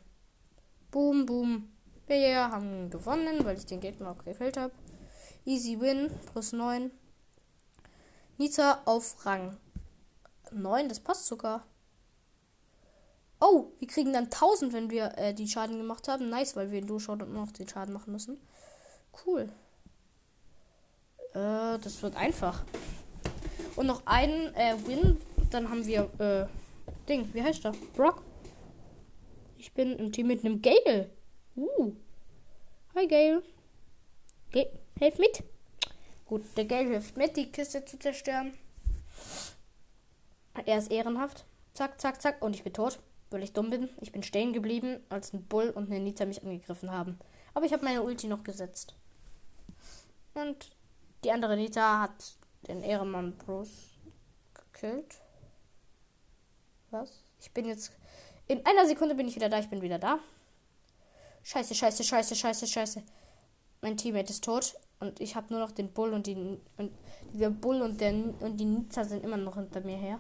Boom, 0.92 1.26
boom. 1.26 1.70
Wir 2.06 2.50
haben 2.50 2.90
gewonnen, 2.90 3.44
weil 3.44 3.58
ich 3.58 3.66
den 3.66 3.82
Gegner 3.82 4.12
auch 4.12 4.24
gekillt 4.24 4.58
habe. 4.58 4.74
Easy 5.46 5.80
Win, 5.80 6.12
plus 6.32 6.54
9. 6.54 6.92
Nita 8.38 8.82
auf 8.86 9.26
Rang 9.26 9.58
9, 10.52 10.90
das 10.90 11.00
passt 11.00 11.28
sogar. 11.28 11.66
Oh, 13.40 13.72
wir 13.78 13.88
kriegen 13.88 14.14
dann 14.14 14.26
1000, 14.26 14.74
wenn 14.74 14.90
wir 14.90 15.18
äh, 15.18 15.34
die 15.34 15.48
Schaden 15.48 15.78
gemacht 15.78 16.08
haben. 16.08 16.30
Nice, 16.30 16.56
weil 16.56 16.72
wir 16.72 16.80
in 16.80 16.88
Durchschauen 16.88 17.22
und 17.22 17.34
noch 17.34 17.52
den 17.52 17.68
Schaden 17.68 17.94
machen 17.94 18.12
müssen. 18.12 18.40
Cool. 19.26 19.50
Äh, 21.34 21.78
das 21.80 22.02
wird 22.02 22.16
einfach. 22.16 22.64
Und 23.76 23.86
noch 23.86 24.02
einen 24.06 24.54
äh, 24.56 24.76
Win. 24.86 25.22
Dann 25.52 25.70
haben 25.70 25.86
wir, 25.86 26.10
äh, 26.20 26.48
Ding, 27.08 27.32
wie 27.34 27.44
heißt 27.44 27.64
der? 27.64 27.74
Brock. 27.96 28.24
Ich 29.58 29.72
bin 29.74 29.98
im 29.98 30.12
Team 30.12 30.28
mit 30.28 30.44
einem 30.44 30.62
Gale. 30.62 31.12
Uh. 31.56 31.94
Hi, 32.96 33.08
Gale. 33.08 33.44
Ge 34.52 34.68
Hilf 34.98 35.20
mit. 35.20 35.44
Gut, 36.26 36.42
der 36.58 36.66
Gale 36.66 36.90
hilft 36.90 37.16
mit, 37.16 37.38
die 37.38 37.52
Kiste 37.52 37.86
zu 37.86 38.00
zerstören. 38.00 38.54
Er 40.66 40.78
ist 40.78 40.92
ehrenhaft. 40.92 41.46
Zack, 41.74 42.00
zack, 42.02 42.22
zack. 42.22 42.42
Und 42.42 42.56
ich 42.56 42.64
bin 42.64 42.74
tot, 42.74 43.00
weil 43.30 43.44
ich 43.44 43.54
dumm 43.54 43.70
bin. 43.70 43.90
Ich 44.02 44.12
bin 44.12 44.24
stehen 44.24 44.54
geblieben, 44.54 45.00
als 45.10 45.34
ein 45.34 45.46
Bull 45.46 45.70
und 45.70 45.92
eine 45.92 46.00
Nita 46.00 46.26
mich 46.26 46.42
angegriffen 46.44 46.92
haben. 46.92 47.20
Aber 47.54 47.66
ich 47.66 47.74
habe 47.74 47.84
meine 47.84 48.02
Ulti 48.02 48.28
noch 48.28 48.44
gesetzt. 48.44 48.96
Und 50.34 50.76
die 51.24 51.32
andere 51.32 51.56
Nita 51.56 52.02
hat 52.02 52.36
den 52.68 52.82
Ehrenmann 52.82 53.38
Bruce 53.38 53.98
gekillt. 54.54 55.22
Was? 56.92 57.24
Ich 57.40 57.52
bin 57.52 57.66
jetzt. 57.66 57.92
In 58.48 58.66
einer 58.66 58.86
Sekunde 58.86 59.16
bin 59.16 59.28
ich 59.28 59.36
wieder 59.36 59.50
da. 59.50 59.60
Ich 59.60 59.70
bin 59.70 59.82
wieder 59.82 60.00
da. 60.00 60.20
Scheiße, 61.44 61.76
scheiße, 61.76 62.04
scheiße, 62.04 62.36
scheiße, 62.36 62.68
scheiße. 62.68 63.04
Mein 63.82 63.98
Teammate 63.98 64.32
ist 64.32 64.44
tot. 64.44 64.76
Und 65.00 65.20
ich 65.20 65.36
habe 65.36 65.54
nur 65.54 65.60
noch 65.60 65.72
den 65.72 65.92
Bull 65.92 66.14
und 66.14 66.28
die. 66.28 66.36
Und 66.78 66.92
der 67.34 67.50
Bull 67.50 67.82
und, 67.82 68.02
der, 68.02 68.14
und 68.14 68.58
die 68.58 68.66
Nita 68.66 69.04
sind 69.04 69.24
immer 69.24 69.38
noch 69.38 69.56
hinter 69.56 69.82
mir 69.82 69.98
her. 69.98 70.20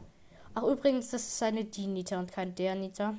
Ach, 0.60 0.64
übrigens, 0.64 1.12
das 1.12 1.28
ist 1.28 1.43
eine 1.43 1.66
die 1.66 1.86
Nita 1.86 2.18
und 2.18 2.32
kein 2.32 2.55
der 2.55 2.74
Nita. 2.74 3.14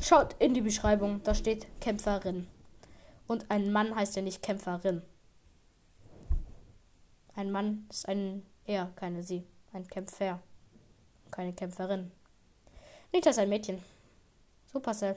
Schaut 0.00 0.36
in 0.38 0.54
die 0.54 0.60
Beschreibung. 0.60 1.20
Da 1.24 1.34
steht 1.34 1.66
Kämpferin. 1.80 2.46
Und 3.26 3.50
ein 3.50 3.72
Mann 3.72 3.92
heißt 3.92 4.14
ja 4.14 4.22
nicht 4.22 4.40
Kämpferin. 4.40 5.02
Ein 7.34 7.50
Mann 7.50 7.88
ist 7.90 8.08
ein 8.08 8.46
er, 8.66 8.92
keine 8.94 9.24
sie. 9.24 9.42
Ein 9.72 9.88
Kämpfer. 9.88 10.40
Keine 11.32 11.52
Kämpferin. 11.54 12.12
Nicht 13.12 13.26
das 13.26 13.38
ein 13.38 13.48
Mädchen. 13.48 13.82
Supercell. 14.72 15.16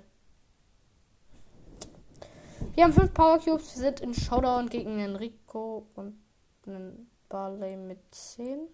Wir 2.73 2.83
haben 2.83 2.93
fünf 2.93 3.13
Power 3.13 3.37
Cubes. 3.37 3.75
Wir 3.75 3.83
sind 3.83 3.99
in 3.99 4.15
Showdown 4.15 4.69
gegen 4.69 4.99
einen 4.99 5.15
Rico 5.15 5.85
und 5.93 6.17
einen 6.65 7.11
Barley 7.29 7.77
mit 7.77 7.99
10. 8.09 8.69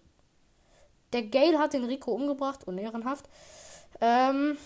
Der 1.14 1.22
Gale 1.22 1.60
hat 1.60 1.72
den 1.74 1.84
Rico 1.84 2.10
umgebracht, 2.10 2.66
unehrenhaft. 2.66 3.28
Ähm, 4.00 4.58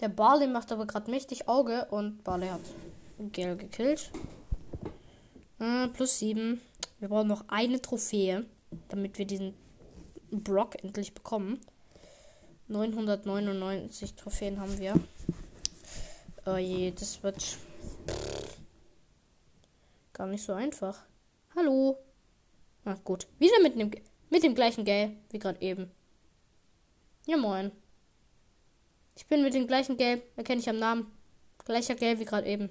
der 0.00 0.08
Barley 0.08 0.48
macht 0.48 0.72
aber 0.72 0.88
gerade 0.88 1.08
mächtig 1.08 1.48
Auge 1.48 1.86
und 1.90 2.24
Barley 2.24 2.48
hat 2.48 2.60
Gale 3.32 3.56
gekillt. 3.56 4.10
Äh, 5.60 5.86
plus 5.86 6.18
7. 6.18 6.60
Wir 6.98 7.08
brauchen 7.08 7.28
noch 7.28 7.44
eine 7.46 7.80
Trophäe, 7.80 8.44
damit 8.88 9.18
wir 9.18 9.24
diesen 9.24 9.54
Brock 10.32 10.82
endlich 10.82 11.14
bekommen. 11.14 11.60
999 12.66 14.16
Trophäen 14.16 14.58
haben 14.58 14.76
wir. 14.80 14.94
Oh 16.44 16.56
je, 16.56 16.90
das 16.90 17.22
wird 17.22 17.56
gar 20.12 20.26
nicht 20.26 20.42
so 20.42 20.54
einfach. 20.54 21.04
Hallo. 21.54 21.98
Na 22.84 22.94
gut. 23.04 23.28
Wieder 23.38 23.60
mit 23.62 23.78
dem, 23.78 23.92
mit 24.30 24.42
dem 24.42 24.54
gleichen 24.54 24.84
Gay 24.84 25.16
wie 25.30 25.38
gerade 25.38 25.60
eben. 25.60 25.90
Ja, 27.26 27.36
moin. 27.36 27.72
Ich 29.16 29.26
bin 29.26 29.42
mit 29.42 29.54
dem 29.54 29.66
gleichen 29.66 29.96
Gay, 29.96 30.22
erkenne 30.36 30.60
ich 30.60 30.68
am 30.68 30.78
Namen. 30.78 31.06
Gleicher 31.64 31.94
Gay 31.94 32.18
wie 32.18 32.24
gerade 32.24 32.48
eben. 32.48 32.70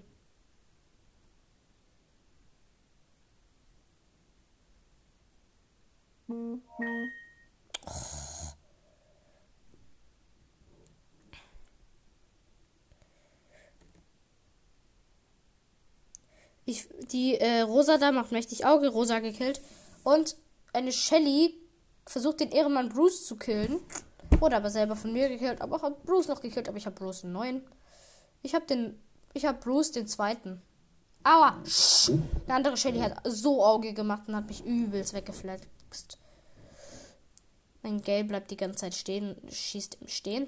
Ich, 16.66 16.88
die 17.12 17.36
äh, 17.36 17.62
Rosa 17.62 17.97
da 17.97 18.12
macht 18.12 18.32
mächtig 18.32 18.66
Auge, 18.66 18.89
Rosa 18.89 19.20
gekillt. 19.20 19.60
Und 20.03 20.36
eine 20.74 20.92
Shelly 20.92 21.56
versucht 22.06 22.40
den 22.40 22.52
Ehrenmann 22.52 22.90
Bruce 22.90 23.26
zu 23.26 23.36
killen. 23.36 23.80
Wurde 24.40 24.56
aber 24.56 24.70
selber 24.70 24.96
von 24.96 25.12
mir 25.12 25.30
gekillt. 25.30 25.62
Aber 25.62 25.76
auch 25.76 25.92
Bruce 26.06 26.28
noch 26.28 26.42
gekillt. 26.42 26.68
Aber 26.68 26.78
ich 26.78 26.86
habe 26.86 26.96
Bruce 26.96 27.24
einen 27.24 27.34
neuen. 27.34 27.62
Ich 28.42 28.56
habe 28.56 28.66
den. 28.66 29.00
Ich 29.34 29.46
habe 29.46 29.60
Bruce 29.60 29.92
den 29.92 30.08
zweiten. 30.08 30.62
Aua! 31.24 31.62
Eine 32.46 32.56
andere 32.56 32.78
Shelly 32.78 33.00
hat 33.00 33.22
so 33.26 33.64
Auge 33.64 33.94
gemacht 33.94 34.24
und 34.28 34.36
hat 34.36 34.48
mich 34.48 34.66
übelst 34.66 35.14
weggeflext. 35.14 36.18
Mein 37.84 38.02
Gale 38.02 38.24
bleibt 38.24 38.52
die 38.52 38.58
ganze 38.58 38.80
Zeit 38.80 38.96
stehen, 38.96 39.36
schießt 39.50 39.98
im 40.02 40.08
Stehen. 40.08 40.48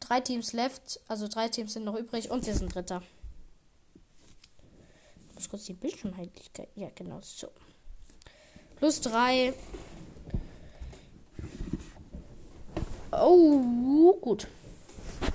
Drei 0.00 0.20
Teams 0.20 0.52
left, 0.52 1.00
also 1.08 1.28
drei 1.28 1.48
Teams 1.48 1.72
sind 1.74 1.84
noch 1.84 1.96
übrig 1.96 2.30
und 2.30 2.46
wir 2.46 2.54
sind 2.54 2.74
Dritter 2.74 3.02
muss 5.42 5.50
kurz 5.50 5.64
die 5.64 5.72
Bildschirmheitlichkeit. 5.72 6.68
Ja, 6.76 6.88
genau 6.94 7.20
so. 7.20 7.48
Plus 8.82 9.00
3. 9.02 9.54
Oh, 13.12 14.12
gut. 14.20 14.48
Wir 15.20 15.30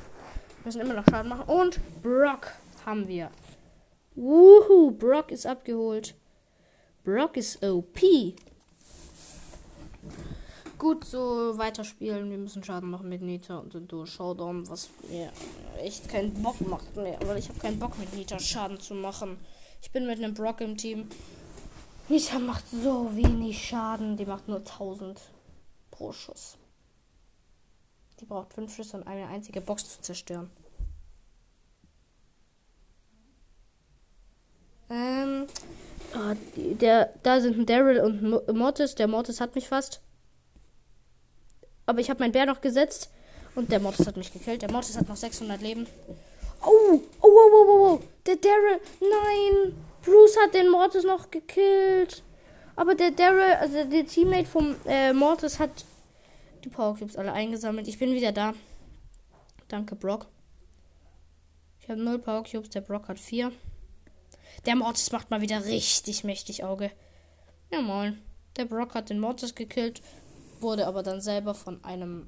müssen 0.66 0.82
immer 0.82 0.95
noch 0.95 1.06
Schaden 1.10 1.30
machen. 1.30 1.48
Und 1.48 1.80
Brock 2.04 2.52
haben 2.86 3.08
wir. 3.08 3.32
Wuhu, 4.16 4.91
Brock 4.91 5.32
ist 5.32 5.45
abgeholt. 5.45 6.14
Brock 7.06 7.38
ist 7.38 7.64
OP. 7.64 7.98
Gut, 10.78 11.06
so 11.06 11.58
weiterspielen. 11.58 12.30
Wir 12.30 12.38
müssen 12.39 12.66
Schaden 12.66 12.89
machen 12.89 13.08
mit 13.08 13.22
Nita 13.22 13.60
und 13.60 13.74
durch 13.89 14.12
Showdown, 14.12 14.68
was 14.68 14.89
mir 15.10 15.32
echt 15.82 16.10
keinen 16.10 16.34
Bock 16.43 16.60
macht 16.68 16.98
mehr. 16.98 17.18
Weil 17.26 17.38
ich 17.38 17.48
habe 17.48 17.60
keinen 17.60 17.80
Bock 17.80 17.98
mit 17.98 18.14
Nita 18.14 18.39
Schaden 18.39 18.78
zu 18.82 18.93
machen. 18.93 19.38
Ich 19.82 19.91
bin 19.93 20.06
mit 20.06 20.18
einem 20.18 20.34
Brock 20.34 20.60
im 20.60 20.76
Team. 20.76 21.08
Nita 22.10 22.39
macht 22.39 22.64
so 22.70 23.16
wenig 23.16 23.68
Schaden. 23.68 24.18
Die 24.18 24.26
macht 24.26 24.47
nur 24.47 24.60
1000 24.60 25.20
pro 25.91 26.14
Schuss. 26.14 26.58
Die 28.20 28.26
braucht 28.26 28.53
fünf 28.53 28.74
Schüsse, 28.74 28.97
um 28.97 29.08
eine 29.08 29.28
einzige 29.28 29.62
Box 29.62 29.89
zu 29.89 30.01
zerstören. 30.01 30.49
Ähm, 34.89 35.47
oh, 36.16 36.36
der, 36.55 37.14
da 37.24 37.41
sind 37.41 37.58
ein 37.58 37.66
Daryl 37.66 37.99
und 37.99 38.55
Mortis. 38.55 38.95
Der 38.95 39.08
Mortis 39.08 39.41
hat 39.41 39.55
mich 39.55 39.68
fast. 39.68 40.01
Aber 41.86 41.99
ich 41.99 42.10
habe 42.10 42.22
meinen 42.22 42.32
Bär 42.32 42.45
noch 42.45 42.62
gesetzt. 42.62 43.10
Und 43.55 43.72
der 43.72 43.80
Mortis 43.80 44.08
hat 44.08 44.18
mich 44.18 44.32
gekillt. 44.32 44.62
Der 44.62 44.72
Mortis 44.72 44.97
hat 44.97 45.10
noch 45.10 45.16
600 45.16 45.62
Leben. 45.62 45.88
Oh, 46.62 46.72
oh, 46.72 47.01
oh, 47.22 47.28
oh, 47.28 47.66
oh, 47.68 47.93
oh. 47.93 48.01
Der 48.26 48.38
Daryl. 48.38 48.80
Nein. 49.01 49.87
Bruce 50.04 50.38
hat 50.43 50.54
den 50.54 50.70
Mortis 50.70 51.04
noch 51.04 51.32
gekillt. 51.32 52.24
Aber 52.76 52.95
der 52.95 53.12
Daryl, 53.12 53.56
also 53.60 53.84
der 53.84 54.06
Teammate 54.06 54.45
vom 54.45 54.76
äh, 54.86 55.12
Mortis 55.12 55.60
hat 55.60 55.86
die 56.64 56.70
Power 56.70 56.95
Cubes 56.95 57.16
alle 57.16 57.34
eingesammelt. 57.34 57.88
Ich 57.88 57.98
bin 57.98 58.14
wieder 58.14 58.32
da. 58.32 58.54
Danke, 59.68 59.95
Brock. 59.95 60.28
Ich 61.80 61.89
habe 61.89 62.02
null 62.02 62.20
Power 62.20 62.43
Cubes. 62.43 62.70
Der 62.70 62.82
Brock 62.82 63.08
hat 63.08 63.20
vier. 63.20 63.52
Der 64.66 64.76
Mortis 64.76 65.12
macht 65.12 65.32
mal 65.32 65.41
wieder 65.41 65.66
richtig 65.66 66.24
mächtig 66.24 66.64
Auge. 66.64 66.91
Ja, 67.72 67.82
moin. 67.82 68.22
Der 68.58 68.66
Brock 68.66 68.95
hat 68.95 69.10
den 69.10 69.20
Mortis 69.20 69.56
gekillt, 69.56 70.02
wurde 70.60 70.88
aber 70.88 71.04
dann 71.04 71.22
selber 71.22 71.54
von 71.54 71.84
einem. 71.84 72.28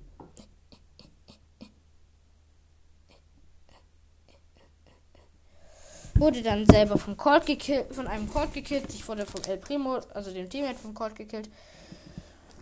Wurde 6.20 6.42
dann 6.44 6.66
selber 6.66 6.98
von 6.98 7.16
Colt 7.16 7.46
gekillt, 7.46 7.96
von 7.96 8.06
einem 8.06 8.30
Colt 8.30 8.54
gekillt. 8.54 8.94
Ich 8.94 9.08
wurde 9.08 9.26
vom 9.26 9.42
El 9.48 9.56
Primo, 9.58 10.00
also 10.14 10.32
dem 10.34 10.50
Teammate 10.50 10.78
von 10.78 10.94
Colt 10.94 11.16
gekillt. 11.16 11.50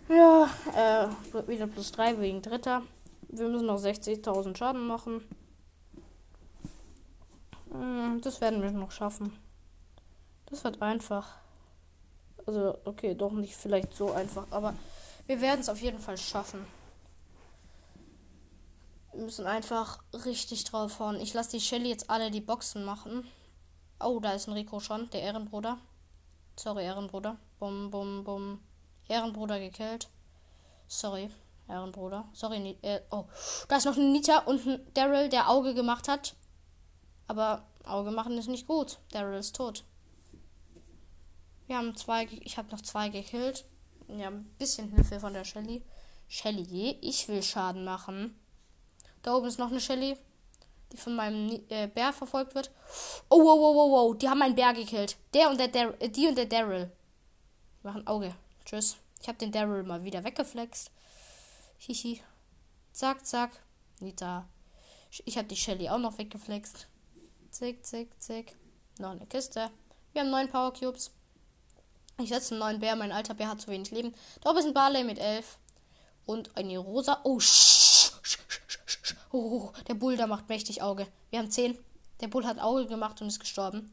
Ja, 0.08 0.48
äh, 0.76 1.48
wieder 1.48 1.66
plus 1.66 1.90
3 1.90 2.20
wegen 2.20 2.40
Dritter. 2.40 2.82
Wir 3.22 3.48
müssen 3.48 3.66
noch 3.66 3.80
60.000 3.80 4.56
Schaden 4.56 4.86
machen. 4.86 5.22
Hm, 7.72 8.20
das 8.22 8.40
werden 8.40 8.62
wir 8.62 8.70
noch 8.70 8.92
schaffen. 8.92 9.36
Das 10.46 10.62
wird 10.62 10.80
einfach. 10.80 11.38
Also, 12.46 12.78
okay, 12.84 13.16
doch 13.16 13.32
nicht 13.32 13.56
vielleicht 13.56 13.92
so 13.92 14.12
einfach, 14.12 14.46
aber 14.52 14.72
wir 15.26 15.40
werden 15.40 15.62
es 15.62 15.68
auf 15.68 15.82
jeden 15.82 15.98
Fall 15.98 16.16
schaffen. 16.16 16.64
Wir 19.12 19.24
müssen 19.24 19.46
einfach 19.46 19.98
richtig 20.24 20.62
drauf 20.62 21.00
hauen. 21.00 21.20
Ich 21.20 21.34
lasse 21.34 21.50
die 21.50 21.60
Shelly 21.60 21.88
jetzt 21.88 22.08
alle 22.08 22.30
die 22.30 22.40
Boxen 22.40 22.84
machen. 22.84 23.26
Oh, 24.00 24.20
da 24.20 24.32
ist 24.32 24.48
ein 24.48 24.54
Rico 24.54 24.80
schon, 24.80 25.10
der 25.10 25.22
Ehrenbruder. 25.22 25.78
Sorry, 26.56 26.84
Ehrenbruder. 26.84 27.36
Bum, 27.58 27.90
bum, 27.90 28.24
bum. 28.24 28.60
Ehrenbruder 29.08 29.58
gekillt. 29.58 30.08
Sorry, 30.86 31.30
Ehrenbruder. 31.68 32.28
Sorry, 32.32 32.76
äh, 32.82 33.00
oh. 33.10 33.24
Da 33.68 33.76
ist 33.76 33.86
noch 33.86 33.96
ein 33.96 34.12
Nita 34.12 34.38
und 34.40 34.66
ein 34.66 34.86
Daryl, 34.94 35.28
der 35.28 35.50
Auge 35.50 35.74
gemacht 35.74 36.08
hat. 36.08 36.36
Aber 37.26 37.66
Auge 37.84 38.10
machen 38.10 38.38
ist 38.38 38.48
nicht 38.48 38.66
gut. 38.66 38.98
Daryl 39.12 39.38
ist 39.38 39.56
tot. 39.56 39.84
Wir 41.66 41.76
haben 41.76 41.94
zwei, 41.96 42.24
ich 42.24 42.56
habe 42.56 42.70
noch 42.70 42.80
zwei 42.80 43.08
gekillt. 43.08 43.66
Ja, 44.08 44.28
ein 44.28 44.44
bisschen 44.58 44.88
Hilfe 44.88 45.20
von 45.20 45.34
der 45.34 45.44
Shelly. 45.44 45.82
Shelly, 46.28 46.98
ich 47.02 47.28
will 47.28 47.42
Schaden 47.42 47.84
machen. 47.84 48.38
Da 49.22 49.34
oben 49.34 49.46
ist 49.46 49.58
noch 49.58 49.70
eine 49.70 49.80
Shelly, 49.80 50.16
die 50.92 50.96
von 50.96 51.14
meinem 51.14 51.62
äh, 51.68 51.86
Bär 51.86 52.12
verfolgt 52.12 52.54
wird. 52.54 52.70
Oh, 53.28 53.38
wow, 53.38 53.58
wow, 53.58 53.74
wow, 53.74 53.90
wow, 53.90 54.18
die 54.18 54.28
haben 54.28 54.38
meinen 54.38 54.54
Bär 54.54 54.72
gekillt. 54.72 55.16
Der 55.34 55.50
und 55.50 55.58
der, 55.58 55.68
der 55.68 56.00
äh, 56.00 56.08
die 56.08 56.26
und 56.26 56.36
der 56.36 56.46
Daryl. 56.46 56.90
Machen 57.82 58.06
Auge. 58.06 58.34
Tschüss. 58.64 58.96
Ich 59.20 59.28
habe 59.28 59.38
den 59.38 59.52
Daryl 59.52 59.82
mal 59.82 60.04
wieder 60.04 60.24
weggeflext. 60.24 60.90
Hihi. 61.78 62.22
Zack, 62.92 63.26
zack. 63.26 63.50
Nita. 64.00 64.48
Ich 65.24 65.38
habe 65.38 65.48
die 65.48 65.56
Shelly 65.56 65.88
auch 65.88 65.98
noch 65.98 66.18
weggeflext. 66.18 66.86
Zick, 67.50 67.84
zick, 67.84 68.10
zick. 68.20 68.56
Noch 68.98 69.10
eine 69.10 69.26
Kiste. 69.26 69.70
Wir 70.12 70.22
haben 70.22 70.30
neun 70.30 70.48
Power 70.48 70.72
Cubes. 70.72 71.10
Ich 72.20 72.28
setze 72.28 72.54
einen 72.54 72.60
neuen 72.60 72.80
Bär. 72.80 72.96
Mein 72.96 73.12
alter 73.12 73.34
Bär 73.34 73.48
hat 73.48 73.60
zu 73.60 73.68
wenig 73.68 73.90
Leben. 73.90 74.14
Da 74.40 74.50
oben 74.50 74.58
ist 74.58 74.66
ein 74.66 74.74
Barley 74.74 75.04
mit 75.04 75.18
11. 75.18 75.58
Und 76.26 76.56
eine 76.56 76.78
rosa. 76.78 77.20
Oh, 77.24 77.40
sch, 77.40 77.77
oh, 79.32 79.72
der 79.86 79.94
Bull, 79.94 80.16
da 80.16 80.26
macht 80.26 80.48
mächtig 80.48 80.82
Auge. 80.82 81.06
Wir 81.30 81.38
haben 81.38 81.50
10. 81.50 81.78
Der 82.20 82.28
Bull 82.28 82.46
hat 82.46 82.58
Auge 82.58 82.86
gemacht 82.86 83.20
und 83.20 83.28
ist 83.28 83.40
gestorben. 83.40 83.92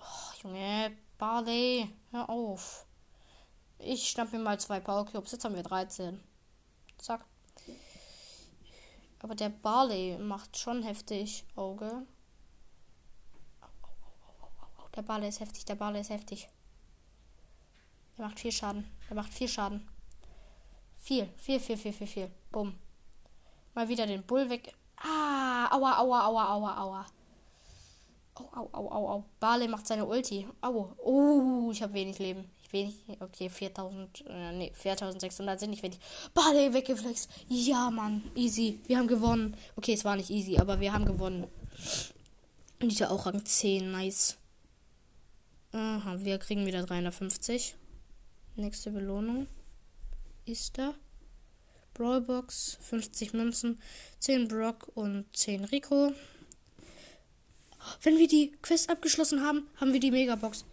Oh, 0.00 0.42
Junge, 0.42 0.96
Barley, 1.18 1.88
hör 2.10 2.28
auf. 2.28 2.86
Ich 3.78 4.08
schnapp 4.10 4.32
mir 4.32 4.38
mal 4.38 4.58
zwei 4.58 4.80
Power 4.80 5.06
Cubes. 5.06 5.32
Jetzt 5.32 5.44
haben 5.44 5.54
wir 5.54 5.62
13. 5.62 6.20
Zack. 6.98 7.24
Aber 9.20 9.34
der 9.34 9.48
Barley 9.48 10.18
macht 10.18 10.58
schon 10.58 10.82
heftig 10.82 11.44
Auge. 11.56 12.06
Der 14.94 15.02
Barley 15.02 15.28
ist 15.28 15.40
heftig, 15.40 15.64
der 15.64 15.74
Barley 15.74 16.00
ist 16.00 16.10
heftig. 16.10 16.48
Der 18.16 18.26
macht 18.26 18.38
viel 18.38 18.52
Schaden. 18.52 18.86
Der 19.08 19.16
macht 19.16 19.32
viel 19.32 19.48
Schaden. 19.48 19.88
Viel, 20.94 21.28
viel, 21.36 21.58
viel, 21.58 21.76
viel, 21.76 21.92
viel, 21.92 22.06
viel. 22.06 22.30
Bumm. 22.52 22.78
Mal 23.74 23.88
wieder 23.88 24.06
den 24.06 24.22
Bull 24.22 24.48
weg. 24.50 24.74
Ah, 24.96 25.68
aua, 25.70 25.98
aua, 25.98 26.24
aua, 26.26 26.48
aua, 26.48 26.76
aua. 26.76 27.06
Au, 28.36 28.48
au, 28.52 28.68
au, 28.72 28.88
au, 28.88 29.08
au. 29.08 29.24
Barley 29.40 29.68
macht 29.68 29.86
seine 29.86 30.04
Ulti. 30.04 30.46
Au. 30.60 30.94
Oh, 30.98 31.70
ich 31.72 31.82
habe 31.82 31.94
wenig 31.94 32.18
Leben. 32.18 32.44
Ich 32.62 32.72
wenig. 32.72 32.94
Okay, 33.20 33.48
4000. 33.48 34.24
Äh, 34.28 34.52
nee, 34.52 34.72
4600 34.74 35.60
sind 35.60 35.70
nicht 35.70 35.82
wenig. 35.82 35.98
Barley 36.34 36.72
weggeflext. 36.72 37.28
Ja, 37.48 37.90
Mann. 37.90 38.22
Easy. 38.34 38.78
Wir 38.86 38.98
haben 38.98 39.08
gewonnen. 39.08 39.56
Okay, 39.76 39.94
es 39.94 40.04
war 40.04 40.16
nicht 40.16 40.30
easy, 40.30 40.58
aber 40.58 40.80
wir 40.80 40.92
haben 40.92 41.04
gewonnen. 41.04 41.46
Und 42.80 42.92
ich 42.92 43.04
auch 43.04 43.26
Rang 43.26 43.44
10. 43.44 43.90
Nice. 43.90 44.36
Aha, 45.72 46.16
wir 46.18 46.38
kriegen 46.38 46.66
wieder 46.66 46.84
350. 46.84 47.74
Nächste 48.56 48.92
Belohnung 48.92 49.48
ist 50.44 50.78
da. 50.78 50.94
Brawlbox, 51.94 52.78
50 52.80 53.32
Münzen, 53.32 53.80
10 54.18 54.48
Brock 54.48 54.90
und 54.94 55.24
10 55.32 55.64
Rico. 55.64 56.12
Wenn 58.02 58.18
wir 58.18 58.28
die 58.28 58.52
Quest 58.62 58.90
abgeschlossen 58.90 59.42
haben, 59.42 59.68
haben 59.76 59.92
wir 59.92 60.00
die 60.00 60.10
Megabox. 60.10 60.64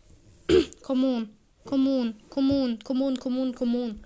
come 0.81 1.07
on, 1.07 1.29
come 1.65 1.89
on, 1.89 2.15
come 2.29 2.53
on, 2.53 2.79
come 2.83 3.05
on, 3.05 3.19
come 3.19 3.41
on, 3.41 3.55
come 3.55 3.77
on. 3.77 4.03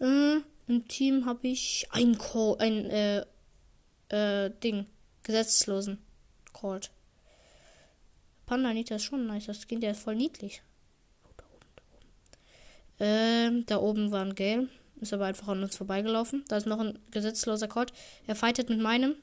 Äh, 0.00 0.40
Im 0.68 0.86
Team 0.86 1.26
habe 1.26 1.48
ich 1.48 1.86
ein 1.90 2.16
Call, 2.18 2.56
ein 2.58 2.86
äh, 2.86 3.24
äh, 4.10 4.50
Ding, 4.62 4.86
gesetzlosen 5.22 5.98
Called. 6.52 6.90
Panda 8.46 8.70
Anita 8.70 8.94
ist 8.94 9.04
schon 9.04 9.26
nice, 9.26 9.46
das 9.46 9.66
Kind 9.66 9.82
ja 9.82 9.92
voll 9.94 10.16
niedlich. 10.16 10.62
Ähm, 13.00 13.64
da 13.66 13.78
oben 13.78 14.10
war 14.10 14.24
ein 14.24 14.34
Gale. 14.34 14.68
Ist 15.00 15.12
aber 15.12 15.26
einfach 15.26 15.48
an 15.48 15.62
uns 15.62 15.76
vorbeigelaufen. 15.76 16.44
Da 16.48 16.56
ist 16.56 16.66
noch 16.66 16.80
ein 16.80 16.98
gesetzloser 17.10 17.68
Colt. 17.68 17.92
Er 18.26 18.34
fightet 18.34 18.68
mit 18.68 18.80
meinem. 18.80 19.14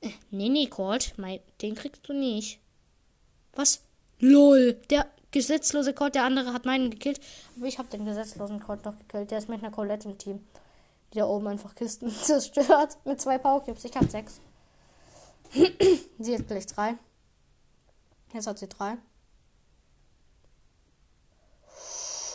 Äh, 0.00 0.10
nee, 0.30 0.48
nee, 0.48 0.66
Colt. 0.66 1.14
Mein, 1.16 1.40
den 1.62 1.74
kriegst 1.74 2.06
du 2.08 2.12
nicht. 2.12 2.60
Was? 3.54 3.82
LOL. 4.18 4.74
Der 4.90 5.06
gesetzlose 5.30 5.94
Colt, 5.94 6.14
der 6.14 6.24
andere 6.24 6.52
hat 6.52 6.66
meinen 6.66 6.90
gekillt. 6.90 7.20
Aber 7.56 7.66
ich 7.66 7.78
habe 7.78 7.88
den 7.88 8.04
gesetzlosen 8.04 8.60
Colt 8.60 8.84
noch 8.84 8.98
gekillt. 8.98 9.30
Der 9.30 9.38
ist 9.38 9.48
mit 9.48 9.62
einer 9.62 9.72
Colette 9.72 10.08
im 10.08 10.18
Team. 10.18 10.46
Die 11.12 11.18
da 11.18 11.26
oben 11.26 11.46
einfach 11.46 11.74
Kisten 11.74 12.10
zerstört. 12.22 12.98
Mit 13.04 13.20
zwei 13.20 13.38
Powercubes. 13.38 13.84
Ich 13.84 13.96
habe 13.96 14.08
sechs. 14.08 14.40
sie 16.18 16.34
hat 16.34 16.46
gleich 16.46 16.66
drei. 16.66 16.94
Jetzt 18.32 18.46
hat 18.46 18.58
sie 18.58 18.68
drei. 18.68 18.96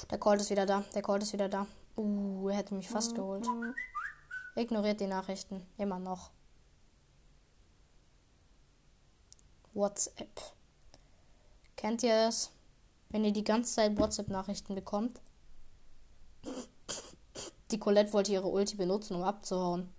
Der 0.10 0.18
Colt 0.18 0.42
ist 0.42 0.50
wieder 0.50 0.66
da. 0.66 0.84
Der 0.96 1.02
Colt 1.02 1.24
ist 1.24 1.34
wieder 1.34 1.50
da. 1.50 1.68
Uh, 1.96 2.50
er 2.50 2.58
hätte 2.58 2.76
mich 2.76 2.90
fast 2.90 3.16
geholt. 3.16 3.46
Ignoriert 4.56 5.00
die 5.00 5.08
Nachrichten. 5.08 5.66
Immer 5.78 6.00
noch. 6.00 6.32
WhatsApp. 9.74 10.42
Kennt 11.76 12.04
ihr 12.04 12.28
es? 12.28 12.52
Wenn 13.10 13.24
ihr 13.24 13.32
die 13.32 13.44
ganze 13.44 13.74
Zeit 13.74 13.98
WhatsApp-Nachrichten 13.98 14.76
bekommt. 14.76 15.22
Die 17.72 17.80
Colette 17.80 18.14
wollte 18.14 18.32
ihre 18.32 18.48
Ulti 18.48 18.76
benutzen, 18.76 19.16
um 19.16 19.24
abzuhauen. 19.24 19.94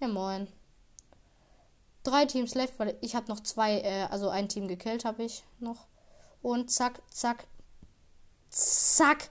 Ja, 0.00 0.08
moin. 0.08 0.46
Drei 2.02 2.26
Teams 2.26 2.54
left, 2.54 2.78
weil 2.78 2.96
ich 3.00 3.14
habe 3.14 3.28
noch 3.28 3.40
zwei, 3.40 3.80
äh, 3.80 4.04
also 4.10 4.28
ein 4.28 4.48
Team 4.48 4.68
gekillt 4.68 5.04
habe 5.04 5.22
ich 5.22 5.44
noch. 5.58 5.86
Und 6.42 6.70
zack, 6.70 7.00
zack, 7.10 7.46
Zack. 8.52 9.30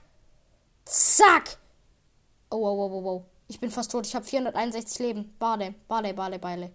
Zack. 0.84 1.58
Oh, 2.50 2.56
oh, 2.56 2.90
oh, 2.92 3.06
oh. 3.06 3.24
Ich 3.46 3.60
bin 3.60 3.70
fast 3.70 3.92
tot. 3.92 4.06
Ich 4.06 4.14
habe 4.14 4.24
461 4.24 4.98
Leben. 4.98 5.34
Barley, 5.38 5.74
Barley, 5.86 6.12
Barley, 6.12 6.38
Barley. 6.38 6.72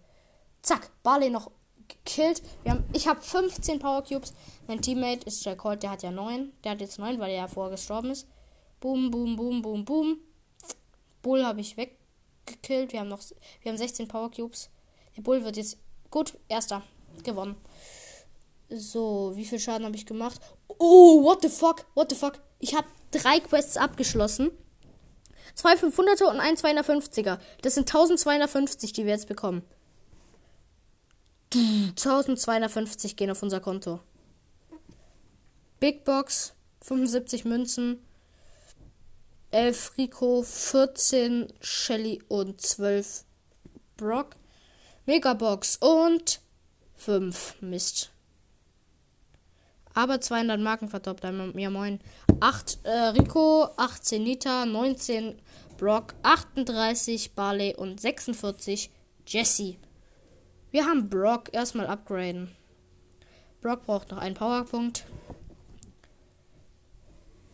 Zack. 0.62 0.90
Barley 1.04 1.30
noch 1.30 1.52
gekillt. 1.88 2.42
Wir 2.64 2.72
haben, 2.72 2.86
ich 2.94 3.08
habe 3.08 3.22
15 3.22 3.80
Power 3.80 4.02
Cubes. 4.02 4.34
Mein 4.68 4.82
Teammate 4.82 5.28
ist 5.28 5.44
Jack 5.44 5.64
Holt. 5.64 5.84
Der 5.84 5.92
hat 5.92 6.04
ja 6.04 6.12
9. 6.12 6.54
Der 6.64 6.72
hat 6.72 6.82
jetzt 6.82 7.00
9, 7.00 7.20
weil 7.20 7.32
er 7.32 7.38
ja 7.38 7.48
vorher 7.48 7.72
gestorben 7.72 8.12
ist. 8.12 8.28
Boom, 8.80 9.12
boom, 9.12 9.36
boom, 9.36 9.62
boom, 9.62 9.84
boom. 9.84 10.18
Bull 11.22 11.46
habe 11.46 11.60
ich 11.60 11.76
weg. 11.76 11.98
gekillt. 12.46 12.94
Wir 12.94 13.02
haben 13.02 13.10
noch 13.10 13.22
wir 13.62 13.72
haben 13.72 13.78
16 13.78 14.08
Power 14.08 14.32
Cubes. 14.32 14.70
Der 15.18 15.22
Bull 15.22 15.44
wird 15.44 15.58
jetzt 15.58 15.78
gut. 16.10 16.38
Erster. 16.48 16.82
Gewonnen. 17.24 17.58
So, 18.70 19.34
wie 19.36 19.46
viel 19.46 19.60
Schaden 19.60 19.86
habe 19.86 19.96
ich 19.96 20.06
gemacht? 20.06 20.40
Oh, 20.80 21.24
what 21.24 21.42
the 21.42 21.50
fuck? 21.50 21.86
What 21.94 22.10
the 22.10 22.16
fuck? 22.16 22.40
Ich 22.60 22.76
habe 22.76 22.88
drei 23.12 23.40
Quests 23.40 23.78
abgeschlossen. 23.78 24.52
Zwei 25.56 25.74
500er 25.74 26.26
und 26.26 26.40
ein 26.40 26.56
250er. 26.56 27.40
Das 27.62 27.76
sind 27.76 27.90
1250, 27.90 28.94
die 28.94 29.06
wir 29.06 29.14
jetzt 29.14 29.28
bekommen. 29.28 29.64
1250 31.54 33.16
gehen 33.16 33.32
auf 33.32 33.42
unser 33.42 33.60
Konto. 33.60 34.00
Big 35.80 36.04
Box, 36.04 36.54
75 36.82 37.46
Münzen, 37.46 38.04
11 39.52 39.98
Rico, 39.98 40.44
14 40.44 41.54
Shelly 41.62 42.22
und 42.28 42.62
12 42.62 43.24
Brock. 43.96 44.36
Megabox 45.06 45.78
und 45.78 46.42
5 46.96 47.62
Mist. 47.62 48.12
Aber 49.98 50.22
200 50.22 50.60
Marken 50.60 50.90
verdoppelt. 50.90 51.56
Ja, 51.56 51.72
moin. 51.72 52.00
8 52.40 52.78
äh, 52.84 52.92
Rico, 52.92 53.68
18 53.78 54.24
Nita, 54.24 54.64
19 54.68 55.42
Brock, 55.80 56.14
38 56.22 57.34
Barley 57.34 57.74
und 57.76 58.00
46 58.00 58.92
Jesse. 59.26 59.78
Wir 60.70 60.86
haben 60.86 61.10
Brock 61.10 61.50
erstmal 61.52 61.88
upgraden. 61.88 62.56
Brock 63.60 63.88
braucht 63.88 64.12
noch 64.12 64.20
einen 64.20 64.36
Powerpunkt. 64.36 65.04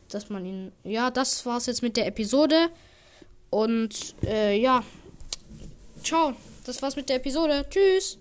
Dass 0.10 0.30
man 0.30 0.46
ihn. 0.46 0.74
Ja, 0.84 1.12
das 1.12 1.46
war's 1.46 1.68
jetzt 1.68 1.82
mit 1.82 1.96
der 1.96 2.08
Episode. 2.08 2.72
Und 3.52 4.16
äh, 4.26 4.60
ja. 4.60 4.84
Ciao. 6.04 6.34
Das 6.66 6.82
war's 6.82 6.98
mit 6.98 7.08
der 7.08 7.16
Episode. 7.16 7.66
Tschüss. 7.70 8.18